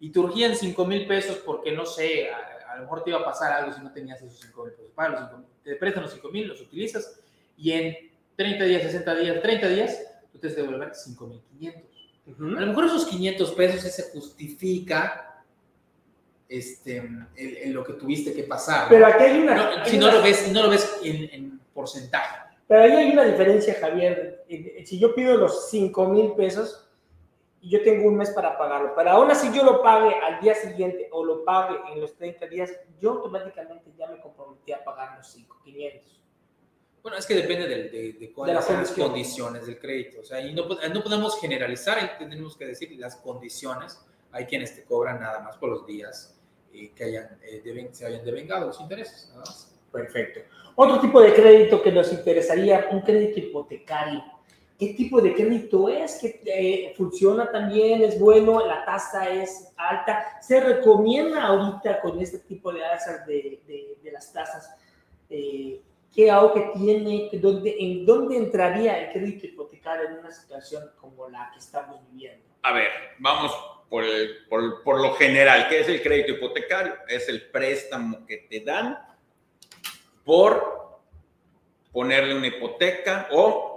Y 0.00 0.10
te 0.10 0.18
urgían 0.18 0.56
5 0.56 0.84
mil 0.86 1.06
pesos 1.06 1.36
porque, 1.44 1.70
no 1.70 1.86
sé, 1.86 2.30
a, 2.30 2.38
a 2.70 2.76
lo 2.76 2.82
mejor 2.82 3.02
te 3.04 3.10
iba 3.10 3.20
a 3.20 3.24
pasar 3.24 3.52
algo 3.52 3.72
si 3.72 3.80
no 3.82 3.92
tenías 3.92 4.20
esos 4.22 4.38
5 4.40 4.64
mil 4.64 4.72
pesos. 4.74 4.92
Paga 4.94 5.08
los 5.10 5.20
5 5.30 5.42
te 5.64 5.76
prestan 5.76 6.02
los 6.04 6.12
5 6.12 6.28
mil, 6.30 6.48
los 6.48 6.60
utilizas 6.60 7.20
y 7.56 7.72
en 7.72 7.96
30 8.36 8.64
días, 8.64 8.82
60 8.82 9.14
días, 9.16 9.42
30 9.42 9.68
días, 9.68 10.02
tú 10.32 10.38
te 10.38 10.48
devolver 10.48 10.94
5 10.94 11.26
mil 11.26 11.40
500. 11.58 11.82
Ujú. 12.26 12.44
A 12.56 12.60
lo 12.60 12.66
mejor 12.66 12.84
esos 12.86 13.06
500 13.06 13.52
pesos 13.52 13.80
sí 13.82 13.90
se 13.90 14.10
justifica 14.10 15.44
este, 16.48 16.96
en, 16.96 17.28
en 17.36 17.74
lo 17.74 17.84
que 17.84 17.92
tuviste 17.94 18.32
que 18.32 18.44
pasar. 18.44 18.88
pero 18.88 19.06
aquí 19.06 19.22
hay 19.24 19.40
una... 19.40 19.54
No, 19.54 19.82
hay 19.82 19.90
si 19.90 19.96
una- 19.98 20.06
no 20.06 20.12
lo 20.14 20.22
ves, 20.22 20.52
no 20.52 20.62
lo 20.64 20.70
ves 20.70 20.98
en, 21.04 21.16
en 21.32 21.60
porcentaje. 21.74 22.36
Pero 22.66 22.82
ahí 22.82 22.90
hay 22.92 23.10
una 23.12 23.24
diferencia, 23.24 23.74
Javier. 23.80 24.44
Si 24.84 24.98
yo 24.98 25.14
pido 25.14 25.36
los 25.36 25.68
5 25.70 26.08
mil 26.08 26.32
pesos 26.32 26.88
y 27.62 27.70
yo 27.70 27.82
tengo 27.82 28.08
un 28.08 28.16
mes 28.16 28.30
para 28.30 28.56
pagarlo, 28.56 28.94
pero 28.96 29.10
aún 29.10 29.30
así 29.30 29.50
yo 29.54 29.62
lo 29.64 29.82
pague 29.82 30.14
al 30.14 30.40
día 30.40 30.54
siguiente 30.54 31.08
o 31.12 31.24
lo 31.24 31.44
pague 31.44 31.76
en 31.92 32.00
los 32.00 32.14
30 32.16 32.46
días, 32.46 32.72
yo 33.00 33.10
automáticamente 33.12 33.92
ya 33.98 34.06
me 34.08 34.20
comprometí 34.20 34.72
a 34.72 34.82
pagar 34.82 35.18
los 35.18 35.26
5, 35.28 35.58
500. 35.64 36.16
Bueno, 37.02 37.16
es 37.18 37.26
que 37.26 37.34
depende 37.34 37.66
de, 37.66 37.88
de, 37.88 38.12
de 38.14 38.32
cuáles 38.32 38.54
las 38.56 38.66
son 38.66 38.76
las 38.76 38.92
condiciones. 38.92 39.66
del 39.66 39.78
crédito. 39.78 40.20
O 40.20 40.24
sea, 40.24 40.40
y 40.40 40.52
no, 40.54 40.64
pod- 40.68 40.86
no 40.92 41.02
podemos 41.02 41.38
generalizar, 41.40 42.18
tenemos 42.18 42.56
que 42.56 42.66
decir 42.66 42.94
las 42.98 43.16
condiciones. 43.16 43.98
Hay 44.32 44.44
quienes 44.46 44.74
te 44.76 44.84
cobran 44.84 45.18
nada 45.20 45.40
más 45.40 45.56
por 45.56 45.70
los 45.70 45.86
días 45.86 46.38
eh, 46.74 46.92
que 46.94 47.04
hayan, 47.04 47.38
eh, 47.42 47.62
deven- 47.64 47.92
se 47.92 48.04
hayan 48.06 48.22
devengado 48.24 48.66
los 48.66 48.80
intereses. 48.80 49.28
Nada 49.30 49.40
más. 49.40 49.74
Perfecto. 49.90 50.40
Otro 50.76 51.00
tipo 51.00 51.20
de 51.22 51.34
crédito 51.34 51.82
que 51.82 51.90
nos 51.90 52.12
interesaría, 52.12 52.88
un 52.92 53.00
crédito 53.00 53.40
hipotecario. 53.40 54.22
¿Qué 54.80 54.94
tipo 54.94 55.20
de 55.20 55.34
crédito 55.34 55.90
es? 55.90 56.18
¿Que 56.22 56.40
eh, 56.46 56.94
funciona 56.96 57.52
también? 57.52 58.02
¿Es 58.02 58.18
bueno? 58.18 58.66
¿La 58.66 58.82
tasa 58.86 59.28
es 59.28 59.74
alta? 59.76 60.40
¿Se 60.40 60.58
recomienda 60.58 61.42
ahorita 61.42 62.00
con 62.00 62.18
este 62.18 62.38
tipo 62.38 62.72
de 62.72 62.82
alzas 62.82 63.26
de, 63.26 63.60
las 64.10 64.32
tasas 64.32 64.74
eh, 65.28 65.82
¿qué 66.14 66.30
auge 66.30 66.70
tiene? 66.74 67.28
¿Dónde, 67.34 67.76
¿En 67.78 68.06
dónde 68.06 68.38
entraría 68.38 68.98
el 68.98 69.12
crédito 69.12 69.48
hipotecario 69.48 70.08
en 70.08 70.18
una 70.20 70.30
situación 70.30 70.90
como 70.98 71.28
la 71.28 71.50
que 71.52 71.58
estamos 71.58 72.00
viviendo? 72.10 72.46
A 72.62 72.72
ver, 72.72 72.88
vamos 73.18 73.52
por, 73.90 74.02
por 74.48 74.98
lo 74.98 75.12
general. 75.12 75.68
¿Qué 75.68 75.80
es 75.80 75.90
el 75.90 76.02
crédito 76.02 76.32
hipotecario? 76.32 76.94
Es 77.06 77.28
el 77.28 77.50
préstamo 77.50 78.24
que 78.26 78.38
te 78.48 78.60
dan 78.60 78.98
por 80.24 81.00
ponerle 81.92 82.34
una 82.34 82.46
hipoteca 82.46 83.28
o 83.32 83.69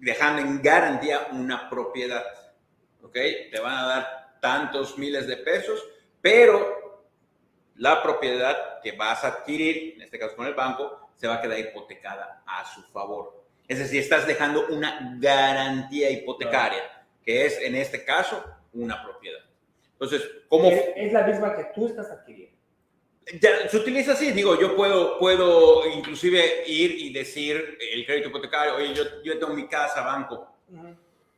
dejando 0.00 0.42
en 0.42 0.62
garantía 0.62 1.28
una 1.32 1.68
propiedad. 1.68 2.24
¿Ok? 3.02 3.14
Te 3.50 3.60
van 3.60 3.76
a 3.76 3.86
dar 3.86 4.38
tantos 4.40 4.98
miles 4.98 5.26
de 5.26 5.36
pesos, 5.36 5.84
pero 6.20 7.06
la 7.76 8.02
propiedad 8.02 8.80
que 8.82 8.92
vas 8.92 9.24
a 9.24 9.28
adquirir, 9.28 9.94
en 9.94 10.02
este 10.02 10.18
caso 10.18 10.36
con 10.36 10.46
el 10.46 10.54
banco, 10.54 11.10
se 11.14 11.26
va 11.26 11.36
a 11.36 11.40
quedar 11.40 11.58
hipotecada 11.58 12.42
a 12.46 12.64
su 12.64 12.82
favor. 12.82 13.44
Es 13.66 13.78
decir, 13.78 14.00
estás 14.00 14.26
dejando 14.26 14.66
una 14.68 15.16
garantía 15.18 16.10
hipotecaria, 16.10 17.04
que 17.22 17.46
es 17.46 17.60
en 17.60 17.74
este 17.74 18.04
caso 18.04 18.42
una 18.72 19.02
propiedad. 19.02 19.40
Entonces, 19.92 20.22
¿cómo? 20.48 20.70
Es 20.70 21.12
la 21.12 21.24
misma 21.24 21.54
que 21.56 21.64
tú 21.74 21.86
estás 21.86 22.10
adquiriendo. 22.10 22.57
Ya, 23.40 23.68
se 23.68 23.76
utiliza 23.76 24.12
así, 24.12 24.32
digo, 24.32 24.58
yo 24.58 24.74
puedo, 24.74 25.18
puedo 25.18 25.86
inclusive 25.86 26.64
ir 26.66 26.92
y 26.92 27.12
decir 27.12 27.78
el 27.92 28.06
crédito 28.06 28.28
hipotecario, 28.28 28.76
oye, 28.76 28.94
yo, 28.94 29.04
yo 29.22 29.38
tengo 29.38 29.52
mi 29.52 29.68
casa, 29.68 30.02
banco, 30.02 30.56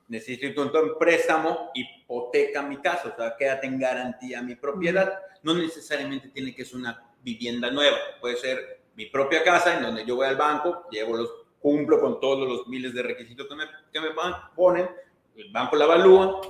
necesito 0.09 0.62
un 0.62 0.99
préstamo, 0.99 1.70
hipoteca 1.74 2.62
mi 2.62 2.76
casa, 2.78 3.09
o 3.09 3.16
sea, 3.16 3.36
quédate 3.36 3.66
en 3.66 3.78
garantía 3.78 4.43
mi 4.43 4.55
propiedad. 4.55 5.18
No 5.43 5.55
necesariamente 5.55 6.28
tiene 6.28 6.55
que 6.55 6.64
ser 6.64 6.76
una 6.76 7.11
vivienda 7.22 7.70
nueva, 7.70 7.97
puede 8.20 8.36
ser 8.36 8.82
mi 8.95 9.07
propia 9.07 9.43
casa 9.43 9.76
en 9.76 9.82
donde 9.82 10.05
yo 10.05 10.16
voy 10.16 10.26
al 10.26 10.36
banco, 10.36 10.86
llevo 10.91 11.16
los, 11.16 11.30
cumplo 11.61 12.01
con 12.01 12.20
todos 12.20 12.49
los 12.49 12.66
miles 12.68 12.95
de 12.95 13.03
requisitos 13.03 13.47
que 13.47 13.55
me, 13.55 13.64
que 13.93 14.01
me 14.01 14.09
ponen, 14.57 14.88
el 15.36 15.53
banco 15.53 15.76
la 15.76 15.84
evalúa 15.84 16.41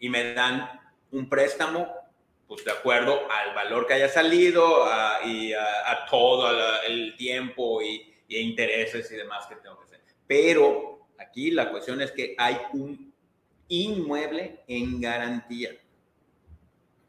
y 0.00 0.08
me 0.08 0.34
dan 0.34 0.80
un 1.12 1.28
préstamo, 1.28 1.86
pues 2.46 2.64
de 2.64 2.72
acuerdo 2.72 3.20
al 3.30 3.54
valor 3.54 3.86
que 3.86 3.94
haya 3.94 4.08
salido 4.08 4.86
y 5.24 5.52
a, 5.52 6.06
todo 6.10 6.50
el 6.86 7.16
tiempo 7.16 7.82
y, 7.82 8.14
y 8.28 8.38
intereses 8.38 9.10
y 9.10 9.16
demás 9.16 9.46
que 9.46 9.56
tengo 9.56 9.78
que 9.78 9.84
hacer. 9.84 10.00
Pero 10.26 10.94
Aquí 11.18 11.50
la 11.50 11.70
cuestión 11.70 12.00
es 12.00 12.12
que 12.12 12.34
hay 12.38 12.56
un 12.72 13.12
inmueble 13.68 14.62
en 14.66 15.00
garantía. 15.00 15.70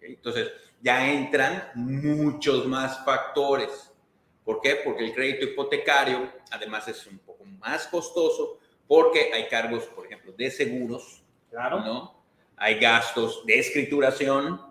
Entonces, 0.02 0.52
ya 0.82 1.12
entran 1.12 1.72
muchos 1.76 2.66
más 2.66 3.04
factores. 3.04 3.92
¿Por 4.44 4.62
qué? 4.62 4.76
Porque 4.84 5.06
el 5.06 5.14
crédito 5.14 5.46
hipotecario, 5.46 6.32
además, 6.52 6.88
es 6.88 7.06
un 7.08 7.18
poco 7.20 7.46
más 7.46 7.88
costoso 7.88 8.60
porque 8.88 9.32
hay 9.34 9.48
cargos, 9.48 9.86
por 9.86 10.06
ejemplo, 10.06 10.32
de 10.34 10.52
seguros. 10.52 11.24
Claro. 11.50 11.80
¿no? 11.80 12.24
Hay 12.58 12.80
gastos 12.80 13.46
de 13.46 13.58
escrituración, 13.60 14.62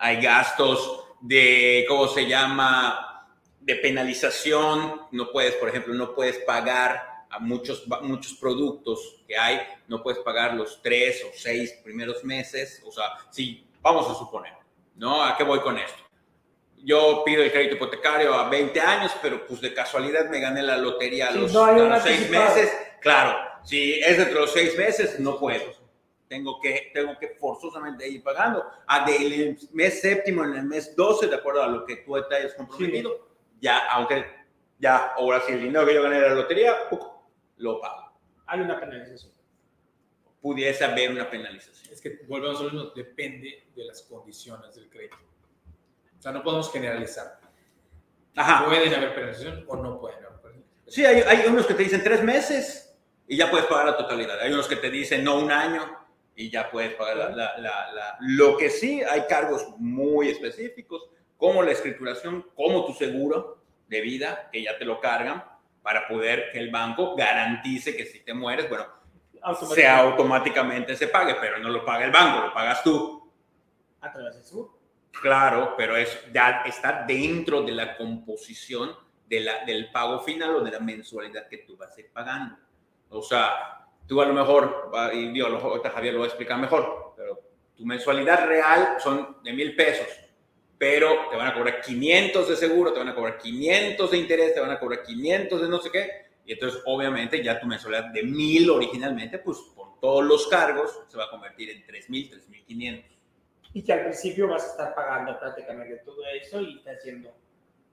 hay 0.00 0.20
gastos 0.20 1.04
de, 1.20 1.84
¿cómo 1.86 2.08
se 2.08 2.26
llama? 2.26 3.26
De 3.60 3.76
penalización. 3.76 5.02
No 5.12 5.30
puedes, 5.30 5.54
por 5.56 5.68
ejemplo, 5.68 5.92
no 5.92 6.14
puedes 6.14 6.38
pagar 6.38 7.26
a 7.28 7.38
muchos, 7.38 7.84
muchos 8.02 8.32
productos 8.34 9.22
que 9.28 9.36
hay, 9.36 9.60
no 9.86 10.02
puedes 10.02 10.20
pagar 10.22 10.54
los 10.54 10.80
tres 10.82 11.22
o 11.24 11.30
seis 11.36 11.78
primeros 11.84 12.24
meses. 12.24 12.82
O 12.86 12.90
sea, 12.90 13.04
si 13.30 13.68
vamos 13.82 14.10
a 14.10 14.14
suponer, 14.14 14.54
¿no? 14.96 15.22
¿A 15.22 15.36
qué 15.36 15.44
voy 15.44 15.60
con 15.60 15.78
esto? 15.78 16.02
Yo 16.78 17.22
pido 17.24 17.42
el 17.42 17.52
crédito 17.52 17.74
hipotecario 17.76 18.32
a 18.32 18.48
20 18.48 18.80
años, 18.80 19.12
pero 19.20 19.46
pues 19.46 19.60
de 19.60 19.74
casualidad 19.74 20.30
me 20.30 20.40
gané 20.40 20.62
la 20.62 20.78
lotería 20.78 21.28
a 21.28 21.32
los, 21.32 21.52
seis 22.02 22.30
meses. 22.30 22.72
Claro, 23.02 23.36
si 23.64 24.00
es 24.00 24.16
dentro 24.16 24.36
de 24.36 24.40
los 24.40 24.52
seis 24.52 24.76
meses, 24.78 25.20
no 25.20 25.38
puedo. 25.38 25.79
Tengo 26.30 26.60
que, 26.60 26.92
tengo 26.94 27.18
que 27.18 27.30
forzosamente 27.30 28.08
ir 28.08 28.22
pagando. 28.22 28.64
A 28.86 29.04
del 29.04 29.58
mes 29.72 30.00
séptimo, 30.00 30.44
en 30.44 30.54
el 30.54 30.62
mes 30.62 30.94
12, 30.94 31.26
de 31.26 31.34
acuerdo 31.34 31.60
a 31.60 31.66
lo 31.66 31.84
que 31.84 31.96
tú 31.96 32.14
te 32.28 32.36
hayas 32.36 32.54
comprometido, 32.54 33.26
ya, 33.60 33.88
aunque 33.88 34.24
ya, 34.78 35.08
ahora 35.16 35.40
sí, 35.44 35.54
el 35.54 35.62
dinero 35.62 35.84
que 35.84 35.92
yo 35.92 36.04
gané 36.04 36.20
de 36.20 36.28
la 36.28 36.34
lotería, 36.36 36.76
lo 37.56 37.80
pago. 37.80 38.12
Hay 38.46 38.60
una 38.60 38.78
penalización. 38.78 39.32
Pudiese 40.40 40.84
haber 40.84 41.10
una 41.10 41.28
penalización. 41.28 41.92
Es 41.92 42.00
que 42.00 42.20
volvemos 42.28 42.60
a 42.60 42.62
lo 42.62 42.70
mismo, 42.70 42.90
depende 42.94 43.66
de 43.74 43.84
las 43.86 44.00
condiciones 44.02 44.72
del 44.76 44.88
crédito. 44.88 45.16
O 46.16 46.22
sea, 46.22 46.30
no 46.30 46.44
podemos 46.44 46.70
generalizar. 46.70 47.40
Ajá. 48.36 48.66
Pueden 48.66 48.94
haber 48.94 49.16
penalización 49.16 49.64
o 49.66 49.74
no 49.74 49.98
pueden 49.98 50.24
haber 50.24 50.40
penalización. 50.40 50.84
Sí, 50.86 51.04
hay, 51.04 51.22
hay 51.22 51.48
unos 51.48 51.66
que 51.66 51.74
te 51.74 51.82
dicen 51.82 52.04
tres 52.04 52.22
meses 52.22 52.96
y 53.26 53.36
ya 53.36 53.50
puedes 53.50 53.66
pagar 53.66 53.86
la 53.86 53.96
totalidad. 53.96 54.38
Hay 54.40 54.52
unos 54.52 54.68
que 54.68 54.76
te 54.76 54.90
dicen 54.90 55.24
no 55.24 55.36
un 55.36 55.50
año 55.50 55.99
y 56.40 56.48
ya 56.48 56.70
puedes 56.70 56.94
pagar 56.94 57.16
la, 57.16 57.58
la, 57.58 57.92
la, 57.92 58.16
Lo 58.20 58.56
que 58.56 58.70
sí, 58.70 59.02
hay 59.02 59.26
cargos 59.28 59.74
muy 59.76 60.28
específicos, 60.30 61.10
como 61.36 61.62
la 61.62 61.72
escrituración, 61.72 62.46
como 62.54 62.86
tu 62.86 62.94
seguro 62.94 63.62
de 63.88 64.00
vida, 64.00 64.48
que 64.50 64.62
ya 64.62 64.78
te 64.78 64.86
lo 64.86 65.00
cargan, 65.00 65.44
para 65.82 66.08
poder 66.08 66.50
que 66.50 66.58
el 66.58 66.70
banco 66.70 67.14
garantice 67.14 67.94
que 67.94 68.06
si 68.06 68.20
te 68.20 68.32
mueres, 68.32 68.70
bueno, 68.70 68.86
sea 69.74 69.98
automáticamente 69.98 70.96
se 70.96 71.08
pague, 71.08 71.36
pero 71.40 71.58
no 71.58 71.68
lo 71.68 71.84
paga 71.84 72.06
el 72.06 72.10
banco, 72.10 72.46
lo 72.46 72.54
pagas 72.54 72.82
tú. 72.82 73.30
A 74.00 74.10
través 74.10 74.36
de 74.36 74.42
su. 74.42 74.70
Claro, 75.10 75.74
pero 75.76 75.96
es, 75.96 76.24
ya 76.32 76.62
está 76.64 77.04
dentro 77.06 77.62
de 77.62 77.72
la 77.72 77.96
composición 77.98 78.96
de 79.26 79.40
la, 79.40 79.64
del 79.66 79.90
pago 79.90 80.20
final 80.20 80.56
o 80.56 80.60
de 80.62 80.70
la 80.70 80.80
mensualidad 80.80 81.48
que 81.48 81.58
tú 81.58 81.76
vas 81.76 81.94
a 81.94 82.00
ir 82.00 82.10
pagando. 82.10 82.56
O 83.10 83.22
sea, 83.22 83.79
tú 84.10 84.20
a 84.20 84.26
lo 84.26 84.34
mejor, 84.34 84.90
y 85.14 85.28
Dios, 85.28 85.48
ahorita 85.62 85.90
Javier 85.90 86.12
lo 86.12 86.20
va 86.20 86.26
a 86.26 86.28
explicar 86.28 86.58
mejor, 86.58 87.14
pero 87.16 87.40
tu 87.74 87.86
mensualidad 87.86 88.46
real 88.46 88.96
son 88.98 89.38
de 89.42 89.54
mil 89.54 89.74
pesos 89.74 90.06
pero 90.80 91.28
te 91.28 91.36
van 91.36 91.48
a 91.48 91.52
cobrar 91.52 91.82
500 91.82 92.48
de 92.48 92.56
seguro, 92.56 92.90
te 92.90 93.00
van 93.00 93.08
a 93.08 93.14
cobrar 93.14 93.36
500 93.36 94.10
de 94.10 94.16
interés, 94.16 94.54
te 94.54 94.60
van 94.60 94.70
a 94.70 94.80
cobrar 94.80 95.02
500 95.02 95.60
de 95.60 95.68
no 95.68 95.78
sé 95.78 95.90
qué, 95.90 96.10
y 96.46 96.54
entonces 96.54 96.80
obviamente 96.86 97.44
ya 97.44 97.60
tu 97.60 97.66
mensualidad 97.66 98.06
de 98.06 98.22
1000 98.22 98.70
originalmente, 98.70 99.40
pues 99.40 99.58
con 99.76 100.00
todos 100.00 100.24
los 100.24 100.48
cargos 100.48 101.02
se 101.06 101.18
va 101.18 101.24
a 101.24 101.30
convertir 101.30 101.68
en 101.68 101.84
3000, 101.84 102.30
3500. 102.30 103.10
Y 103.74 103.84
que 103.84 103.92
al 103.92 104.04
principio 104.04 104.48
vas 104.48 104.64
a 104.64 104.70
estar 104.70 104.94
pagando 104.94 105.38
prácticamente 105.38 105.96
todo 105.98 106.24
eso 106.34 106.62
y 106.62 106.78
está 106.78 106.92
haciendo 106.92 107.30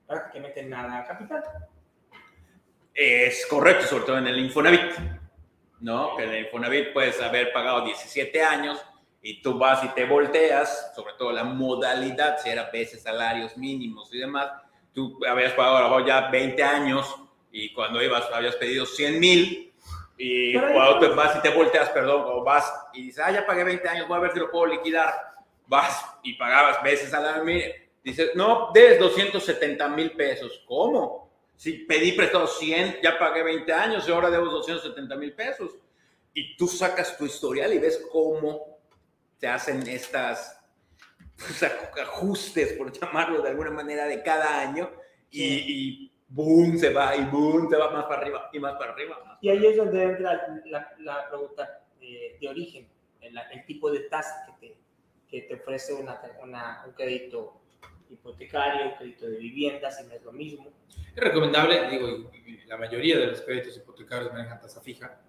prácticamente 0.08 0.64
nada 0.64 1.06
capital. 1.06 1.44
Es 2.94 3.46
correcto, 3.48 3.86
sobre 3.86 4.06
todo 4.06 4.18
en 4.18 4.28
el 4.28 4.40
Infonavit, 4.40 4.94
¿no? 5.80 6.16
Que 6.16 6.24
en 6.24 6.30
el 6.30 6.46
Infonavit 6.46 6.94
puedes 6.94 7.22
haber 7.22 7.52
pagado 7.54 7.86
17 7.86 8.42
años, 8.44 8.80
y 9.22 9.42
tú 9.42 9.58
vas 9.58 9.84
y 9.84 9.90
te 9.90 10.06
volteas, 10.06 10.94
sobre 10.96 11.14
todo 11.18 11.32
la 11.32 11.44
modalidad, 11.44 12.38
si 12.38 12.50
era 12.50 12.70
veces 12.72 13.04
salarios 13.04 13.58
mínimos 13.58 14.14
y 14.14 14.20
demás, 14.20 14.50
tú 14.94 15.20
habías 15.28 15.54
pagado 15.54 15.78
a 15.78 15.82
lo 15.82 15.90
mejor 15.90 16.06
ya 16.06 16.30
20 16.30 16.64
años 16.64 17.16
y 17.52 17.74
cuando 17.74 18.02
ibas 18.02 18.24
habías 18.32 18.56
pedido 18.56 18.86
100 18.86 19.20
mil 19.20 19.74
y 20.18 20.54
cuando 20.58 21.00
te 21.00 21.08
vas 21.10 21.36
y 21.36 21.42
te 21.42 21.50
volteas, 21.50 21.90
perdón, 21.90 22.24
o 22.26 22.44
vas 22.44 22.74
y 22.94 23.04
dices, 23.04 23.22
ah, 23.26 23.32
ya 23.32 23.46
pagué 23.46 23.66
20 23.66 23.90
años, 23.90 24.08
voy 24.08 24.18
a 24.18 24.22
ver 24.22 24.32
si 24.32 24.40
lo 24.40 24.50
puedo 24.50 24.68
liquidar, 24.68 25.14
vas 25.68 26.06
y 26.24 26.34
pagabas 26.36 26.82
veces 26.82 27.10
salario 27.10 27.44
mínimo, 27.44 27.74
dices, 28.04 28.32
no, 28.34 28.72
debes 28.74 28.98
270 28.98 29.90
mil 29.90 30.12
pesos, 30.12 30.64
¿cómo? 30.66 31.27
Si 31.58 31.74
pedí 31.74 32.12
prestado 32.12 32.46
100, 32.46 33.00
ya 33.02 33.18
pagué 33.18 33.42
20 33.42 33.74
años 33.74 34.08
y 34.08 34.12
ahora 34.12 34.30
debo 34.30 34.46
270 34.46 35.16
mil 35.16 35.34
pesos. 35.34 35.72
Y 36.32 36.56
tú 36.56 36.68
sacas 36.68 37.18
tu 37.18 37.26
historial 37.26 37.74
y 37.74 37.80
ves 37.80 38.06
cómo 38.12 38.78
se 39.40 39.48
hacen 39.48 39.82
estas 39.88 40.62
pues, 41.36 41.64
ajustes, 41.64 42.74
por 42.74 42.92
llamarlo 42.92 43.42
de 43.42 43.50
alguna 43.50 43.72
manera, 43.72 44.06
de 44.06 44.22
cada 44.22 44.62
año 44.62 44.92
y, 45.32 45.44
y, 45.44 46.12
boom, 46.28 46.78
se 46.78 46.94
va 46.94 47.16
y 47.16 47.26
boom, 47.26 47.70
se 47.72 47.76
va 47.76 47.90
más 47.90 48.06
para 48.06 48.22
arriba 48.22 48.50
y 48.54 48.60
más 48.60 48.74
para 48.78 48.94
arriba. 48.94 49.40
Y 49.42 49.50
ahí 49.50 49.66
es 49.66 49.78
donde 49.78 50.04
entra 50.04 50.62
la, 50.66 50.94
la 51.00 51.28
pregunta 51.28 51.86
de, 52.00 52.38
de 52.40 52.48
origen, 52.48 52.88
el, 53.20 53.36
el, 53.52 53.66
tipo 53.66 53.90
de 53.90 54.02
tasa 54.02 54.46
que 54.46 54.68
te, 54.68 54.78
que 55.28 55.42
te 55.48 55.56
ofrece 55.56 55.94
una, 55.94 56.22
una, 56.44 56.84
un 56.86 56.94
crédito 56.94 57.62
hipotecario, 58.10 58.96
crédito 58.98 59.28
de 59.28 59.38
vivienda, 59.38 59.92
si 59.92 60.04
no 60.06 60.14
es 60.14 60.24
lo 60.24 60.32
mismo. 60.32 60.72
Es 61.16 61.24
recomendable, 61.24 61.90
digo, 61.90 62.32
la 62.68 62.78
mayoría 62.78 63.18
de 63.18 63.28
los 63.28 63.42
créditos 63.42 63.78
hipotecarios 63.78 64.32
manejan 64.32 64.60
tasa 64.60 64.82
fija. 64.82 65.22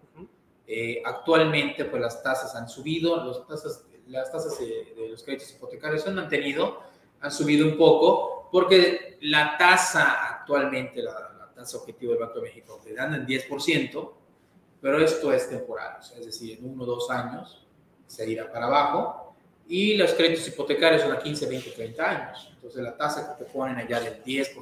eh, 0.67 1.01
actualmente, 1.05 1.87
pues 1.87 2.03
las 2.03 2.23
tasas 2.23 2.55
han 2.55 2.69
subido, 2.69 3.25
las 3.25 3.47
tasas 3.47 3.85
las 4.09 4.33
tasas 4.33 4.59
de, 4.59 4.95
de, 4.97 5.09
los 5.11 5.23
créditos 5.23 5.51
hipotecarios 5.53 6.03
se 6.03 6.09
han 6.09 6.15
mantenido, 6.15 6.83
han 7.21 7.31
subido 7.31 7.67
un 7.67 7.77
poco, 7.77 8.49
porque 8.51 9.19
la 9.23 9.57
tasa 9.59 10.39
actualmente, 10.39 11.03
la, 11.03 11.13
la 11.39 11.53
tasa 11.55 11.79
objetivo 11.79 12.13
del 12.13 12.21
Banco 12.21 12.37
de 12.37 12.43
México, 12.43 12.81
te 12.83 12.95
dan 12.95 13.15
en 13.15 13.27
10%, 13.27 14.13
pero 14.81 15.01
esto 15.01 15.33
es 15.33 15.49
temporal, 15.49 15.97
o 15.99 16.03
sea, 16.03 16.19
es 16.19 16.27
decir, 16.27 16.59
en 16.59 16.71
uno 16.71 16.85
o 16.85 16.87
dos 16.87 17.11
años 17.11 17.67
se 18.07 18.31
irá 18.31 18.51
para 18.51 18.67
abajo, 18.67 19.35
y 19.69 19.97
los 19.97 20.15
créditos 20.15 20.49
hipotecarios 20.49 21.03
son 21.03 21.13
a 21.13 21.19
15, 21.19 21.47
20, 21.47 21.71
30 21.73 22.11
años. 22.11 22.48
Entonces 22.59 22.83
la 22.83 22.97
tasa 22.97 23.37
que 23.37 23.45
te 23.45 23.51
ponen 23.51 23.77
allá 23.77 24.01
del 24.01 24.23
10%, 24.25 24.55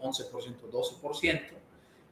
11%, 0.00 0.70
12%, 0.72 1.40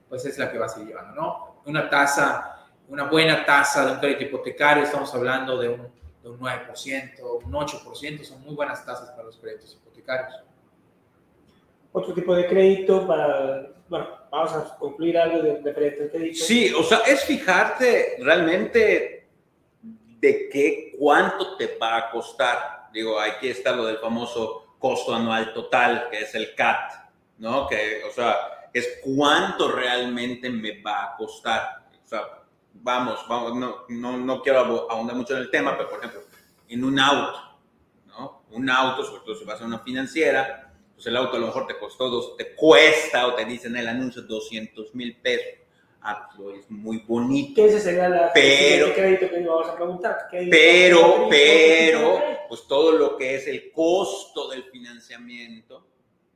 pues 0.08 0.24
es 0.24 0.38
la 0.38 0.52
que 0.52 0.58
vas 0.58 0.76
a 0.76 0.80
ir 0.80 0.86
llevando, 0.86 1.20
¿no? 1.20 1.56
Una 1.66 1.90
tasa, 1.90 2.68
una 2.88 3.04
buena 3.04 3.44
tasa 3.44 3.84
de 3.84 3.92
un 3.92 3.98
crédito 3.98 4.22
hipotecario, 4.22 4.84
estamos 4.84 5.12
hablando 5.12 5.58
de 5.58 5.70
un, 5.70 5.88
de 6.22 6.28
un 6.28 6.38
9%, 6.38 7.44
un 7.44 7.52
8%, 7.52 8.22
son 8.22 8.42
muy 8.42 8.54
buenas 8.54 8.86
tasas 8.86 9.10
para 9.10 9.24
los 9.24 9.36
créditos 9.36 9.74
hipotecarios. 9.74 10.44
Otro 11.90 12.14
tipo 12.14 12.36
de 12.36 12.46
crédito 12.46 13.04
para, 13.04 13.68
bueno, 13.88 14.08
vamos 14.30 14.52
a 14.52 14.76
concluir 14.78 15.18
algo 15.18 15.42
de 15.42 15.60
referente 15.60 16.04
al 16.04 16.10
crédito. 16.10 16.44
Sí, 16.44 16.72
o 16.72 16.84
sea, 16.84 16.98
es 16.98 17.24
fijarte 17.24 18.16
realmente 18.20 19.26
de 19.82 20.48
qué, 20.48 20.94
cuánto 20.96 21.56
te 21.56 21.76
va 21.78 21.96
a 21.96 22.10
costar. 22.12 22.90
Digo, 22.92 23.18
aquí 23.18 23.48
está 23.48 23.74
lo 23.74 23.86
del 23.86 23.98
famoso 23.98 24.71
costo 24.82 25.14
anual 25.14 25.54
total, 25.54 26.08
que 26.10 26.22
es 26.22 26.34
el 26.34 26.54
CAT, 26.56 26.92
¿no? 27.38 27.68
Que, 27.68 28.02
o 28.04 28.10
sea, 28.10 28.68
es 28.72 28.98
cuánto 29.02 29.70
realmente 29.70 30.50
me 30.50 30.82
va 30.82 31.04
a 31.04 31.16
costar. 31.16 31.86
O 32.04 32.08
sea, 32.08 32.42
vamos, 32.74 33.24
vamos 33.28 33.54
no, 33.54 33.84
no, 33.88 34.16
no 34.18 34.42
quiero 34.42 34.90
ahondar 34.90 35.16
mucho 35.16 35.34
en 35.34 35.42
el 35.42 35.50
tema, 35.50 35.76
pero 35.76 35.88
por 35.88 36.00
ejemplo, 36.00 36.22
en 36.68 36.84
un 36.84 36.98
auto, 36.98 37.60
¿no? 38.06 38.42
Un 38.50 38.68
auto, 38.68 39.04
sobre 39.04 39.22
todo 39.24 39.34
si 39.36 39.44
vas 39.44 39.60
a 39.60 39.66
una 39.66 39.78
financiera, 39.78 40.72
pues 40.94 41.06
el 41.06 41.16
auto 41.16 41.36
a 41.36 41.40
lo 41.40 41.46
mejor 41.46 41.66
te 41.66 41.78
costó, 41.78 42.10
dos, 42.10 42.36
te 42.36 42.54
cuesta 42.56 43.28
o 43.28 43.34
te 43.34 43.44
dicen 43.44 43.76
en 43.76 43.82
el 43.82 43.88
anuncio 43.88 44.22
200 44.22 44.94
mil 44.96 45.16
pesos. 45.20 45.61
Ah, 46.04 46.28
pues 46.36 46.58
es 46.60 46.70
muy 46.70 46.98
bonito. 46.98 47.64
Ese 47.64 47.78
sería 47.80 48.08
la 48.08 48.32
Pero- 48.32 48.92
crédito 48.92 49.28
que 49.30 49.40
íbamos 49.40 49.68
a 49.68 49.76
preguntar. 49.76 50.26
¿Qué- 50.30 50.48
Pero, 50.50 51.28
pero, 51.30 52.20
pues 52.48 52.66
todo 52.66 52.92
lo 52.92 53.16
que 53.16 53.36
es 53.36 53.46
el 53.46 53.70
costo 53.70 54.48
del 54.50 54.64
financiamiento, 54.64 55.86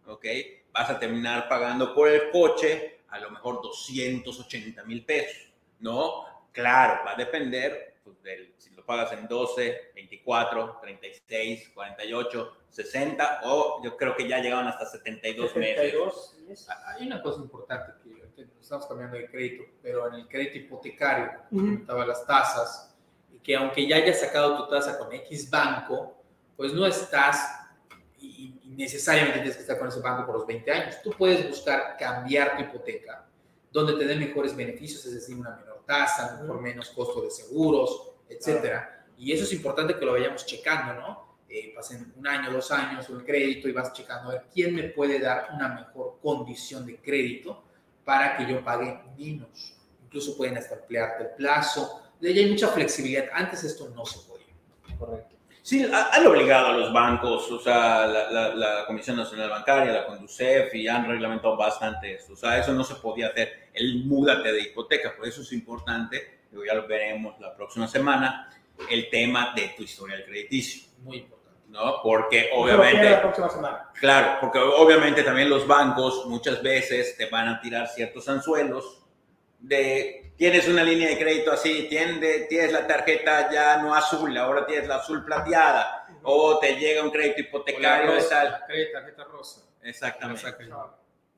¿ok? 0.07 0.25
Vas 0.73 0.91
a 0.91 0.99
terminar 0.99 1.49
pagando 1.49 1.95
por 1.95 2.09
el 2.09 2.31
coche 2.31 3.01
a 3.09 3.19
lo 3.19 3.31
mejor 3.31 3.61
280 3.63 4.85
mil 4.85 5.05
pesos, 5.05 5.53
¿no? 5.81 6.25
Claro, 6.53 7.03
va 7.05 7.13
a 7.13 7.17
depender 7.17 7.97
pues, 8.05 8.23
del, 8.23 8.55
si 8.59 8.71
lo 8.75 8.85
pagas 8.87 9.13
en 9.13 9.27
12, 9.27 9.91
24, 9.95 10.79
36, 10.81 11.71
48, 11.75 12.57
60 12.71 13.41
o 13.45 13.83
yo 13.83 13.97
creo 13.97 14.15
que 14.15 14.29
ya 14.29 14.39
llegaban 14.39 14.69
hasta 14.69 14.87
72 14.87 15.57
meses. 15.57 15.77
72 15.77 16.35
meses. 16.47 16.69
Hay 16.87 17.07
una 17.07 17.21
cosa 17.21 17.41
importante 17.41 17.93
que 18.05 18.17
que 18.17 18.26
estamos 18.61 18.87
cambiando 18.87 19.17
de 19.17 19.29
crédito, 19.31 19.65
pero 19.83 20.09
en 20.09 20.15
el 20.15 20.29
crédito 20.29 20.59
hipotecario, 20.59 21.31
Ujú. 21.51 21.61
comentaba 21.61 22.07
las 22.07 22.27
tasas, 22.27 22.95
y 23.33 23.39
que 23.39 23.57
aunque 23.57 23.87
ya 23.87 23.97
hayas 23.97 24.21
sacado 24.21 24.57
tu 24.57 24.71
tasa 24.71 24.99
con 24.99 25.13
X 25.13 25.51
banco, 25.51 26.23
pues 26.57 26.73
no 26.73 26.87
estás 26.87 27.61
y, 28.19 28.59
y 28.65 28.71
necesariamente 28.71 29.41
tienes 29.41 29.57
que 29.57 29.63
estar 29.63 29.79
con 29.79 29.89
ese 29.89 30.01
banco 30.01 30.27
por 30.27 30.37
los 30.37 30.47
20 30.47 30.71
años. 30.71 31.03
Tú 31.03 31.11
puedes 31.11 31.47
buscar 31.49 31.97
cambiar 31.99 32.57
tu 32.57 32.63
hipoteca 32.63 33.27
donde 33.71 33.93
te 33.95 34.07
dé 34.07 34.17
mejores 34.17 34.57
beneficios, 34.57 35.05
es 35.05 35.15
decir, 35.15 35.37
una 35.37 35.51
menor 35.51 35.83
tasa, 35.85 36.43
por 36.47 36.61
menos 36.61 36.89
costo 36.91 37.21
de 37.21 37.31
seguros, 37.31 38.13
etcétera. 38.29 39.07
Y 39.19 39.33
eso 39.33 39.45
es 39.45 39.53
importante 39.53 39.97
que 39.97 40.05
lo 40.05 40.13
vayamos 40.13 40.47
checando, 40.47 40.95
¿no? 40.95 41.27
Eh, 41.49 41.73
pasen 41.75 42.13
un 42.17 42.27
año, 42.27 42.51
dos 42.51 42.71
años 42.71 43.09
el 43.09 43.25
crédito 43.25 43.69
y 43.69 43.73
vas 43.73 43.93
checando 43.93 44.31
a 44.31 44.33
ver 44.33 44.47
quién 44.53 44.75
me 44.75 44.85
puede 44.85 45.21
dar 45.21 45.49
una 45.55 45.69
mejor 45.69 46.19
condición 46.21 46.87
de 46.87 46.97
crédito 46.97 47.63
para 48.07 48.37
que 48.39 48.47
yo 48.47 48.65
pague 48.65 48.99
menos. 49.19 49.75
Incluso 50.05 50.37
pueden 50.37 50.57
hasta 50.57 50.77
ampliarte 50.77 51.25
el 51.25 51.31
plazo. 51.37 52.01
De 52.21 52.29
ahí 52.31 52.39
hay 52.39 52.51
mucha 52.51 52.69
flexibilidad. 52.69 53.25
Antes 53.35 53.65
esto 53.65 53.91
no 53.95 54.07
se 54.07 54.21
podía. 54.27 54.47
Correcto. 54.99 55.35
Sí, 55.63 55.85
ha- 55.93 56.11
han 56.15 56.25
obligado 56.25 56.69
a 56.69 56.73
los 56.77 56.93
bancos, 56.93 57.51
o 57.51 57.59
sea, 57.61 58.07
la, 58.07 58.31
la- 58.31 58.55
la 58.55 58.87
Comisión 58.87 59.17
Nacional 59.17 59.51
Bancaria, 59.51 59.93
la 59.93 60.07
Conducef, 60.07 60.73
y 60.77 60.87
han 60.87 61.09
reglamentado 61.09 61.57
bastante 61.57 62.15
esto. 62.15 62.35
O 62.35 62.37
sea, 62.37 62.57
eso 62.59 62.73
no 62.73 62.85
se 62.85 62.95
podía 62.95 63.27
hacer, 63.29 63.71
el 63.75 64.05
múdate 64.05 64.53
de 64.53 64.63
hipoteca. 64.63 65.17
Por 65.17 65.27
eso 65.27 65.43
es 65.43 65.53
importante, 65.53 66.43
ya 66.65 66.73
lo 66.75 66.87
veremos 66.87 67.39
la 67.41 67.55
próxima 67.57 67.89
semana, 67.89 68.49
el 68.89 69.11
tema 69.11 69.53
de 69.57 69.75
tu 69.77 69.83
historial 69.83 70.25
crediticio, 70.25 70.89
Muy 71.03 71.17
importante. 71.19 71.36
¿No? 71.77 72.03
Porque 72.03 72.51
obviamente... 72.55 72.93
tiene 72.93 73.11
la 73.11 73.23
próxima 73.23 73.49
semana. 73.49 73.91
Claro, 74.01 74.39
porque 74.41 74.59
obviamente 74.59 75.23
también 75.23 75.49
los 75.49 75.67
bancos 75.67 76.27
muchas 76.27 76.63
veces 76.63 77.17
te 77.17 77.27
van 77.27 77.49
a 77.49 77.61
tirar 77.61 77.87
ciertos 77.89 78.29
anzuelos 78.29 79.05
de 79.59 80.33
tienes 80.37 80.69
una 80.69 80.83
línea 80.83 81.09
de 81.09 81.19
crédito 81.19 81.53
así, 81.53 81.87
tienes, 81.89 82.49
tienes 82.49 82.73
la 82.73 82.87
tarjeta 82.87 83.51
ya 83.51 83.79
no 83.79 83.95
azul, 83.95 84.37
ahora 84.37 84.67
tienes 84.67 84.87
la 84.87 84.97
azul 84.97 85.25
plateada, 85.25 86.07
o 86.23 86.59
te 86.59 86.77
llega 86.77 87.03
un 87.03 87.11
crédito 87.11 87.41
hipotecario 87.41 88.13
de 88.13 88.23
tal. 88.23 88.51
La 88.51 88.67
crédito, 88.67 88.93
tarjeta 88.93 89.25
rosa. 89.25 89.63
Exactamente, 89.83 90.43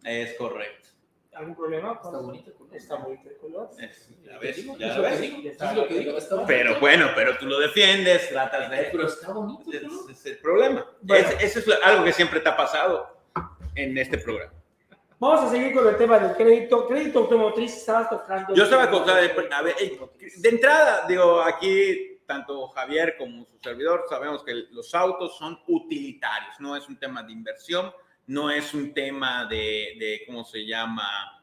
es 0.05 0.35
correcto. 0.35 0.89
¿Algún 1.35 1.55
problema? 1.55 1.99
con- 2.01 2.15
Está 2.15 2.21
bonito 2.27 2.51
el 2.51 2.57
color. 2.57 2.77
Está 2.77 2.95
bonito 2.97 3.29
el 3.29 3.37
color. 3.37 3.71
Es- 3.79 4.09
ya 4.25 4.39
ves, 4.39 4.57
digo, 4.57 4.77
ya 4.77 4.87
es 4.89 4.97
lo 4.97 5.03
ves. 5.03 5.21
digo, 5.21 5.49
es 5.49 5.75
lo 5.77 5.87
que 5.89 5.99
digo. 6.01 6.17
Pero 6.47 6.81
bueno, 6.81 7.09
pero 7.15 7.39
tú 7.39 7.47
lo 7.47 7.59
defiendes, 7.61 8.29
tratas 8.29 8.71
de... 8.71 8.89
Pero 8.91 9.07
está 9.07 9.33
bonito. 9.33 9.65
color. 9.65 10.11
es 10.11 10.27
el 10.27 10.39
problema. 10.39 10.87
Bueno. 11.01 11.29
Es- 11.29 11.57
eso 11.57 11.73
es 11.73 11.79
algo 11.85 12.05
que 12.05 12.13
siempre 12.13 12.41
te 12.41 12.49
ha 12.49 12.57
pasado 12.57 13.19
en 13.75 13.97
este 13.99 14.19
programa. 14.19 14.53
Vamos 15.21 15.41
a 15.43 15.51
seguir 15.51 15.75
con 15.75 15.87
el 15.87 15.97
tema 15.97 16.19
del 16.19 16.37
crédito. 16.37 16.87
Crédito 16.87 17.19
automotriz, 17.21 17.77
estabas 17.77 18.09
tocando. 18.09 18.55
Yo 18.55 18.65
estaba 18.65 18.89
con, 18.91 19.09
a 19.09 19.15
ver, 19.15 19.49
a 19.53 19.63
ver, 19.63 19.75
eh, 19.81 19.99
de 20.39 20.49
entrada, 20.49 21.07
digo, 21.09 21.41
aquí 21.43 22.21
tanto 22.25 22.69
Javier 22.69 23.17
como 23.17 23.45
su 23.47 23.59
servidor 23.59 24.05
sabemos 24.09 24.45
que 24.45 24.53
los 24.71 24.95
autos 24.95 25.37
son 25.39 25.59
utilitarios, 25.67 26.55
no 26.61 26.77
es 26.77 26.87
un 26.89 26.99
tema 26.99 27.23
de 27.23 27.33
inversión, 27.33 27.91
no 28.29 28.51
es 28.51 28.73
un 28.75 28.95
tema 28.95 29.45
de, 29.47 29.97
de 29.99 30.23
¿cómo 30.27 30.45
se 30.45 30.65
llama? 30.65 31.43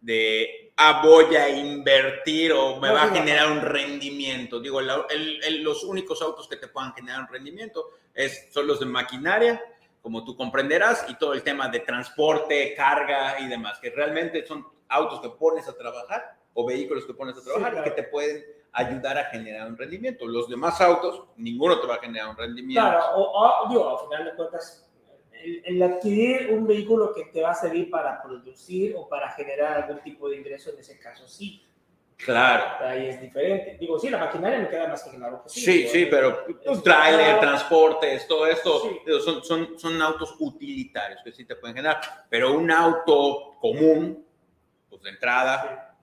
De, 0.00 0.72
ah, 0.76 1.02
voy 1.04 1.34
a 1.36 1.48
invertir 1.50 2.52
o 2.52 2.76
me 2.80 2.88
No, 2.88 2.94
va 2.94 3.02
a 3.02 3.06
no. 3.06 3.14
generar 3.14 3.50
un 3.52 3.60
rendimiento. 3.60 4.60
Digo, 4.60 4.80
el- 4.80 4.90
el- 5.10 5.44
el- 5.44 5.62
los 5.62 5.84
únicos 5.84 6.22
autos 6.22 6.48
que 6.48 6.56
te 6.56 6.68
puedan 6.68 6.94
generar 6.94 7.20
un 7.20 7.28
rendimiento 7.28 7.90
es, 8.14 8.48
son 8.52 8.66
los 8.66 8.80
de 8.80 8.86
maquinaria, 8.86 9.62
como 10.00 10.24
tú 10.24 10.34
comprenderás, 10.36 11.04
y 11.08 11.14
todo 11.16 11.34
el 11.34 11.42
tema 11.42 11.68
de 11.68 11.80
transporte, 11.80 12.74
carga 12.74 13.38
y 13.40 13.48
demás, 13.48 13.78
que 13.78 13.90
realmente 13.90 14.46
son 14.46 14.66
autos 14.88 15.20
que 15.20 15.28
pones 15.28 15.68
a 15.68 15.76
trabajar 15.76 16.36
o 16.54 16.66
vehículos 16.66 17.04
que 17.04 17.12
pones 17.14 17.36
a 17.36 17.42
trabajar 17.44 17.72
claro. 17.72 17.86
y 17.86 17.90
que 17.90 18.02
te 18.02 18.08
pueden 18.08 18.42
ayudar 18.72 19.18
a 19.18 19.24
generar 19.26 19.68
un 19.68 19.76
rendimiento. 19.76 20.26
Los 20.26 20.48
demás 20.48 20.80
autos, 20.80 21.24
ninguno 21.36 21.78
te 21.80 21.86
va 21.86 21.96
a 21.96 21.98
generar 21.98 22.28
un 22.30 22.36
rendimiento. 22.36 22.80
Claro, 22.80 23.04
o, 23.16 23.64
o, 23.64 23.68
digo, 23.68 23.98
al 23.98 24.06
final 24.08 24.24
de 24.24 24.34
cuentas, 24.36 24.89
el, 25.44 25.62
el 25.64 25.82
adquirir 25.82 26.50
un 26.52 26.66
vehículo 26.66 27.12
que 27.14 27.24
te 27.26 27.40
va 27.42 27.50
a 27.50 27.54
servir 27.54 27.90
para 27.90 28.22
producir 28.22 28.94
o 28.96 29.08
para 29.08 29.30
generar 29.32 29.82
algún 29.82 30.00
tipo 30.02 30.28
de 30.28 30.36
ingreso, 30.36 30.70
en 30.70 30.78
ese 30.80 30.98
caso 30.98 31.26
sí, 31.28 31.66
Claro. 32.16 32.84
ahí 32.84 33.06
es 33.08 33.18
diferente. 33.20 33.78
Digo, 33.80 33.98
sí, 33.98 34.10
la 34.10 34.18
maquinaria 34.18 34.58
me 34.58 34.68
queda 34.68 34.88
más 34.88 35.02
que 35.02 35.16
claro 35.16 35.42
que 35.42 35.48
sí. 35.48 35.60
Sí, 35.60 35.88
sí, 35.88 36.06
pero 36.10 36.44
un 36.66 36.82
tráiler, 36.82 37.24
claro, 37.24 37.40
transportes, 37.40 38.28
todo 38.28 38.46
esto, 38.46 38.82
Sí. 38.82 39.00
son, 39.24 39.42
son, 39.42 39.78
son 39.78 40.02
autos 40.02 40.36
utilitarios 40.38 41.20
que 41.24 41.32
sí 41.32 41.46
te 41.46 41.56
pueden 41.56 41.74
generar, 41.76 41.98
pero 42.28 42.52
un 42.52 42.70
auto 42.70 43.54
común, 43.58 44.22
pues 44.90 45.00
de 45.02 45.10
entrada, 45.10 45.96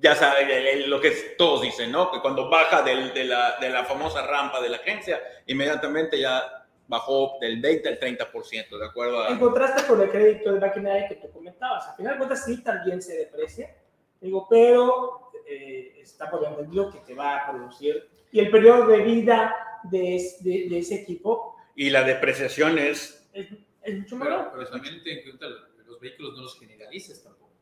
ya 0.00 0.12
el- 0.40 0.88
lo 0.88 1.00
que 1.00 1.10
todos 1.36 1.62
dicen, 1.62 1.90
¿no? 1.90 2.10
Que 2.10 2.20
cuando 2.20 2.48
baja 2.48 2.82
del- 2.82 3.12
de, 3.12 3.24
la, 3.24 3.58
de 3.60 3.68
la 3.68 3.84
famosa 3.84 4.24
rampa 4.26 4.60
de 4.60 4.68
la 4.68 4.76
agencia, 4.78 5.20
inmediatamente 5.46 6.18
ya 6.20 6.66
bajó 6.88 7.36
del 7.40 7.60
20 7.60 7.88
al 7.88 8.00
30%, 8.00 8.78
de 8.78 8.84
acuerdo 8.86 9.20
a... 9.22 9.28
En 9.28 9.38
contraste 9.38 9.86
con 9.86 10.00
el 10.00 10.10
crédito 10.10 10.52
de 10.52 10.58
maquinaria 10.60 11.06
que 11.08 11.14
tú 11.16 11.30
comentabas, 11.30 11.86
al 11.88 11.96
final 11.96 12.12
de 12.14 12.18
cuentas 12.18 12.44
sí 12.44 12.62
también 12.64 13.00
se 13.02 13.16
deprecia, 13.16 13.76
digo, 14.20 14.46
pero 14.48 15.30
eh, 15.46 15.98
está 16.00 16.28
por 16.30 16.44
entendido 16.44 16.90
que 16.90 16.98
te 17.00 17.14
va 17.14 17.36
a 17.36 17.50
producir 17.50 18.08
y 18.32 18.40
el 18.40 18.50
periodo 18.50 18.86
de 18.86 18.98
vida 19.02 19.54
de, 19.84 20.16
es- 20.16 20.42
de- 20.42 20.66
de 20.68 20.78
ese 20.78 20.96
equipo 20.96 21.56
Y 21.76 21.90
la 21.90 22.02
depreciación 22.02 22.78
es... 22.78 23.28
es, 23.32 23.48
es 23.82 23.94
mucho 23.98 24.18
Pero, 24.18 24.30
menor. 24.30 24.50
pero 24.52 24.66
también 24.70 25.02
ten 25.04 25.18
en 25.18 25.24
cuenta 25.24 25.46
los 25.86 26.00
vehículos 26.00 26.34
no 26.36 26.42
los 26.42 26.58
generalices 26.58 27.22
tampoco. 27.22 27.52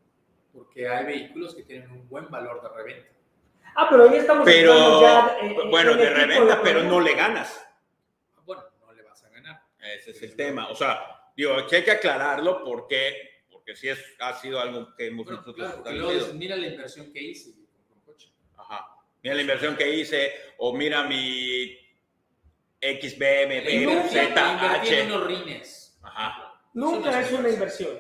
Porque 0.53 0.89
hay 0.89 1.05
vehículos 1.05 1.55
que 1.55 1.63
tienen 1.65 1.91
un 1.91 2.09
buen 2.09 2.31
valor 2.31 2.63
de 2.63 2.69
reventa. 2.71 3.09
Ah, 3.75 3.87
pero 3.91 4.09
ahí 4.09 4.17
estamos 4.17 4.45
Pero, 4.45 5.01
ya, 5.03 5.37
eh, 5.43 5.55
bueno, 5.71 5.93
en 5.93 5.99
de 5.99 6.11
reventa, 6.11 6.61
pero 6.63 6.79
producto. 6.81 6.95
no 6.95 7.01
le 7.03 7.15
ganas. 7.15 7.63
Bueno, 8.47 8.63
no 8.81 8.93
le 8.95 9.03
vas 9.03 9.23
a 9.23 9.29
ganar. 9.29 9.63
Ese 9.95 10.11
es 10.13 10.23
el 10.23 10.37
tema. 10.37 10.69
O 10.69 10.75
sea, 10.75 11.31
digo, 11.37 11.55
aquí 11.55 11.77
hay 11.77 11.85
que 11.85 11.91
aclararlo 11.91 12.63
porque, 12.65 13.45
porque 13.51 13.77
sí 13.77 13.89
es, 13.89 13.99
ha 14.19 14.35
sido 14.35 14.61
algo 14.61 14.95
que 14.97 15.07
hemos 15.09 15.25
Bueno, 15.25 15.41
nosotros 15.41 15.83
claro, 15.83 16.11
dices, 16.11 16.35
mira 16.35 16.57
la 16.57 16.67
inversión 16.67 17.13
que 17.13 17.23
hice 17.23 17.51
un 17.95 18.01
coche. 18.01 18.31
Ajá. 18.57 18.87
Mira 19.23 19.35
la 19.35 19.41
inversión 19.43 19.77
que 19.77 19.89
hice, 19.89 20.33
o 20.59 20.73
mira 20.73 21.03
mi 21.05 21.77
XBM, 22.81 23.53
en 23.67 24.09
ZH. 24.09 25.07
unos 25.07 25.27
rines. 25.27 25.99
Ajá. 26.03 26.61
Nunca 26.75 27.11
no 27.11 27.19
es 27.19 27.33
una 27.33 27.49
inversión, 27.49 27.99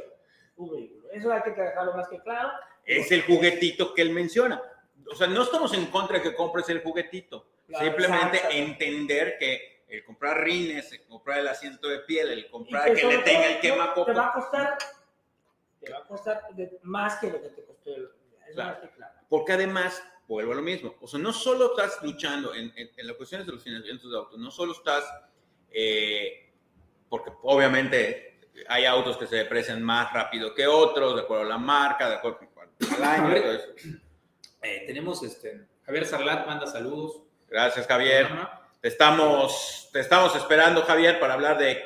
un 0.56 0.70
vehículo. 0.70 1.10
Eso 1.12 1.32
hay 1.32 1.42
que 1.42 1.50
dejarlo 1.50 1.94
más 1.94 2.08
que 2.08 2.20
claro. 2.20 2.50
Es 2.84 3.10
el 3.10 3.22
juguetito 3.22 3.94
que 3.94 4.02
él 4.02 4.10
menciona. 4.10 4.62
O 5.10 5.14
sea, 5.14 5.26
no 5.26 5.42
estamos 5.42 5.72
en 5.72 5.86
contra 5.86 6.18
de 6.18 6.22
que 6.22 6.34
compres 6.34 6.68
el 6.68 6.82
juguetito. 6.82 7.48
Claro, 7.66 7.84
Simplemente 7.84 8.40
entender 8.52 9.36
que 9.40 9.75
el 9.88 10.04
comprar 10.04 10.42
rines, 10.42 10.90
el 10.92 11.04
comprar 11.06 11.38
el 11.38 11.48
asiento 11.48 11.88
de 11.88 12.00
piel, 12.00 12.30
el 12.30 12.50
comprar 12.50 12.92
que 12.94 13.04
le 13.04 13.18
tenga 13.18 13.46
el 13.46 13.60
quemacopo. 13.60 14.06
Te 14.06 14.12
va 14.12 14.26
a 14.28 14.32
costar 14.32 14.78
te 15.80 15.92
va 15.92 15.98
a 15.98 16.04
costar 16.04 16.42
de- 16.54 16.78
más 16.82 17.16
que 17.20 17.30
lo 17.30 17.40
que 17.40 17.48
te 17.50 17.64
costó 17.64 17.94
el. 17.94 18.04
Eso 18.46 18.54
Claro. 18.54 18.70
más 18.70 18.80
que 18.90 18.96
claro. 18.96 19.14
Porque 19.28 19.52
además, 19.52 20.02
vuelvo 20.26 20.52
a 20.52 20.56
lo 20.56 20.62
mismo, 20.62 20.94
o 21.00 21.06
sea, 21.06 21.20
no 21.20 21.32
solo 21.32 21.70
estás 21.76 22.02
luchando 22.02 22.54
en, 22.54 22.72
en, 22.76 22.90
en 22.96 23.06
las 23.06 23.16
cuestiones 23.16 23.46
de 23.46 23.52
los 23.52 23.62
financiamientos 23.62 24.10
de 24.10 24.16
autos, 24.16 24.38
no 24.38 24.50
solo 24.50 24.72
estás, 24.72 25.04
eh, 25.70 26.52
porque 27.08 27.30
obviamente 27.42 28.40
hay 28.68 28.84
autos 28.86 29.16
que 29.16 29.26
se 29.26 29.36
deprecian 29.36 29.82
más 29.82 30.12
rápido 30.12 30.54
que 30.54 30.66
otros, 30.66 31.14
de 31.14 31.22
acuerdo 31.22 31.44
a 31.44 31.48
la 31.48 31.58
marca, 31.58 32.08
de 32.08 32.14
acuerdo 32.16 32.40
al 32.96 33.04
año, 33.04 33.40
todo 33.42 33.52
eso. 33.52 33.68
Eh, 34.62 34.84
tenemos 34.86 35.22
este, 35.22 35.66
Javier 35.84 36.06
Sarlat 36.06 36.46
manda 36.46 36.66
saludos. 36.66 37.22
Gracias, 37.48 37.86
Javier. 37.86 38.26
Programa. 38.26 38.55
Te 38.80 38.88
estamos, 38.88 39.88
te 39.92 40.00
estamos 40.00 40.34
esperando, 40.36 40.82
Javier, 40.82 41.18
para 41.18 41.34
hablar 41.34 41.58
de... 41.58 41.82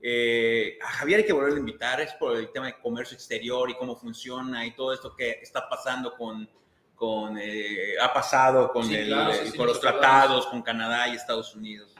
eh, 0.00 0.78
a 0.82 0.88
Javier 0.88 1.20
hay 1.20 1.26
que 1.26 1.32
volver 1.32 1.54
a 1.54 1.58
invitar, 1.58 2.00
es 2.00 2.12
por 2.14 2.36
el 2.36 2.50
tema 2.50 2.66
de 2.66 2.78
comercio 2.80 3.14
exterior 3.14 3.70
y 3.70 3.74
cómo 3.74 3.96
funciona 3.96 4.66
y 4.66 4.74
todo 4.74 4.92
esto 4.92 5.14
que 5.14 5.30
está 5.42 5.68
pasando 5.68 6.14
con... 6.14 6.48
con 6.94 7.38
eh, 7.38 7.94
ha 8.00 8.12
pasado 8.12 8.70
con, 8.72 8.84
Sí, 8.84 8.94
el- 8.96 9.06
claro, 9.08 9.32
sí, 9.32 9.38
el- 9.40 9.50
sí, 9.52 9.56
con 9.56 9.66
los 9.66 9.76
nos 9.76 9.84
acordamos. 9.84 10.10
tratados 10.10 10.46
con 10.48 10.62
Canadá 10.62 11.08
y 11.08 11.14
Estados 11.16 11.54
Unidos. 11.54 11.94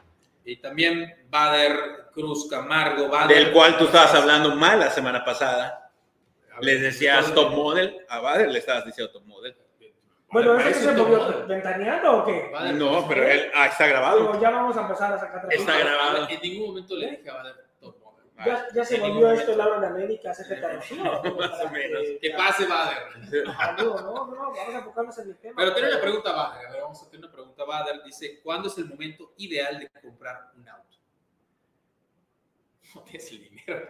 Y 0.45 0.57
también 0.57 1.27
Bader 1.31 2.09
Cruz 2.13 2.49
Camargo. 2.51 3.09
Bader, 3.09 3.37
Del 3.37 3.53
cual 3.53 3.79
tú 3.79 3.85
estabas 3.85 4.13
hablando 4.15 4.55
mal 4.57 4.81
la 4.81 4.91
semana 4.91 5.25
pasada. 5.25 5.93
Ver, 6.57 6.65
Les 6.65 6.81
decías 6.83 7.33
top 7.33 7.53
model, 7.53 7.97
a 8.09 8.19
Bader 8.19 8.51
le 8.51 8.59
estabas 8.59 8.85
diciendo 8.85 9.13
top 9.13 9.25
model. 9.25 9.57
Bueno, 10.33 10.57
¿eso 10.57 10.69
que 10.69 10.75
se 10.75 10.93
movió 10.93 11.47
ventaneando 11.47 12.19
o 12.19 12.25
qué? 12.25 12.49
Bader, 12.51 12.75
No, 12.75 12.93
pues, 12.93 13.05
pero 13.09 13.29
él, 13.29 13.51
ah, 13.55 13.67
está 13.67 13.87
grabado. 13.87 14.19
Digo, 14.19 14.41
ya 14.41 14.51
vamos 14.51 14.77
a 14.77 14.81
empezar 14.81 15.13
a 15.13 15.19
sacar 15.19 15.47
Está 15.51 15.79
grabado. 15.79 16.27
En 16.29 16.41
ningún 16.41 16.69
momento 16.69 16.97
le 16.97 17.11
dije 17.11 17.29
a 17.29 17.35
Bader 17.35 17.67
top 17.79 17.99
model. 18.01 18.25
Ya, 18.45 18.67
ya 18.75 18.85
se 18.85 18.97
En 18.97 19.03
volvió 19.03 19.31
esto. 19.31 19.55
Laura 19.55 19.79
de 19.81 19.87
América, 19.89 20.31
hace 20.31 20.49
que 20.49 20.57
Más 20.59 21.61
o 21.61 21.69
menos. 21.69 22.03
Que 22.21 22.31
pase 22.31 22.67
Bader. 22.67 23.03
Ah, 23.59 23.75
no, 23.77 23.85
no, 23.85 24.03
no, 24.03 24.27
vamos 24.53 24.75
a 24.75 24.79
enfocarnos 24.79 25.19
en 25.19 25.29
el 25.29 25.39
tema. 25.39 25.55
Pero 25.57 25.75
tiene 25.75 25.91
una 25.91 26.01
pregunta 26.01 26.33
Bader. 26.33 26.67
A 26.67 26.71
ver, 26.73 26.81
vamos 26.81 27.03
a 27.03 27.11
tener 27.11 27.25
una 27.27 27.33
pregunta 27.33 27.65
Bader. 27.65 28.03
Dice, 28.03 28.41
¿cuándo 28.43 28.69
es 28.69 28.79
el 28.79 28.87
momento 28.87 29.35
ideal 29.37 29.79
de 29.79 29.89
comprar 30.01 30.51
un 30.57 30.69
auto? 30.69 30.89
No 32.95 33.01
tienes 33.03 33.31
el 33.31 33.41
dinero. 33.41 33.87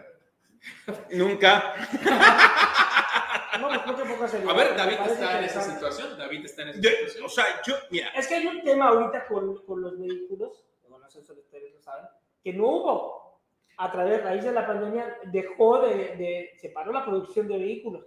Nunca. 1.11 1.73
No, 3.59 3.67
pues 3.67 3.79
creo 3.81 3.95
que 3.97 4.03
poco 4.13 4.27
se 4.27 4.37
A 4.37 4.53
ver, 4.53 4.75
David 4.75 4.97
está 5.05 5.39
en 5.39 5.43
esa 5.45 5.61
situación. 5.61 6.17
David 6.17 6.45
está 6.45 6.61
en 6.63 6.69
esa 6.69 6.79
Yo- 6.81 6.89
situación. 6.89 7.25
o 7.25 7.29
sea, 7.29 7.45
yo, 7.65 7.75
mira, 7.91 8.09
Es 8.15 8.27
que 8.27 8.35
hay 8.35 8.47
un 8.47 8.61
tema 8.63 8.87
ahorita 8.89 9.25
con, 9.27 9.63
con 9.65 9.81
los 9.81 9.97
vehículos, 9.99 10.65
no 10.89 10.97
no 10.99 11.09
sé 11.09 11.21
si 11.23 11.31
ustedes 11.31 11.73
lo 11.73 11.81
saben, 11.81 12.05
que 12.43 12.53
no 12.53 12.67
hubo. 12.67 13.23
A 13.77 13.91
través, 13.91 14.21
a 14.21 14.25
raíz 14.25 14.43
de 14.43 14.51
la 14.51 14.67
pandemia, 14.67 15.17
dejó 15.25 15.79
de, 15.81 15.95
de, 16.15 16.51
se 16.59 16.69
paró 16.69 16.91
la 16.91 17.03
producción 17.05 17.47
de 17.47 17.57
vehículos. 17.57 18.05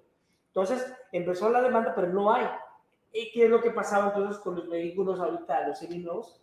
Entonces, 0.49 0.87
empezó 1.13 1.51
la 1.51 1.61
demanda, 1.61 1.93
pero 1.95 2.09
no 2.09 2.33
hay. 2.33 2.47
¿Y 3.13 3.33
qué 3.33 3.45
es 3.45 3.51
lo 3.51 3.61
que 3.61 3.71
pasaba 3.73 4.09
entonces 4.09 4.41
con 4.43 4.55
los 4.57 4.69
vehículos 4.69 5.19
ahorita, 5.19 5.69
los 5.69 5.79
seminuevos? 5.79 6.41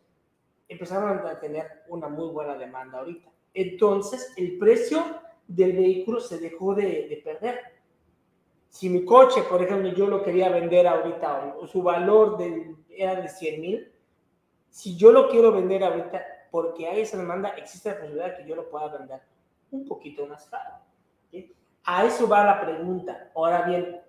Empezaron 0.67 1.25
a 1.25 1.39
tener 1.39 1.83
una 1.87 2.07
muy 2.09 2.29
buena 2.29 2.55
demanda 2.55 2.99
ahorita. 2.99 3.29
Entonces, 3.53 4.33
el 4.37 4.57
precio 4.57 5.03
del 5.47 5.73
vehículo 5.73 6.19
se 6.19 6.39
dejó 6.39 6.73
de, 6.75 7.07
de 7.07 7.21
perder. 7.23 7.61
Si 8.73 8.89
mi 8.89 9.05
coche, 9.05 9.43
por 9.43 9.61
ejemplo, 9.61 9.89
yo 9.93 10.07
lo 10.07 10.23
quería 10.23 10.49
vender 10.49 10.87
ahorita, 10.87 11.57
o 11.59 11.67
su 11.67 11.83
valor 11.83 12.37
del, 12.37 12.75
era 12.89 13.13
de 13.21 13.29
100 13.29 13.61
mil, 13.61 13.91
si 14.71 14.97
yo 14.97 15.11
lo 15.11 15.29
quiero 15.29 15.51
vender 15.51 15.83
ahorita, 15.83 16.25
porque 16.49 16.87
hay 16.87 17.01
esa 17.01 17.17
demanda, 17.17 17.49
existe 17.49 17.89
la 17.89 17.97
posibilidad 17.99 18.25
de 18.31 18.37
que 18.43 18.49
yo 18.49 18.55
lo 18.55 18.67
pueda 18.71 18.87
vender 18.87 19.21
un 19.69 19.85
poquito 19.87 20.25
más 20.25 20.47
caro. 20.49 20.77
¿sí? 21.29 21.55
A 21.85 22.03
eso 22.05 22.27
va 22.27 22.43
la 22.43 22.61
pregunta. 22.61 23.29
Ahora 23.35 23.61
bien, 23.61 24.01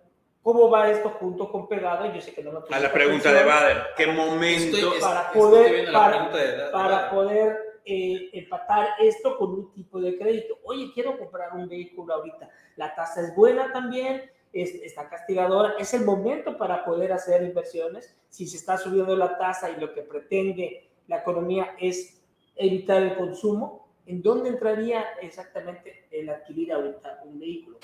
¿cómo 0.42 0.70
va 0.70 0.90
esto 0.90 1.10
junto 1.10 1.52
con 1.52 1.68
pegado? 1.68 2.10
Yo 2.14 2.22
sé 2.22 2.32
que 2.32 2.42
no 2.42 2.52
me 2.52 2.58
a 2.74 2.80
la 2.80 2.90
pregunta 2.90 3.34
de 3.34 3.44
Bader, 3.44 3.82
¿qué 3.98 4.06
momento? 4.06 4.76
Estoy- 4.78 4.98
para 5.00 5.20
estoy 5.24 5.40
poder- 5.42 5.92
para- 5.92 6.28
de- 6.30 6.56
de 6.56 6.70
para 6.70 7.10
poder 7.10 7.58
eh, 7.86 8.30
empatar 8.32 8.88
esto 8.98 9.36
con 9.36 9.50
un 9.50 9.72
tipo 9.74 10.00
de 10.00 10.16
crédito. 10.16 10.54
Oye, 10.64 10.90
quiero 10.94 11.18
comprar 11.18 11.52
un 11.52 11.68
vehículo 11.68 12.14
ahorita. 12.14 12.48
La 12.76 12.94
tasa 12.94 13.20
es 13.20 13.36
buena 13.36 13.70
también, 13.74 14.22
es- 14.55 14.74
está 14.76 15.09
castigadora. 15.09 15.74
Es 15.78 15.92
el 15.94 16.05
momento 16.05 16.57
para 16.57 16.84
poder 16.84 17.12
hacer 17.12 17.42
inversiones. 17.42 18.16
Si 18.28 18.46
se 18.46 18.57
está 18.57 18.78
subiendo 18.78 19.14
la 19.16 19.36
tasa 19.36 19.70
y 19.70 19.80
lo 19.80 19.92
que 19.92 20.02
pretende 20.02 20.88
la 21.09 21.18
economía 21.18 21.74
es 21.78 22.22
evitar 22.57 23.02
el 23.02 23.16
consumo, 23.16 23.88
¿en 24.07 24.22
dónde 24.22 24.48
entraría 24.50 25.02
exactamente 25.20 26.07
el 26.11 26.28
adquirir 26.30 26.72
ahorita 26.72 27.20
un 27.24 27.38
vehículo? 27.40 27.78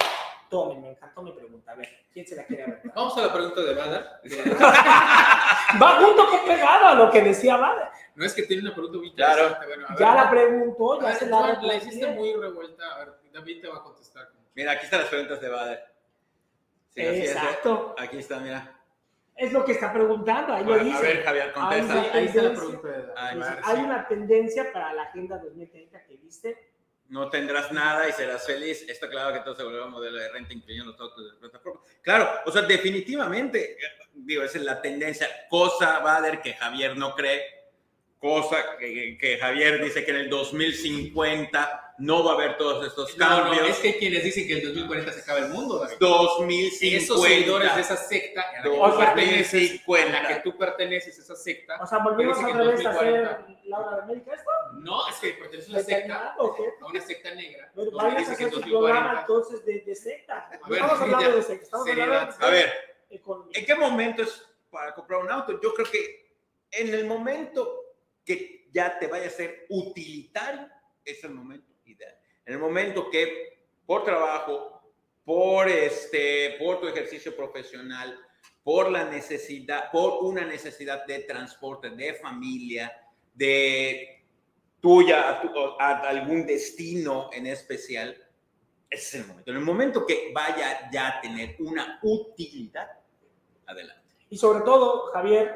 Tomen, 0.48 0.80
me 0.80 0.90
encantó 0.90 1.22
mi 1.22 1.32
pregunta. 1.32 1.72
A 1.72 1.74
ver, 1.76 1.88
¿quién 2.12 2.26
se 2.26 2.34
la 2.34 2.44
quiere 2.44 2.64
aventar? 2.64 2.92
Vamos 2.94 3.16
a 3.18 3.22
la 3.26 3.32
pregunta 3.32 3.60
de 3.60 3.74
Bader. 3.74 4.04
Va 5.80 6.00
junto 6.00 6.26
con 6.26 6.44
pegado 6.44 6.86
a 6.86 6.94
lo 6.94 7.10
que 7.10 7.22
decía 7.22 7.56
Vale. 7.56 7.82
No 8.16 8.24
es 8.26 8.34
que 8.34 8.42
tiene 8.42 8.62
una 8.62 8.72
pregunta 8.74 8.98
muy 8.98 9.14
Claro. 9.14 9.56
Bueno, 9.64 9.86
Ya 9.98 10.06
ver, 10.06 10.14
la 10.16 10.30
preguntó, 10.30 11.00
ya 11.00 11.06
ver, 11.06 11.14
se 11.16 11.26
la 11.26 11.52
la 11.62 11.74
hiciste 11.76 12.06
muy 12.12 12.34
revuelta. 12.34 12.84
A 12.96 12.98
ver, 12.98 13.14
David 13.32 13.60
te 13.62 13.68
va 13.68 13.76
a 13.76 13.82
contestar. 13.82 14.28
Mira, 14.54 14.72
aquí 14.72 14.84
están 14.86 15.00
las 15.00 15.08
preguntas 15.08 15.40
de 15.40 15.48
Bader. 15.48 15.84
Sí, 16.94 17.00
es, 17.02 17.08
¿eh? 17.08 17.24
Exacto. 17.32 17.94
Aquí 17.98 18.18
está, 18.18 18.38
mira. 18.40 18.76
Es 19.36 19.52
lo 19.52 19.64
que 19.64 19.72
está 19.72 19.92
preguntando, 19.92 20.52
ahí 20.52 20.64
lo 20.64 20.74
A, 20.74 20.78
dice. 20.78 20.96
a 20.96 21.00
ver, 21.00 21.22
Javier, 21.24 21.52
contesta. 21.52 22.00
Ahí 22.02 22.10
Ahí 22.12 22.26
está 22.26 22.42
la 22.42 22.50
pregunta. 22.50 22.88
Ay, 23.16 23.38
ver, 23.38 23.58
Hay 23.64 23.76
sí. 23.76 23.82
una 23.82 24.08
tendencia 24.08 24.72
para 24.72 24.92
la 24.92 25.02
Agenda 25.04 25.38
2030 25.38 26.04
que 26.04 26.16
viste. 26.18 26.72
No 27.08 27.30
tendrás 27.30 27.72
nada 27.72 28.08
y 28.08 28.12
serás 28.12 28.46
feliz. 28.46 28.86
Está 28.88 29.08
claro 29.08 29.32
que 29.32 29.40
todo 29.40 29.56
se 29.56 29.62
volverá 29.64 29.86
un 29.86 29.92
modelo 29.92 30.18
de 30.18 30.28
renta, 30.30 30.52
incluyendo 30.52 30.92
los 30.92 31.00
autos 31.00 31.32
de 31.32 31.38
plataforma. 31.38 31.80
Claro, 32.02 32.28
o 32.44 32.52
sea, 32.52 32.62
definitivamente, 32.62 33.78
digo, 34.12 34.42
esa 34.42 34.58
es 34.58 34.64
la 34.64 34.80
tendencia. 34.82 35.26
Cosa, 35.48 36.00
Bader, 36.00 36.40
que 36.40 36.52
Javier 36.54 36.96
no 36.96 37.14
cree. 37.14 37.42
Cosa 38.18 38.76
que, 38.78 39.16
que 39.18 39.38
Javier 39.38 39.82
dice 39.82 40.04
que 40.04 40.10
en 40.10 40.18
el 40.18 40.28
2050 40.28 41.89
no 42.00 42.24
va 42.24 42.32
a 42.32 42.34
haber 42.34 42.56
todos 42.56 42.86
estos 42.86 43.16
No, 43.18 43.28
no, 43.28 43.42
cambios. 43.50 43.68
es 43.68 43.78
que 43.78 43.98
quienes 43.98 44.24
dicen 44.24 44.46
que 44.46 44.54
el 44.54 44.62
2040 44.68 45.12
se 45.12 45.20
acaba 45.20 45.38
el 45.40 45.48
mundo, 45.48 45.78
David. 45.78 45.96
2050. 46.00 46.96
Esos 46.96 47.22
seguidores 47.22 47.74
de 47.74 47.80
esa 47.82 47.96
secta 47.96 48.40
a 48.42 48.52
la 48.52 48.62
que 48.62 48.68
tú 48.70 48.82
O 48.82 48.96
sea, 48.96 49.14
perteneces, 49.14 49.52
a 49.52 49.56
la 49.56 49.70
2050. 49.86 50.28
que 50.28 50.34
tú 50.40 50.58
perteneces, 50.58 51.18
esa 51.18 51.36
secta, 51.36 51.78
O 51.82 51.86
sea, 51.86 51.98
volvimos 51.98 52.38
otra 52.38 52.46
vez 52.48 52.58
a 52.86 52.92
2040. 52.92 53.30
hacer 53.30 53.56
Laura 53.64 53.96
de 53.96 54.02
América 54.02 54.34
esto. 54.34 54.50
no, 54.74 55.08
es 55.08 55.16
que 55.16 55.28
perteneces 55.34 55.68
a 55.68 55.72
una 55.72 55.80
secta, 55.82 55.94
¿Determinado 55.96 56.42
o 56.42 56.56
qué? 56.56 56.62
a 56.80 56.86
una 56.86 57.00
secta 57.00 57.34
negra, 57.34 57.72
Pero 57.74 57.90
vayas 57.92 58.28
a 58.28 58.32
hacer 58.32 58.46
en 58.46 58.52
su 58.52 58.60
programa 58.62 59.14
2040 59.14 59.20
entonces 59.20 59.64
de, 59.66 59.80
de 59.80 59.94
secta. 59.94 60.50
No 60.62 60.68
ver, 60.68 60.80
estamos 60.80 61.00
hablando 61.02 61.28
ya. 61.30 61.36
de 61.36 61.42
secta, 61.42 61.64
estamos 61.64 61.86
Seriedad. 61.86 62.08
hablando 62.16 62.38
de 62.38 62.46
A 62.46 62.50
ver, 62.50 62.72
economía. 63.10 63.52
¿En 63.60 63.66
qué 63.66 63.74
momento 63.74 64.22
es 64.22 64.42
para 64.70 64.94
comprar 64.94 65.20
un 65.20 65.30
auto? 65.30 65.60
Yo 65.60 65.74
creo 65.74 65.86
que 65.90 66.34
en 66.70 66.94
el 66.94 67.04
momento 67.06 67.76
que 68.24 68.68
ya 68.72 68.98
te 68.98 69.06
vaya 69.08 69.26
a 69.26 69.30
ser 69.30 69.66
utilitario, 69.68 70.68
es 71.04 71.22
el 71.24 71.30
momento 71.30 71.69
ideal. 71.90 72.16
En 72.46 72.54
el 72.54 72.58
momento 72.58 73.10
que 73.10 73.64
por 73.86 74.04
trabajo, 74.04 74.82
por, 75.24 75.68
este, 75.68 76.56
por 76.58 76.80
tu 76.80 76.88
ejercicio 76.88 77.36
profesional, 77.36 78.18
por 78.62 78.90
la 78.90 79.04
necesidad, 79.04 79.90
por 79.90 80.22
una 80.24 80.44
necesidad 80.44 81.06
de 81.06 81.20
transporte, 81.20 81.90
de 81.90 82.14
familia, 82.14 82.92
de 83.34 84.22
tuya 84.80 85.28
a, 85.30 85.42
tu- 85.42 85.50
a 85.78 85.98
algún 86.08 86.46
destino 86.46 87.30
en 87.32 87.46
especial, 87.46 88.16
ese 88.88 89.18
es 89.18 89.22
el 89.22 89.26
momento. 89.28 89.50
En 89.50 89.56
el 89.58 89.62
momento 89.62 90.06
que 90.06 90.30
vaya 90.34 90.90
ya 90.90 91.08
a 91.08 91.20
tener 91.20 91.56
una 91.60 91.98
utilidad, 92.02 92.90
adelante. 93.66 94.00
Y 94.30 94.36
sobre 94.36 94.60
todo, 94.62 95.10
Javier, 95.12 95.54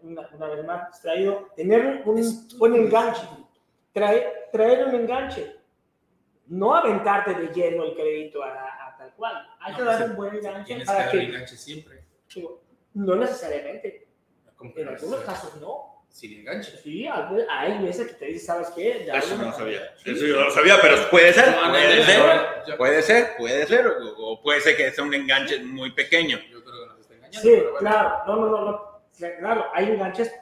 una, 0.00 0.28
una 0.32 0.46
vez 0.48 0.64
más, 0.64 1.00
traído, 1.02 1.50
tener 1.56 2.02
un, 2.04 2.18
un, 2.18 2.48
un 2.60 2.74
enganche. 2.76 3.22
Traer, 3.96 4.48
traer 4.52 4.84
un 4.88 4.94
enganche. 4.94 5.56
No 6.48 6.74
aventarte 6.76 7.32
de 7.32 7.48
lleno 7.48 7.84
el 7.84 7.94
crédito 7.94 8.42
a, 8.42 8.50
a 8.88 8.94
tal 8.98 9.10
cual. 9.14 9.34
Hay 9.58 9.74
que 9.74 9.80
No, 9.80 9.86
dar 9.88 9.98
pues, 9.98 10.10
un 10.10 10.16
buen 10.16 10.34
enganche 10.36 10.64
tienes 10.66 10.82
que 10.84 10.86
para 10.86 10.98
dar 11.04 11.10
que. 11.10 11.18
el 11.18 11.24
enganche 11.28 11.56
siempre. 11.56 12.04
digo, 12.34 12.62
No 12.92 13.16
necesariamente. 13.16 14.06
Que 14.60 14.80
En 14.80 14.84
no 14.84 14.90
algunos 14.92 15.20
casos 15.20 15.56
no. 15.62 16.04
Sin 16.10 16.40
enganche. 16.40 16.76
Sí, 16.78 17.06
hay 17.06 17.34
ve- 17.34 17.46
hay 17.48 17.82
veces 17.82 18.08
que 18.08 18.14
te 18.14 18.24
dicen, 18.26 18.46
¿sabes 18.46 18.68
qué? 18.76 19.04
Ya 19.06 19.14
Eso 19.18 19.34
no 19.38 19.44
lo 19.46 19.52
sabía. 19.52 19.80
Sí. 19.96 20.10
Eso 20.10 20.26
yo 20.26 20.36
no 20.36 20.44
lo 20.44 20.50
sabía, 20.50 20.76
pero 20.82 20.96
puede 21.10 21.32
ser. 21.32 21.48
No, 21.56 21.70
Puede 21.72 22.04
ser. 22.04 22.40
yo- 22.66 22.76
Puede 22.76 23.02
ser, 23.02 23.36
puede 23.38 23.66
ser. 23.66 23.86
O 23.86 24.32
o 24.32 24.42
puede 24.42 24.60
ser 24.60 24.76
que 24.76 24.90
sea 24.92 25.04
un 25.04 25.14
enganche 25.14 25.58
muy 25.64 25.92
pequeño. 25.92 26.38
Yo 26.50 26.62
creo 26.62 26.80
que 26.82 26.86
nos 26.88 27.00
está 27.00 27.14
engañando. 27.14 27.40
Sí, 27.40 27.54
bueno. 27.62 27.76
claro. 27.78 28.18
No, 28.26 28.36
no, 28.36 28.46
no, 28.50 28.64
no. 28.72 29.00
Claro, 29.40 29.66
hay 29.72 29.86
enganches 29.90 30.32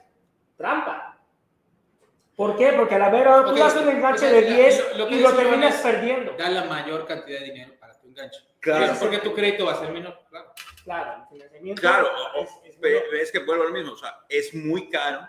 trampa. 0.56 1.13
¿Por 2.36 2.56
qué? 2.56 2.72
Porque 2.72 2.96
a 2.96 2.98
la 2.98 3.10
vera 3.10 3.44
tú 3.44 3.50
Ok, 3.52 3.58
das 3.58 3.76
un 3.76 3.88
enganche 3.88 4.26
de 4.26 4.42
la- 4.42 4.56
10 4.56 4.84
lo- 4.92 4.98
lo 4.98 5.08
que 5.08 5.14
y 5.14 5.20
lo 5.20 5.32
terminas 5.36 5.76
perdiendo. 5.80 6.32
Da 6.36 6.48
la 6.50 6.64
mayor 6.64 7.06
cantidad 7.06 7.38
de 7.38 7.44
dinero 7.46 7.74
para 7.78 7.98
tu 8.00 8.08
enganche. 8.08 8.40
Claro. 8.60 8.84
Eso 8.86 8.98
porque 9.00 9.18
tu 9.18 9.32
crédito 9.34 9.66
va 9.66 9.72
a 9.74 9.80
ser 9.80 9.90
menor. 9.92 10.18
Claro. 10.30 10.52
Claro, 10.84 11.22
el 11.22 11.28
financiamiento 11.28 11.80
Claro, 11.80 12.08
es, 12.42 12.50
es 12.64 12.78
menor. 12.80 13.02
Es 13.14 13.32
que 13.32 13.38
vuelvo 13.38 13.62
a 13.64 13.66
lo 13.66 13.72
mismo. 13.72 13.92
O 13.92 13.96
sea, 13.96 14.18
es 14.28 14.52
muy 14.54 14.90
caro 14.90 15.26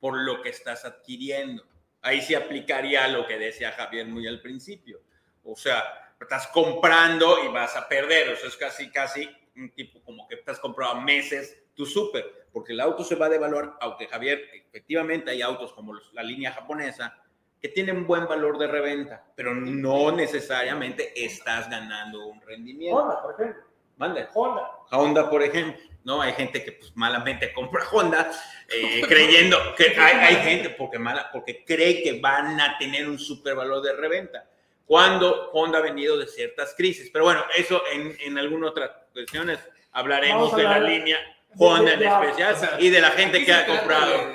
por 0.00 0.16
lo 0.16 0.40
que 0.42 0.50
estás 0.50 0.84
adquiriendo. 0.84 1.64
Ahí 2.02 2.20
sí 2.22 2.34
aplicaría 2.34 3.08
lo 3.08 3.26
que 3.26 3.38
decía 3.38 3.72
Javier 3.72 4.06
muy 4.06 4.28
al 4.28 4.40
principio. 4.40 5.00
O 5.42 5.56
sea, 5.56 6.12
estás 6.20 6.46
comprando 6.48 7.42
y 7.44 7.48
vas 7.48 7.76
a 7.76 7.88
perder. 7.88 8.28
O 8.32 8.36
sea, 8.36 8.48
es 8.48 8.56
casi, 8.56 8.90
casi 8.90 9.28
un 9.56 9.70
tipo 9.74 10.00
como 10.02 10.28
que 10.28 10.36
estás 10.36 10.60
comprando 10.60 11.00
meses 11.02 11.58
tu 11.74 11.84
súper, 11.84 12.45
porque 12.56 12.72
el 12.72 12.80
auto 12.80 13.04
se 13.04 13.16
va 13.16 13.26
a 13.26 13.28
devaluar, 13.28 13.76
aunque 13.82 14.06
Javier, 14.06 14.42
efectivamente 14.66 15.30
hay 15.30 15.42
autos 15.42 15.74
como 15.74 15.92
la 16.14 16.22
línea 16.22 16.52
japonesa 16.52 17.14
que 17.60 17.68
tienen 17.68 18.06
buen 18.06 18.26
valor 18.26 18.56
de 18.56 18.66
reventa, 18.66 19.26
pero 19.34 19.54
no 19.54 20.10
necesariamente 20.10 21.12
estás 21.22 21.68
ganando 21.68 22.26
un 22.26 22.40
rendimiento. 22.40 22.96
Honda, 22.96 23.20
por 23.20 23.34
ejemplo. 23.34 23.62
Mande. 23.98 24.26
Honda. 24.32 24.70
Honda, 24.90 25.28
por 25.28 25.42
ejemplo. 25.42 25.82
¿no? 26.04 26.22
Hay 26.22 26.32
gente 26.32 26.64
que 26.64 26.72
pues, 26.72 26.96
malamente 26.96 27.52
compra 27.52 27.84
Honda 27.92 28.32
eh, 28.70 29.02
creyendo 29.06 29.58
que 29.76 29.94
hay, 30.00 30.36
hay, 30.36 30.36
gente 30.36 30.70
porque, 30.70 30.98
mala, 30.98 31.28
porque 31.30 31.62
cree 31.62 32.02
que 32.02 32.20
van 32.22 32.58
a 32.58 32.78
tener 32.78 33.06
un 33.06 33.18
super 33.18 33.54
valor 33.54 33.82
de 33.82 33.92
reventa 33.92 34.48
cuando 34.86 35.50
Honda 35.52 35.80
ha 35.80 35.82
venido 35.82 36.16
de 36.16 36.26
ciertas 36.26 36.72
crisis. 36.74 37.10
Pero 37.12 37.26
bueno, 37.26 37.44
eso 37.54 37.82
en, 37.92 38.16
en 38.18 38.38
algunas 38.38 38.70
otras 38.70 38.92
cuestiones 39.12 39.58
hablaremos 39.92 40.56
de 40.56 40.62
la 40.62 40.78
línea 40.78 41.18
Honda 41.58 41.94
en 41.94 42.02
especial 42.02 42.56
y 42.80 42.90
de 42.90 43.00
la 43.00 43.10
gente 43.10 43.44
que 43.44 43.52
ha 43.52 43.66
comprado. 43.66 44.32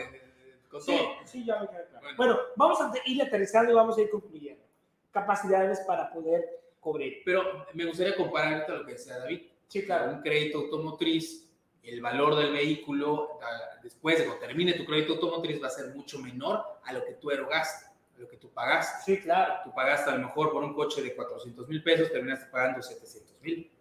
Sí, 0.79 0.99
sí, 1.25 1.45
ya 1.45 1.59
me 1.59 1.67
queda 1.67 1.85
claro. 1.87 2.07
Bueno, 2.17 2.39
vamos 2.55 2.79
a 2.81 2.91
ir 3.05 3.21
aterrizando 3.21 3.71
y 3.71 3.75
vamos 3.75 3.97
a 3.97 4.01
ir 4.01 4.09
concluyendo. 4.09 4.63
Capacidades 5.11 5.81
para 5.81 6.09
poder 6.11 6.61
cubrir. 6.79 7.21
Pero 7.25 7.65
me 7.73 7.85
gustaría 7.85 8.15
comparar 8.15 8.67
lo 8.69 8.85
que 8.85 8.93
decía 8.93 9.19
David. 9.19 9.41
Sí, 9.67 9.85
claro. 9.85 10.13
Un 10.13 10.21
crédito 10.21 10.59
automotriz 10.59 11.51
el 11.83 12.01
valor 12.01 12.35
del 12.35 12.51
vehículo 12.51 13.39
después 13.81 14.19
de 14.19 14.25
cuando 14.25 14.45
termine 14.45 14.73
tu 14.73 14.85
crédito 14.85 15.13
automotriz 15.13 15.61
va 15.61 15.67
a 15.67 15.71
ser 15.71 15.93
mucho 15.95 16.19
menor 16.19 16.63
a 16.83 16.93
lo 16.93 17.03
que 17.03 17.13
tú 17.13 17.31
erogaste, 17.31 17.87
a 18.15 18.19
lo 18.19 18.27
que 18.27 18.37
tú 18.37 18.49
pagaste. 18.51 19.03
Sí, 19.03 19.21
claro. 19.21 19.55
Tú 19.63 19.73
pagaste 19.73 20.09
a 20.11 20.15
lo 20.15 20.27
mejor 20.27 20.51
por 20.51 20.63
un 20.63 20.75
coche 20.75 21.01
de 21.01 21.15
400 21.15 21.67
mil 21.67 21.81
pesos, 21.83 22.11
terminaste 22.11 22.45
pagando 22.51 22.81
700 22.81 23.41
mil. 23.41 23.71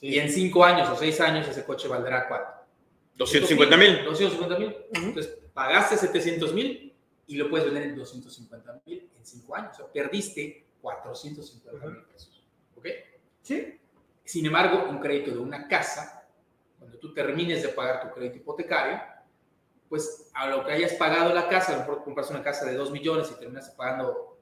Y 0.00 0.18
en 0.18 0.30
5 0.30 0.64
años 0.64 0.88
o 0.90 0.96
6 0.96 1.20
años 1.20 1.48
ese 1.48 1.64
coche 1.64 1.88
valdrá 1.88 2.28
cuánto? 2.28 2.50
250 3.22 3.76
mil. 3.76 4.04
250 4.04 4.58
mil. 4.58 4.76
Entonces 4.92 5.38
pagaste 5.54 5.96
700 5.96 6.52
mil 6.52 6.94
y 7.26 7.36
lo 7.36 7.48
puedes 7.48 7.66
vender 7.66 7.84
en 7.84 7.96
250 7.96 8.82
mil 8.86 9.10
en 9.16 9.24
5 9.24 9.56
años. 9.56 9.72
O 9.74 9.76
sea, 9.76 9.86
perdiste 9.92 10.66
450 10.80 11.86
mil 11.86 12.04
pesos. 12.04 12.44
¿Ok? 12.76 12.86
Sí. 13.42 13.78
Sin 14.24 14.46
embargo, 14.46 14.88
un 14.88 14.98
crédito 14.98 15.30
de 15.30 15.38
una 15.38 15.68
casa 15.68 16.26
cuando 16.78 16.98
tú 16.98 17.12
termines 17.14 17.62
de 17.62 17.68
pagar 17.68 18.02
tu 18.02 18.14
crédito 18.14 18.38
hipotecario, 18.38 19.00
pues 19.88 20.30
a 20.34 20.48
lo 20.48 20.64
que 20.64 20.72
hayas 20.72 20.94
pagado 20.94 21.32
la 21.32 21.48
casa, 21.48 21.72
a 21.72 21.76
lo 21.76 21.80
mejor 21.82 22.04
compras 22.04 22.30
una 22.30 22.42
casa 22.42 22.64
de 22.64 22.74
2 22.74 22.90
millones 22.90 23.30
y 23.30 23.38
terminas 23.38 23.70
pagando 23.70 24.38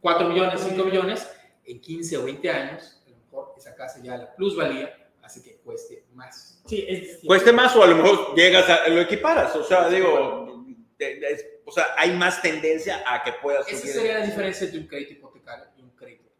4 0.00 0.28
millones, 0.28 0.60
5 0.60 0.84
millones, 0.84 1.30
en 1.64 1.80
15 1.80 2.18
o 2.18 2.24
20 2.24 2.50
años, 2.50 3.02
a 3.06 3.10
lo 3.10 3.16
mejor 3.16 3.54
esa 3.56 3.74
casa 3.74 4.02
ya 4.02 4.18
la 4.18 4.34
plusvalía 4.34 5.03
hace 5.24 5.42
que 5.42 5.56
cueste 5.56 6.04
más. 6.12 6.62
Sí, 6.66 6.84
es, 6.88 7.20
cueste 7.24 7.52
más 7.52 7.74
o 7.76 7.82
a 7.82 7.86
lo 7.86 7.96
mejor 7.96 8.34
llegas 8.34 8.68
a 8.68 8.88
lo 8.88 9.00
equiparas, 9.00 9.54
o 9.56 9.64
sea, 9.64 9.88
digo, 9.88 10.64
es, 10.98 11.46
o 11.64 11.72
sea, 11.72 11.86
hay 11.96 12.12
más 12.12 12.40
tendencia 12.42 13.02
a 13.06 13.22
que 13.22 13.32
puedas 13.34 13.66
Esa 13.68 13.86
sería 13.86 14.18
la 14.18 14.26
diferencia 14.26 14.66
entre 14.66 14.80
un 14.80 14.86
crédito 14.86 15.12
hipotecario 15.12 15.66
y 15.76 15.82
un 15.82 15.90
crédito. 15.90 16.30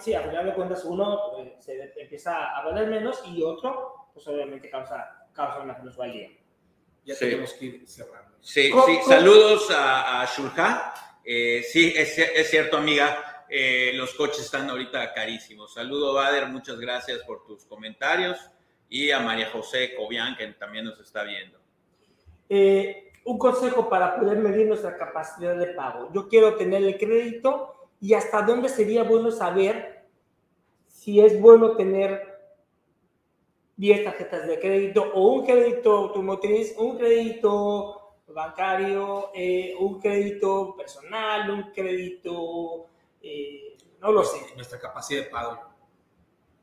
Sí, 0.00 0.14
a 0.14 0.22
final 0.22 0.46
de 0.46 0.54
cuentas 0.54 0.84
uno 0.84 1.38
eh, 1.38 1.56
se 1.60 1.92
empieza 1.96 2.56
a 2.56 2.64
valer 2.64 2.88
menos 2.88 3.22
y 3.26 3.42
otro 3.42 4.10
pues 4.12 4.26
obviamente 4.26 4.68
causa, 4.68 5.26
causa 5.32 5.60
una 5.60 5.80
plusvalía. 5.80 6.30
Ya 7.04 7.14
sí. 7.14 7.20
tenemos 7.26 7.52
que 7.54 7.64
ir 7.64 7.88
cerrando. 7.88 8.36
Sí, 8.40 8.72
sí. 8.86 8.98
Saludos 9.06 9.70
a, 9.70 10.22
a 10.22 10.26
Shulha. 10.26 10.92
Eh, 11.24 11.62
sí, 11.62 11.92
es, 11.96 12.18
es, 12.18 12.50
cierto, 12.50 12.78
amiga. 12.78 13.29
Eh, 13.50 13.92
los 13.94 14.14
coches 14.14 14.44
están 14.44 14.70
ahorita 14.70 15.12
carísimos. 15.12 15.74
Saludo, 15.74 16.14
Bader. 16.14 16.46
Muchas 16.46 16.78
gracias 16.78 17.18
por 17.26 17.44
tus 17.44 17.64
comentarios. 17.64 18.38
Y 18.88 19.10
a 19.10 19.20
María 19.20 19.50
José 19.50 19.94
Cobian, 19.96 20.36
que 20.36 20.46
también 20.54 20.84
nos 20.84 21.00
está 21.00 21.24
viendo. 21.24 21.58
Eh, 22.48 23.12
un 23.24 23.38
consejo 23.38 23.88
para 23.88 24.18
poder 24.18 24.38
medir 24.38 24.66
nuestra 24.66 24.96
capacidad 24.96 25.56
de 25.56 25.68
pago. 25.68 26.10
Yo 26.12 26.28
quiero 26.28 26.56
tener 26.56 26.82
el 26.82 26.96
crédito 26.96 27.88
y 28.00 28.14
hasta 28.14 28.42
dónde 28.42 28.68
sería 28.68 29.02
bueno 29.02 29.30
saber 29.30 30.06
si 30.88 31.20
es 31.20 31.40
bueno 31.40 31.76
tener 31.76 32.30
10 33.76 34.04
tarjetas 34.04 34.46
de 34.46 34.60
crédito 34.60 35.10
o 35.14 35.32
un 35.32 35.46
crédito 35.46 35.96
automotriz, 35.96 36.74
un 36.76 36.98
crédito 36.98 38.14
bancario, 38.28 39.30
eh, 39.34 39.74
un 39.78 39.98
crédito 39.98 40.76
personal, 40.76 41.50
un 41.50 41.72
crédito, 41.72 42.86
eh, 43.22 43.76
no 44.00 44.12
lo 44.12 44.24
sé. 44.24 44.54
Nuestra 44.54 44.78
capacidad 44.78 45.24
de 45.24 45.30
pago. 45.30 45.60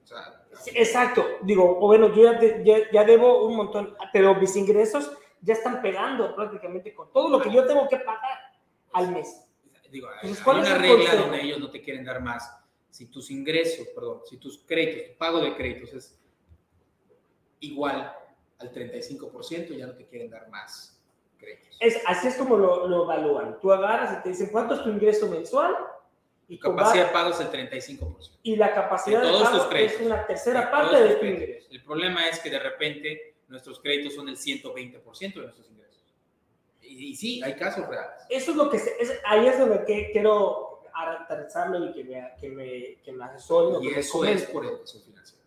O 0.03 0.07
sea, 0.07 0.47
Exacto, 0.73 1.25
digo, 1.43 1.75
bueno, 1.75 2.13
yo 2.15 2.23
ya, 2.23 2.63
ya, 2.63 2.91
ya, 2.91 3.03
debo 3.03 3.45
un 3.45 3.57
montón, 3.57 3.95
pero 4.11 4.33
mis 4.35 4.55
ingresos 4.55 5.11
ya 5.41 5.53
están 5.53 5.81
pegando 5.81 6.35
prácticamente 6.35 6.93
con 6.93 7.11
todo 7.11 7.29
lo 7.29 7.41
que 7.41 7.51
yo 7.51 7.65
tengo 7.65 7.87
que 7.87 7.97
pagar 7.97 8.39
al 8.93 9.11
mes. 9.11 9.43
Digo, 9.91 10.07
hay, 10.21 10.29
hay 10.29 10.59
una 10.59 10.77
regla 10.77 11.15
donde 11.15 11.41
ellos 11.41 11.59
no 11.59 11.69
te 11.69 11.81
quieren 11.81 12.03
dar 12.03 12.21
más. 12.21 12.51
Si 12.89 13.07
tus 13.11 13.29
ingresos, 13.29 13.87
perdón, 13.93 14.21
si 14.25 14.37
tus 14.37 14.59
créditos, 14.65 15.11
tu 15.11 15.17
pago 15.17 15.39
de 15.39 15.55
créditos 15.55 15.93
es 15.93 16.19
igual 17.59 18.13
al 18.59 18.71
35%, 18.71 19.77
ya 19.77 19.87
no 19.87 19.95
te 19.95 20.05
quieren 20.05 20.29
dar 20.29 20.49
más 20.49 20.99
créditos. 21.37 21.77
Es, 21.79 22.01
así 22.05 22.27
es 22.27 22.35
como 22.35 22.57
lo, 22.57 22.87
lo, 22.87 23.03
evalúan. 23.03 23.59
Tú 23.59 23.71
agarras 23.71 24.17
y 24.17 24.23
te 24.23 24.29
dicen 24.29 24.49
cuánto 24.51 24.73
es 24.73 24.83
tu 24.83 24.89
ingreso 24.89 25.27
mensual. 25.27 25.75
Y 26.49 26.59
capacidad 26.59 27.07
de 27.07 27.11
pago 27.11 27.31
es 27.31 27.39
el 27.41 27.51
35%. 27.51 28.39
Y 28.43 28.55
la 28.55 28.73
capacidad 28.73 29.21
de, 29.21 29.27
todos 29.27 29.51
de 29.51 29.59
pago 29.59 29.75
es 29.75 30.01
una 30.01 30.25
tercera 30.25 30.61
de 30.61 30.67
parte 30.67 31.01
de 31.01 31.15
tu 31.15 31.25
ingreso. 31.25 31.67
El 31.71 31.83
problema 31.83 32.27
es 32.27 32.39
que 32.39 32.49
de 32.49 32.59
repente 32.59 33.35
nuestros 33.47 33.79
créditos 33.79 34.15
son 34.15 34.29
el 34.29 34.37
120% 34.37 35.33
de 35.33 35.41
nuestros 35.41 35.69
ingresos. 35.69 36.03
Y, 36.81 37.09
y, 37.09 37.15
sí, 37.15 37.41
hay 37.43 37.55
casos 37.55 37.87
reales. 37.87 38.23
Eso 38.29 38.51
es 38.51 38.57
lo 38.57 38.69
que, 38.69 38.77
es, 38.77 39.21
ahí 39.25 39.47
es 39.47 39.59
donde 39.59 39.83
que, 39.85 40.11
quiero 40.11 40.83
aterrizarlo 40.93 41.85
y 41.85 41.93
que 41.93 42.03
me, 42.05 42.33
que 42.39 42.49
me, 42.49 43.01
que 43.03 43.11
me 43.11 43.25
asesoren. 43.25 43.83
Y 43.83 43.89
eso 43.89 44.23
es 44.23 44.43
por 44.45 44.65
educación 44.65 45.03
financiera. 45.03 45.43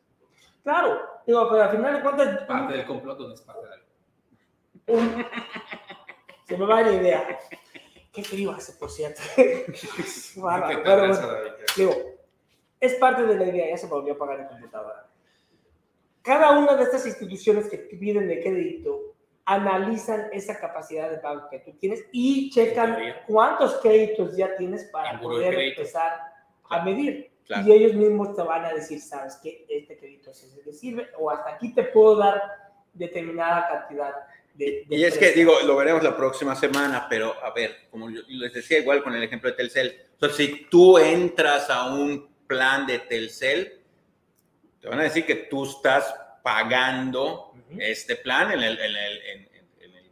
Claro, 0.62 1.01
digo, 1.26 1.48
pero 1.48 1.62
al 1.62 1.70
final 1.70 1.94
de 1.94 2.03
cuentas. 2.03 2.46
Parte 2.46 2.76
del 2.76 2.86
complot 2.86 3.18
no 3.18 3.32
es 3.32 3.40
parte 3.40 3.66
de 3.66 3.72
algo. 3.72 5.24
Se 6.46 6.57
me 6.57 6.66
va 6.66 6.82
la 6.82 6.92
idea. 6.92 7.38
Qué 8.12 8.24
frío 8.24 8.50
hace, 8.50 8.72
por 8.72 8.90
cierto. 8.90 9.20
bueno, 10.36 10.66
pero, 10.84 11.14
digo, 11.76 11.92
es 12.80 12.94
parte 12.94 13.22
de 13.22 13.36
la 13.36 13.46
idea, 13.46 13.70
ya 13.70 13.76
se 13.76 13.86
volvió 13.86 14.14
a 14.14 14.18
pagar 14.18 14.40
el 14.40 14.48
computadora. 14.48 15.06
Cada 16.22 16.58
una 16.58 16.74
de 16.74 16.82
estas 16.82 17.06
instituciones 17.06 17.68
que 17.68 17.78
piden 17.78 18.28
de 18.28 18.40
crédito 18.40 19.14
analizan 19.44 20.28
esa 20.32 20.58
capacidad 20.58 21.11
de 21.11 21.18
pago 21.18 21.48
que 21.50 21.61
tú 21.61 21.72
tienes 21.72 22.04
y 22.12 22.50
checan 22.50 22.98
cuántos 23.26 23.76
créditos 23.76 24.36
ya 24.36 24.54
tienes 24.56 24.84
para 24.92 25.18
poder 25.20 25.54
empezar 25.54 26.20
a 26.68 26.84
medir. 26.84 27.30
Claro. 27.46 27.66
Y 27.66 27.72
ellos 27.72 27.94
mismos 27.94 28.36
te 28.36 28.42
van 28.42 28.64
a 28.64 28.72
decir, 28.72 29.00
sabes 29.00 29.36
que 29.42 29.66
este 29.68 29.98
crédito 29.98 30.32
sí 30.32 30.46
te 30.64 30.72
sirve 30.72 31.08
o 31.18 31.30
hasta 31.30 31.54
aquí 31.54 31.74
te 31.74 31.84
puedo 31.84 32.16
dar 32.16 32.40
determinada 32.92 33.66
cantidad 33.68 34.14
de... 34.61 34.84
de 34.86 34.96
y 34.96 35.04
es 35.04 35.18
que 35.18 35.32
digo, 35.32 35.61
lo 35.64 35.76
veremos 35.76 36.02
la 36.02 36.16
próxima 36.16 36.54
semana, 36.54 37.06
pero 37.08 37.34
a 37.42 37.52
ver, 37.52 37.88
como 37.90 38.11
yo 38.11 38.20
les 38.28 38.52
decía 38.52 38.78
igual 38.78 39.02
con 39.02 39.14
el 39.14 39.22
ejemplo 39.22 39.50
de 39.50 39.56
Telcel, 39.56 40.06
entonces 40.12 40.36
si 40.36 40.66
tú 40.70 40.98
entras 40.98 41.70
a 41.70 41.92
un 41.92 42.28
plan 42.46 42.86
de 42.86 42.98
Telcel, 43.00 43.80
te 44.80 44.88
van 44.88 45.00
a 45.00 45.04
decir 45.04 45.24
que 45.24 45.34
tú 45.34 45.64
estás 45.64 46.14
pagando 46.42 47.52
uh 47.52 47.56
-huh. 47.56 47.82
este 47.82 48.16
plan 48.16 48.52
en 48.52 48.62
el, 48.62 48.78
en 48.78 48.96
el, 48.96 49.22
en, 49.22 49.48
en 49.80 49.96
el, 49.96 50.11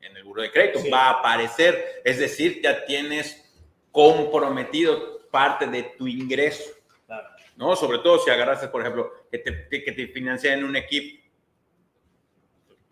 en 0.00 0.16
el 0.16 0.24
buro 0.24 0.42
de 0.42 0.50
crédito, 0.50 0.80
sí. 0.80 0.90
va 0.90 1.06
a 1.06 1.10
aparecer, 1.20 2.02
es 2.04 2.18
decir, 2.18 2.60
ya 2.62 2.84
tienes 2.84 3.42
comprometido 3.90 5.28
parte 5.30 5.66
de 5.66 5.82
tu 5.98 6.06
ingreso. 6.06 6.64
Claro. 7.06 7.28
¿no? 7.56 7.76
Sobre 7.76 7.98
todo 7.98 8.18
si 8.18 8.30
agarraste, 8.30 8.68
por 8.68 8.82
ejemplo, 8.82 9.12
que 9.30 9.38
te, 9.38 9.68
que 9.84 9.92
te 9.92 10.08
financian 10.08 10.64
un 10.64 10.76
equipo, 10.76 11.25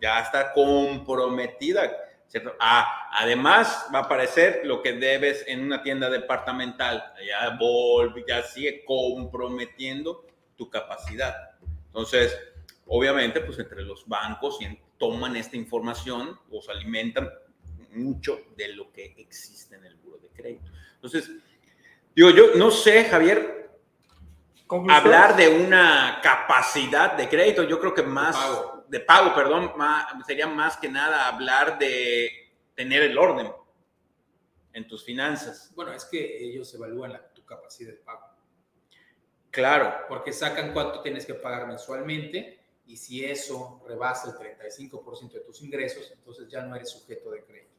ya 0.04 0.20
está 0.20 0.52
comprometida, 0.52 1.90
¿cierto? 2.26 2.54
Ah, 2.60 3.08
además, 3.10 3.86
va 3.92 4.00
a 4.00 4.02
aparecer 4.02 4.60
lo 4.64 4.82
que 4.82 4.92
debes 4.92 5.44
en 5.46 5.62
una 5.62 5.82
tienda 5.82 6.10
departamental, 6.10 7.14
ya, 7.26 7.56
volve, 7.58 8.22
ya 8.28 8.42
sigue 8.42 8.84
comprometiendo 8.84 10.26
tu 10.56 10.68
capacidad. 10.68 11.34
Entonces, 11.86 12.38
obviamente, 12.84 13.40
pues 13.40 13.58
entre 13.58 13.80
los 13.80 14.06
bancos 14.06 14.58
toman 14.98 15.36
esta 15.36 15.56
información, 15.56 16.38
los 16.50 16.68
alimentan 16.68 17.30
mucho 17.92 18.42
de 18.58 18.74
lo 18.74 18.92
que 18.92 19.14
existe 19.16 19.76
en 19.76 19.86
el 19.86 19.96
buro 19.96 20.18
de 20.18 20.28
crédito. 20.28 20.70
Entonces, 20.96 21.30
digo, 22.14 22.28
yo 22.28 22.56
no 22.56 22.70
sé, 22.70 23.04
Javier, 23.04 23.70
hablar 24.90 25.34
de 25.34 25.48
una 25.48 26.20
capacidad 26.22 27.14
de 27.14 27.26
crédito, 27.26 27.62
yo 27.62 27.80
creo 27.80 27.94
que 27.94 28.02
más 28.02 28.36
pago. 28.36 28.73
De 28.94 29.00
pago, 29.00 29.34
perdón, 29.34 29.72
más, 29.76 30.06
sería 30.24 30.46
más 30.46 30.76
que 30.76 30.88
nada 30.88 31.26
hablar 31.26 31.80
de 31.80 32.30
tener 32.76 33.02
el 33.02 33.18
orden 33.18 33.50
en 34.72 34.86
tus 34.86 35.04
finanzas. 35.04 35.72
Bueno, 35.74 35.92
es 35.92 36.04
que 36.04 36.44
ellos 36.44 36.72
evalúan 36.74 37.12
la, 37.12 37.34
tu 37.34 37.44
capacidad 37.44 37.90
de 37.90 37.96
pago. 37.96 38.24
Claro. 39.50 39.92
Porque 40.08 40.32
sacan 40.32 40.72
cuánto 40.72 41.00
tienes 41.02 41.26
que 41.26 41.34
pagar 41.34 41.66
mensualmente 41.66 42.60
y 42.86 42.96
si 42.96 43.24
eso 43.24 43.82
rebasa 43.84 44.30
el 44.30 44.60
35% 44.60 45.32
de 45.32 45.40
tus 45.40 45.60
ingresos, 45.60 46.12
entonces 46.12 46.48
ya 46.48 46.62
no 46.62 46.76
eres 46.76 46.90
sujeto 46.90 47.32
de 47.32 47.42
crédito. 47.42 47.74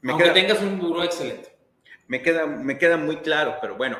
Me 0.00 0.12
Aunque 0.12 0.24
queda, 0.24 0.34
tengas 0.34 0.62
un 0.62 0.78
buro 0.78 1.04
excelente. 1.04 1.54
me, 2.06 2.22
queda, 2.22 2.46
me 2.46 2.78
queda 2.78 2.96
muy 2.96 3.18
claro, 3.18 3.58
pero 3.60 3.76
bueno, 3.76 3.98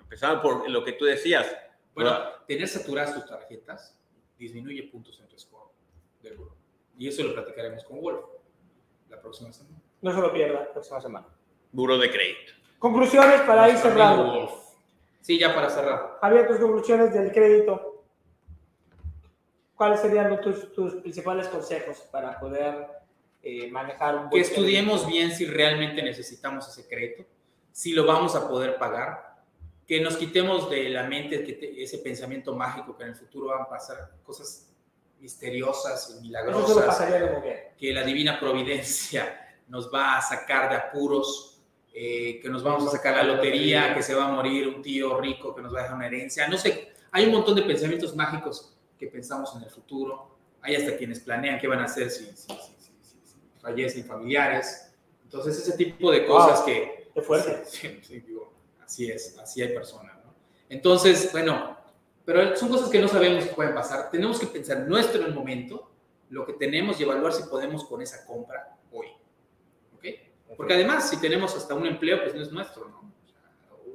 empezando 0.00 0.40
por 0.40 0.70
lo 0.70 0.82
que 0.82 0.92
tú 0.92 1.04
decías. 1.04 1.54
Bueno, 1.94 2.18
tener 2.48 2.66
saturadas 2.66 3.12
tus 3.12 3.26
tarjetas 3.26 4.00
disminuye 4.38 4.82
puntos 4.84 5.18
en 5.20 5.28
tu 5.28 5.38
score 5.38 5.70
del 6.22 6.36
buro. 6.36 6.56
Y 6.98 7.08
eso 7.08 7.22
lo 7.22 7.34
platicaremos 7.34 7.84
con 7.84 8.00
Wolf 8.00 8.24
la 9.08 9.20
próxima 9.20 9.52
semana. 9.52 9.76
No 10.02 10.12
se 10.14 10.20
lo 10.20 10.32
pierda 10.32 10.60
la 10.60 10.72
próxima 10.72 11.00
semana. 11.00 11.26
Buro 11.72 11.98
de 11.98 12.10
crédito. 12.10 12.52
Conclusiones 12.78 13.40
para 13.42 13.68
ir 13.70 13.76
cerrando. 13.78 14.24
Wolf. 14.24 14.52
Sí, 15.20 15.38
ya 15.38 15.54
para 15.54 15.70
cerrar. 15.70 16.18
Javier, 16.20 16.46
tus 16.46 16.58
conclusiones 16.58 17.12
del 17.14 17.32
crédito. 17.32 18.04
¿Cuáles 19.74 20.00
serían 20.00 20.40
tus, 20.40 20.72
tus 20.72 20.94
principales 20.96 21.48
consejos 21.48 21.98
para 22.12 22.38
poder 22.38 22.86
eh, 23.42 23.70
manejar 23.70 24.14
un 24.16 24.22
Que 24.24 24.28
buen 24.30 24.42
estudiemos 24.42 25.02
crédito? 25.02 25.10
bien 25.16 25.30
si 25.32 25.46
realmente 25.46 26.02
necesitamos 26.02 26.68
ese 26.68 26.86
crédito, 26.88 27.24
si 27.72 27.92
lo 27.92 28.06
vamos 28.06 28.36
a 28.36 28.48
poder 28.48 28.78
pagar, 28.78 29.33
que 29.86 30.00
nos 30.00 30.16
quitemos 30.16 30.70
de 30.70 30.88
la 30.88 31.02
mente 31.04 31.44
que 31.44 31.52
te- 31.54 31.82
ese 31.82 31.98
pensamiento 31.98 32.54
mágico 32.54 32.96
que 32.96 33.04
en 33.04 33.10
el 33.10 33.16
futuro 33.16 33.48
van 33.48 33.62
a 33.62 33.68
pasar 33.68 34.10
cosas 34.24 34.70
misteriosas 35.20 36.16
y 36.18 36.22
milagrosas, 36.22 37.02
que 37.78 37.92
la 37.92 38.02
divina 38.02 38.38
providencia 38.38 39.40
nos 39.68 39.92
va 39.92 40.18
a 40.18 40.22
sacar 40.22 40.68
de 40.70 40.76
apuros, 40.76 41.60
eh, 41.94 42.40
que 42.42 42.48
nos 42.48 42.62
vamos 42.62 42.86
a 42.86 42.90
sacar 42.90 43.16
la 43.16 43.22
lotería, 43.22 43.94
que 43.94 44.02
se 44.02 44.14
va 44.14 44.26
a 44.26 44.28
morir 44.32 44.68
un 44.68 44.82
tío 44.82 45.18
rico 45.20 45.54
que 45.54 45.62
nos 45.62 45.74
va 45.74 45.80
a 45.80 45.82
dejar 45.84 45.96
una 45.96 46.06
herencia, 46.06 46.48
no 46.48 46.58
sé, 46.58 46.92
hay 47.12 47.26
un 47.26 47.32
montón 47.32 47.54
de 47.54 47.62
pensamientos 47.62 48.14
mágicos 48.16 48.74
que 48.98 49.06
pensamos 49.06 49.54
en 49.56 49.62
el 49.62 49.70
futuro, 49.70 50.36
hay 50.60 50.76
hasta 50.76 50.96
quienes 50.96 51.20
planean 51.20 51.58
qué 51.58 51.68
van 51.68 51.80
a 51.80 51.84
hacer 51.84 52.10
si, 52.10 52.24
si, 52.26 52.32
si- 52.34 52.48
si- 52.48 53.60
fallecen 53.60 54.04
familiares, 54.04 54.90
entonces 55.22 55.56
ese 55.58 55.76
tipo 55.76 56.10
de 56.10 56.26
cosas 56.26 56.58
Wow. 56.58 56.66
que... 56.66 57.10
Qué 57.14 57.22
fuerte. 57.22 57.62
Sí, 57.66 58.00
sí, 58.02 58.24
así 58.84 59.10
es, 59.10 59.38
así 59.38 59.62
hay 59.62 59.74
personas, 59.74 60.16
¿no? 60.24 60.34
Entonces, 60.68 61.30
bueno, 61.32 61.76
pero 62.24 62.56
son 62.56 62.68
cosas 62.68 62.88
que 62.88 63.00
no 63.00 63.08
sabemos 63.08 63.44
que 63.44 63.54
pueden 63.54 63.74
pasar. 63.74 64.10
Tenemos 64.10 64.38
que 64.38 64.46
pensar 64.46 64.80
nuestro 64.88 65.20
en 65.20 65.28
el 65.28 65.34
momento, 65.34 65.90
lo 66.30 66.46
que 66.46 66.54
tenemos 66.54 66.98
y 66.98 67.02
evaluar 67.02 67.32
si 67.32 67.42
podemos 67.44 67.84
con 67.84 68.00
esa 68.00 68.24
compra 68.24 68.76
hoy. 68.90 69.08
¿Ok? 69.96 70.04
Porque 70.56 70.74
además, 70.74 71.10
si 71.10 71.20
tenemos 71.20 71.54
hasta 71.54 71.74
un 71.74 71.86
empleo, 71.86 72.22
pues 72.22 72.34
no 72.34 72.42
es 72.42 72.50
nuestro, 72.50 72.88
¿no? 72.88 73.12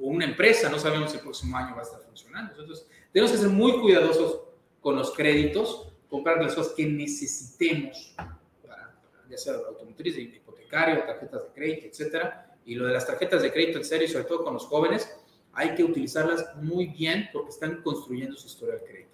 O, 0.00 0.06
una 0.06 0.24
empresa, 0.24 0.68
no 0.70 0.78
sabemos 0.78 1.10
si 1.10 1.16
el 1.16 1.22
próximo 1.22 1.56
año 1.56 1.74
va 1.74 1.80
a 1.80 1.84
estar 1.84 2.00
funcionando. 2.02 2.52
Entonces, 2.52 2.86
tenemos 3.12 3.32
que 3.32 3.38
ser 3.38 3.48
muy 3.48 3.80
cuidadosos 3.80 4.42
con 4.80 4.96
los 4.96 5.12
créditos, 5.12 5.92
comprar 6.08 6.42
las 6.42 6.54
cosas 6.54 6.72
que 6.74 6.86
necesitemos, 6.86 8.14
para, 8.16 8.38
para 8.62 9.28
ya 9.28 9.36
sea 9.36 9.54
automotriz, 9.54 10.16
hipotecario, 10.16 11.04
tarjetas 11.04 11.42
de 11.42 11.48
crédito, 11.52 11.86
etcétera. 11.88 12.49
Y 12.64 12.74
lo 12.74 12.86
de 12.86 12.92
las 12.92 13.06
tarjetas 13.06 13.42
de 13.42 13.52
crédito, 13.52 13.78
en 13.78 13.84
serio, 13.84 14.08
sobre 14.08 14.24
todo 14.24 14.44
con 14.44 14.54
los 14.54 14.66
jóvenes, 14.66 15.10
hay 15.52 15.74
que 15.74 15.84
utilizarlas 15.84 16.54
muy 16.56 16.86
bien 16.86 17.28
porque 17.32 17.50
están 17.50 17.82
construyendo 17.82 18.36
su 18.36 18.46
historia 18.46 18.76
de 18.76 18.84
crédito. 18.84 19.10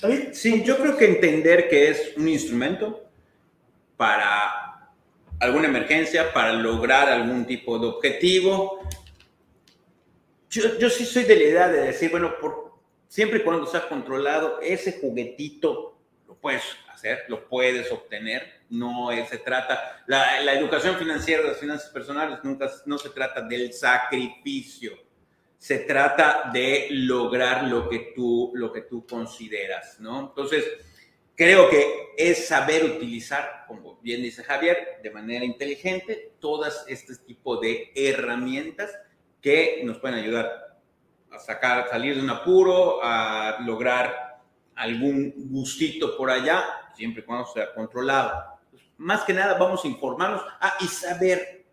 David, 0.00 0.28
Sí, 0.32 0.62
yo 0.62 0.78
creo 0.78 0.96
que 0.96 1.06
entender 1.06 1.68
que 1.68 1.88
es 1.88 2.16
un 2.16 2.28
instrumento 2.28 3.04
para 3.96 4.92
alguna 5.40 5.68
emergencia, 5.68 6.32
para 6.32 6.52
lograr 6.52 7.08
algún 7.08 7.46
tipo 7.46 7.78
de 7.78 7.86
objetivo. 7.86 8.80
Yo, 10.50 10.78
yo 10.78 10.88
sí 10.88 11.04
soy 11.04 11.24
de 11.24 11.36
la 11.36 11.42
idea 11.42 11.68
de 11.68 11.80
decir, 11.82 12.10
bueno, 12.10 12.34
por, 12.40 12.74
siempre 13.08 13.40
y 13.40 13.42
cuando 13.42 13.66
sea 13.66 13.88
controlado, 13.88 14.60
ese 14.60 15.00
juguetito 15.00 15.98
lo 16.26 16.34
puedes 16.36 16.62
hacer, 16.98 17.24
lo 17.28 17.48
puedes 17.48 17.90
obtener. 17.90 18.62
No 18.70 19.08
se 19.28 19.38
trata, 19.38 20.02
la, 20.06 20.40
la 20.42 20.52
educación 20.52 20.96
financiera, 20.96 21.42
las 21.42 21.58
finanzas 21.58 21.90
personales, 21.90 22.38
nunca 22.42 22.70
no 22.86 22.98
se 22.98 23.10
trata 23.10 23.40
del 23.42 23.72
sacrificio 23.72 25.08
se 25.58 25.80
trata 25.80 26.50
de 26.52 26.86
lograr 26.90 27.64
lo 27.64 27.88
que 27.88 28.12
tú, 28.14 28.52
lo 28.54 28.72
que 28.72 28.82
tú 28.82 29.04
consideras, 29.04 29.98
¿no? 29.98 30.20
Entonces, 30.20 30.64
creo 31.34 31.68
que 31.68 32.10
es 32.16 32.46
saber 32.46 32.84
utilizar, 32.84 33.64
como 33.66 33.96
bien 34.00 34.22
dice 34.22 34.44
Javier, 34.44 35.00
de 35.02 35.10
manera 35.10 35.44
inteligente, 35.44 36.34
todas 36.38 36.84
este 36.86 37.16
tipo 37.16 37.56
de 37.56 37.90
herramientas 37.94 38.96
que 39.42 39.82
nos 39.84 39.98
pueden 39.98 40.20
ayudar 40.20 40.78
a 41.30 41.38
sacar, 41.40 41.88
salir 41.90 42.14
de 42.14 42.22
un 42.22 42.30
apuro, 42.30 43.00
a 43.02 43.58
lograr 43.66 44.40
algún 44.76 45.34
gustito 45.50 46.16
por 46.16 46.30
allá, 46.30 46.64
siempre 46.98 47.22
y 47.22 47.24
cuando 47.24 47.46
sea 47.46 47.72
controlado. 47.72 48.58
Más 48.98 49.22
que 49.22 49.32
nada, 49.32 49.54
vamos 49.56 49.84
a 49.84 49.88
informarnos 49.88 50.42
ah, 50.60 50.74
y 50.80 50.86
saber, 50.88 51.64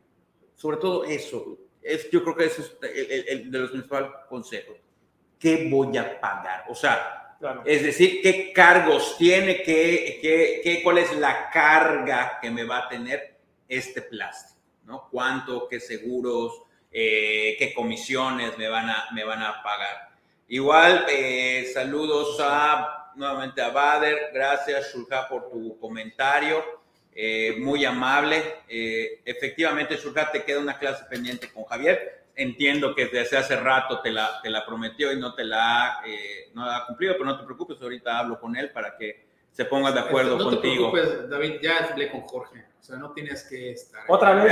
sobre 0.56 0.78
todo 0.78 1.04
eso, 1.04 1.58
es, 1.82 2.10
yo 2.12 2.24
creo 2.24 2.36
que 2.36 2.46
ese 2.46 2.62
es 2.62 2.78
el, 2.82 3.12
el- 3.12 3.26
el 3.30 3.52
de 3.52 3.60
los 3.60 3.72
principales 3.72 4.12
consejos. 4.30 4.78
¿Qué 5.40 5.68
voy 5.70 5.98
a 5.98 6.20
pagar? 6.20 6.66
O 6.70 6.76
sea, 6.76 7.36
claro. 7.40 7.64
es 7.66 7.84
decir, 7.84 8.22
¿qué 8.22 8.54
cargos 8.54 9.18
tiene? 9.18 9.62
¿Qué, 9.64 10.20
qué, 10.22 10.62
qué, 10.64 10.82
¿Cuál 10.84 11.00
es 11.00 11.16
la 11.18 11.50
carga 11.50 12.40
que 12.42 12.50
me 12.50 12.64
va 12.64 12.78
a 12.86 12.90
tener 12.90 13.38
este 13.68 14.02
plástico? 14.04 14.60
¿no? 14.86 15.08
¿Cuánto? 15.12 15.68
¿Qué 15.68 15.80
seguros? 15.80 16.62
eh, 16.92 17.56
¿Qué 17.60 17.74
comisiones 17.74 18.58
me 18.58 18.70
van 18.70 18.90
a, 18.90 19.08
me 19.14 19.24
van 19.26 19.42
a 19.44 19.62
pagar? 19.62 20.10
Igual, 20.48 21.06
eh, 21.10 21.70
saludos 21.74 22.38
a, 22.40 23.05
nuevamente 23.16 23.62
a 23.62 23.70
Bader. 23.70 24.32
Gracias, 24.34 24.92
Shulja, 24.94 25.28
por 25.28 25.50
tu 25.50 25.80
comentario. 25.80 26.64
Eh, 27.14 27.56
muy 27.60 27.86
amable. 27.86 28.44
Eh, 28.68 29.22
efectivamente, 29.26 29.96
Shulja, 29.98 30.32
te 30.32 30.44
queda 30.44 30.60
una 30.60 30.78
clase 30.78 31.06
pendiente 31.10 31.52
con 31.52 31.64
Javier. 31.66 32.24
Entiendo 32.36 32.94
que 32.94 33.06
desde 33.06 33.38
hace 33.38 33.56
rato 33.56 34.02
te 34.02 34.12
la, 34.12 34.42
te 34.44 34.50
la 34.50 34.66
prometió 34.66 35.14
y 35.14 35.20
no 35.20 35.34
te 35.34 35.46
la 35.46 36.00
ha, 36.00 36.02
eh, 36.06 36.50
no 36.54 36.66
la 36.66 36.78
ha 36.78 36.86
cumplido, 36.86 37.14
pero 37.14 37.26
no 37.26 37.38
te 37.40 37.46
preocupes, 37.46 37.78
ahorita 37.82 38.20
hablo 38.20 38.38
con 38.40 38.58
él 38.58 38.72
para 38.72 38.98
que 38.98 39.24
se 39.52 39.64
ponga 39.64 39.94
de 39.94 40.02
acuerdo 40.02 40.38
no 40.38 40.44
contigo. 40.44 40.92
te 40.92 41.00
preocupes, 41.02 41.30
David, 41.30 41.54
ya 41.62 41.78
hablé 41.90 42.12
con 42.12 42.22
Jorge. 42.22 42.66
O 42.78 42.84
sea, 42.84 42.98
no 42.98 43.14
tienes 43.14 43.46
que 43.50 43.72
estar. 43.72 44.04
Otra 44.10 44.34
vez, 44.34 44.52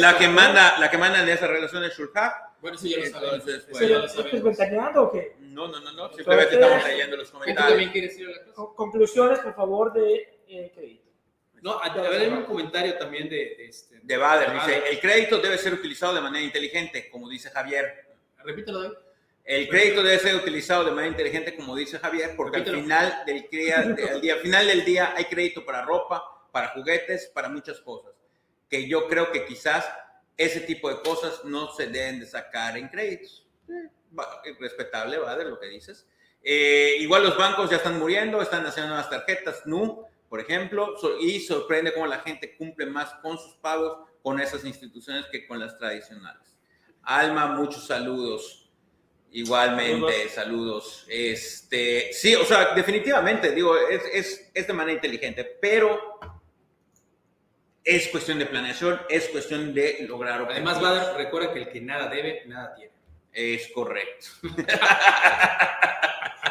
La- 0.00 0.16
que- 0.18 0.28
manda, 0.28 0.78
la 0.78 0.90
que 0.90 0.98
manda 0.98 1.22
en 1.22 1.28
esa 1.28 1.46
relación 1.46 1.84
es 1.84 1.96
Shulja. 1.96 2.53
Bueno, 2.64 2.78
eso 2.78 2.86
ya 2.86 2.96
lo 2.96 3.06
sabemos. 3.10 3.44
Pues, 3.44 3.66
¿Pero 3.78 3.88
ya 3.90 3.98
lo 3.98 4.06
¿esto 4.06 4.20
es 4.22 4.26
sabemos. 4.30 4.56
ventaneando 4.56 5.02
o 5.02 5.12
qué? 5.12 5.36
No, 5.38 5.68
no, 5.68 5.80
no, 5.80 5.92
no. 5.92 6.12
Simplemente 6.14 6.54
estamos 6.54 6.84
leyendo 6.84 7.16
los 7.18 7.26
¿Que 7.26 7.32
tú 7.32 7.38
comentarios. 7.38 7.68
también 7.68 7.90
quieres 7.92 8.18
ir 8.18 8.26
a 8.26 8.30
la 8.30 8.38
clase? 8.38 8.60
Conclusiones, 8.74 9.38
por 9.40 9.54
favor, 9.54 9.92
de 9.92 10.38
eh, 10.48 10.72
crédito. 10.74 11.10
No, 11.60 11.72
a, 11.72 11.84
a 11.84 12.08
ver, 12.08 12.22
hay 12.22 12.28
un 12.28 12.44
comentario 12.44 12.96
también 12.96 13.28
de, 13.28 13.36
de 13.36 13.66
este. 13.66 14.00
De 14.02 14.16
Bader 14.16 14.48
de 14.48 14.54
dice, 14.54 14.82
el 14.90 14.98
crédito 14.98 15.38
debe 15.40 15.58
ser 15.58 15.74
utilizado 15.74 16.14
de 16.14 16.22
manera 16.22 16.42
inteligente, 16.42 17.10
como 17.10 17.28
dice 17.28 17.50
Javier. 17.50 18.06
Repítelo, 18.42 18.80
David. 18.80 18.96
El 19.44 19.68
crédito 19.68 20.02
debe 20.02 20.18
ser 20.18 20.34
utilizado 20.34 20.84
de 20.84 20.90
manera 20.92 21.08
inteligente, 21.08 21.54
como 21.54 21.76
dice 21.76 21.98
Javier, 21.98 22.32
porque 22.34 22.56
al 22.56 22.64
final 22.64 23.24
del, 23.26 23.46
día, 23.50 23.76
al 24.10 24.20
día, 24.22 24.34
al 24.34 24.40
final 24.40 24.66
del 24.68 24.86
día 24.86 25.12
hay 25.14 25.26
crédito 25.26 25.66
para 25.66 25.82
ropa, 25.82 26.48
para 26.50 26.68
juguetes, 26.68 27.26
para 27.26 27.50
muchas 27.50 27.78
cosas. 27.82 28.12
Que 28.70 28.88
yo 28.88 29.06
creo 29.06 29.30
que 29.30 29.44
quizás 29.44 29.86
ese 30.36 30.60
tipo 30.60 30.88
de 30.88 31.00
cosas 31.00 31.44
no 31.44 31.72
se 31.72 31.86
deben 31.86 32.20
de 32.20 32.26
sacar 32.26 32.76
en 32.76 32.88
créditos. 32.88 33.46
Eh, 34.44 34.56
respetable, 34.60 35.18
va 35.18 35.36
de 35.36 35.44
lo 35.44 35.58
que 35.58 35.66
dices. 35.66 36.06
Eh, 36.42 36.96
igual 37.00 37.24
los 37.24 37.36
bancos 37.36 37.70
ya 37.70 37.76
están 37.76 37.98
muriendo, 37.98 38.40
están 38.42 38.64
haciendo 38.66 38.88
nuevas 38.88 39.10
tarjetas, 39.10 39.62
NU, 39.66 40.04
por 40.28 40.40
ejemplo, 40.40 40.94
y 41.20 41.40
sorprende 41.40 41.92
cómo 41.92 42.06
la 42.06 42.20
gente 42.20 42.56
cumple 42.56 42.86
más 42.86 43.14
con 43.22 43.38
sus 43.38 43.54
pagos 43.56 44.08
con 44.22 44.40
esas 44.40 44.64
instituciones 44.64 45.26
que 45.30 45.46
con 45.46 45.58
las 45.58 45.78
tradicionales. 45.78 46.54
Alma, 47.02 47.46
muchos 47.46 47.86
saludos. 47.86 48.70
Igualmente, 49.32 50.28
saludos. 50.28 51.04
Este, 51.08 52.12
sí, 52.12 52.34
o 52.36 52.44
sea, 52.44 52.74
definitivamente, 52.74 53.50
digo, 53.50 53.76
es, 53.76 54.02
es, 54.12 54.50
es 54.54 54.66
de 54.66 54.72
manera 54.72 54.94
inteligente, 54.94 55.58
pero 55.60 56.18
es 57.84 58.08
cuestión 58.08 58.38
de 58.38 58.46
planeación, 58.46 59.00
es 59.10 59.28
cuestión 59.28 59.74
de 59.74 60.06
lograr 60.08 60.46
Además. 60.50 60.80
Bader, 60.80 61.16
recuerda 61.16 61.52
que 61.52 61.60
el 61.60 61.68
que 61.68 61.80
nada 61.80 62.08
debe, 62.08 62.42
nada 62.46 62.74
tiene. 62.74 62.92
Es 63.32 63.70
correcto. 63.72 64.26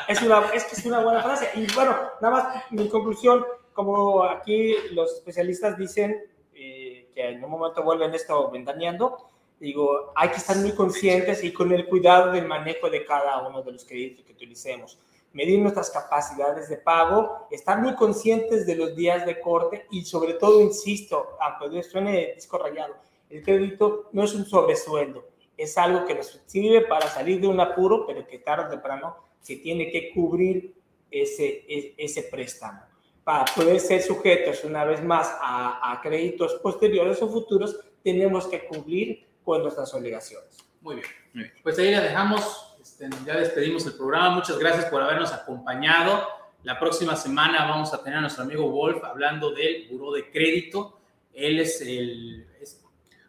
Es, 0.06 0.22
una, 0.22 0.50
es 0.54 0.66
que 0.66 0.76
es 0.76 0.86
una 0.86 1.00
buena 1.00 1.22
frase. 1.24 1.50
Y 1.56 1.66
bueno, 1.74 1.98
nada 2.20 2.30
más 2.30 2.72
mi 2.72 2.90
conclusión, 2.90 3.46
como 3.72 4.24
aquí 4.26 4.76
los 4.92 5.14
especialistas 5.14 5.78
dicen 5.78 6.26
eh, 6.54 7.10
que 7.14 7.30
en 7.30 7.44
un 7.44 7.50
momento 7.50 7.84
vuelven 7.84 8.14
esto 8.14 8.52
ventaneando, 8.52 9.30
digo, 9.60 10.12
hay 10.16 10.30
que 10.30 10.38
estar 10.38 10.58
muy 10.58 10.74
conscientes 10.74 11.42
y 11.44 11.54
con 11.54 11.72
el 11.72 11.86
cuidado 11.86 12.32
del 12.32 12.48
manejo 12.48 12.90
de 12.90 13.06
cada 13.06 13.48
uno 13.48 13.62
de 13.62 13.72
los 13.72 13.86
créditos 13.86 14.26
que 14.26 14.34
utilicemos. 14.34 15.00
Medir 15.34 15.60
nuestras 15.60 15.90
capacidades 15.90 16.70
de 16.70 16.78
pago, 16.78 17.48
estar 17.52 17.82
muy 17.82 17.96
conscientes 17.96 18.66
de 18.66 18.76
los 18.76 18.96
días 18.96 19.26
de 19.26 19.40
corte 19.40 19.88
y 19.92 20.06
sobre 20.06 20.36
todo, 20.36 20.62
insisto, 20.62 21.38
aunque 21.40 21.84
suene 21.84 22.34
disco 22.36 22.58
rayado, 22.58 22.96
El 23.30 23.44
crédito 23.44 24.10
no 24.12 24.24
es 24.24 24.34
un 24.36 24.46
sobresueldo, 24.46 25.28
es 25.58 25.78
algo 25.78 26.06
que 26.06 26.14
nos 26.14 26.40
sirve 26.46 26.82
para 26.82 27.08
salir 27.08 27.42
de 27.42 27.48
un 27.48 27.60
apuro, 27.60 28.06
pero 28.06 28.28
que 28.28 28.40
tarde 28.40 28.68
o 28.68 28.70
temprano 28.70 29.16
se 29.42 29.58
tiene 29.58 29.92
que 29.92 30.12
cubrir 30.14 30.76
ese, 31.10 31.66
e, 31.68 31.96
ese 31.98 32.24
préstamo. 32.24 32.82
Para 33.24 33.46
poder 33.46 33.80
ser 33.80 34.02
sujetos 34.02 34.64
una 34.64 34.86
vez 34.86 35.04
más 35.04 35.36
a, 35.42 35.92
a 35.92 36.02
créditos 36.02 36.56
posteriores 36.56 37.22
o 37.22 37.30
futuros, 37.30 37.80
tenemos 38.04 38.48
que 38.48 38.66
cumplir 38.66 39.26
con 39.44 39.62
nuestras 39.62 39.94
obligaciones. 39.94 40.58
Muy 40.82 40.96
bien. 40.96 41.52
Pues 41.64 41.80
ahí 41.80 41.92
la 41.92 42.02
dejamos. 42.02 42.73
Este, 43.04 43.26
ya 43.26 43.38
despedimos 43.38 43.86
el 43.86 43.94
programa. 43.94 44.30
Muchas 44.32 44.58
gracias 44.58 44.86
por 44.86 45.02
habernos 45.02 45.32
acompañado. 45.34 46.28
La 46.64 46.80
próxima 46.80 47.16
semana 47.16 47.66
vamos 47.66 47.94
a 47.94 48.02
tener 48.02 48.20
a 48.20 48.22
nuestro 48.22 48.44
amigo 48.44 48.70
Wolf 48.70 49.04
hablando 49.04 49.52
del 49.52 49.88
buró 49.92 50.14
de 50.14 50.32
crédito. 50.32 51.00
Él 51.34 51.60
es 51.60 51.82
el. 51.82 52.48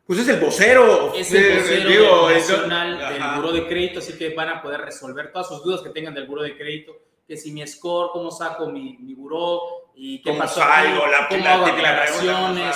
pues 0.06 0.20
es 0.20 0.28
el 0.28 0.40
vocero. 0.40 1.12
Es 1.14 1.32
el 1.32 1.58
vocero 1.58 2.30
nacional 2.30 2.98
del 2.98 3.22
buró 3.36 3.52
de 3.52 3.66
crédito, 3.66 3.98
así 3.98 4.16
que 4.16 4.34
van 4.34 4.50
a 4.50 4.62
poder 4.62 4.82
resolver 4.82 5.32
todas 5.32 5.48
sus 5.48 5.64
dudas 5.64 5.80
que 5.82 5.90
tengan 5.90 6.14
del 6.14 6.26
buró 6.26 6.42
de 6.42 6.56
crédito. 6.56 6.96
Que 7.26 7.36
si 7.36 7.52
mi 7.52 7.66
score, 7.66 8.10
cómo 8.12 8.30
saco 8.30 8.68
mi, 8.68 8.98
mi 8.98 9.14
buró 9.14 9.90
y 9.96 10.20
qué 10.22 10.34
pasó, 10.34 10.60
salgo, 10.60 11.06
la, 11.06 11.26
cómo 11.28 11.44
hago 11.46 11.64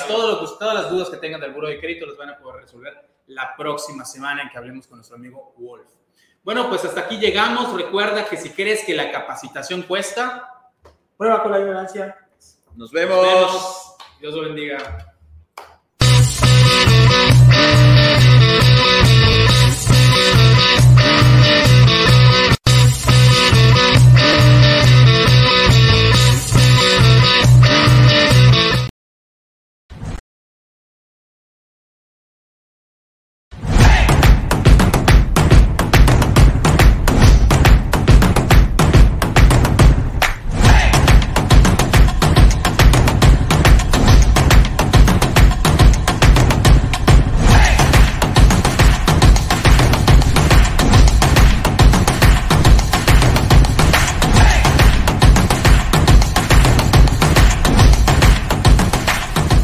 todo 0.08 0.32
lo 0.32 0.40
que, 0.40 0.46
todas 0.58 0.74
las 0.74 0.90
dudas 0.90 1.10
que 1.10 1.18
tengan 1.18 1.40
del 1.40 1.52
buró 1.52 1.68
de 1.68 1.78
crédito 1.78 2.06
las 2.06 2.16
van 2.16 2.30
a 2.30 2.38
poder 2.38 2.62
resolver 2.62 2.94
la 3.26 3.54
próxima 3.56 4.06
semana 4.06 4.42
en 4.42 4.48
que 4.48 4.56
hablemos 4.56 4.86
con 4.86 4.98
nuestro 4.98 5.16
amigo 5.16 5.52
Wolf. 5.58 5.86
Bueno, 6.42 6.68
pues 6.68 6.84
hasta 6.84 7.00
aquí 7.00 7.18
llegamos. 7.18 7.72
Recuerda 7.74 8.24
que 8.24 8.36
si 8.36 8.50
crees 8.50 8.84
que 8.84 8.94
la 8.94 9.10
capacitación 9.10 9.82
cuesta, 9.82 10.70
prueba 11.16 11.42
con 11.42 11.52
la 11.52 11.60
ignorancia. 11.60 12.16
Nos 12.74 12.90
vemos. 12.92 13.16
Nos 13.16 13.26
vemos. 13.26 13.96
Dios 14.20 14.34
lo 14.34 14.42
bendiga. 14.42 15.14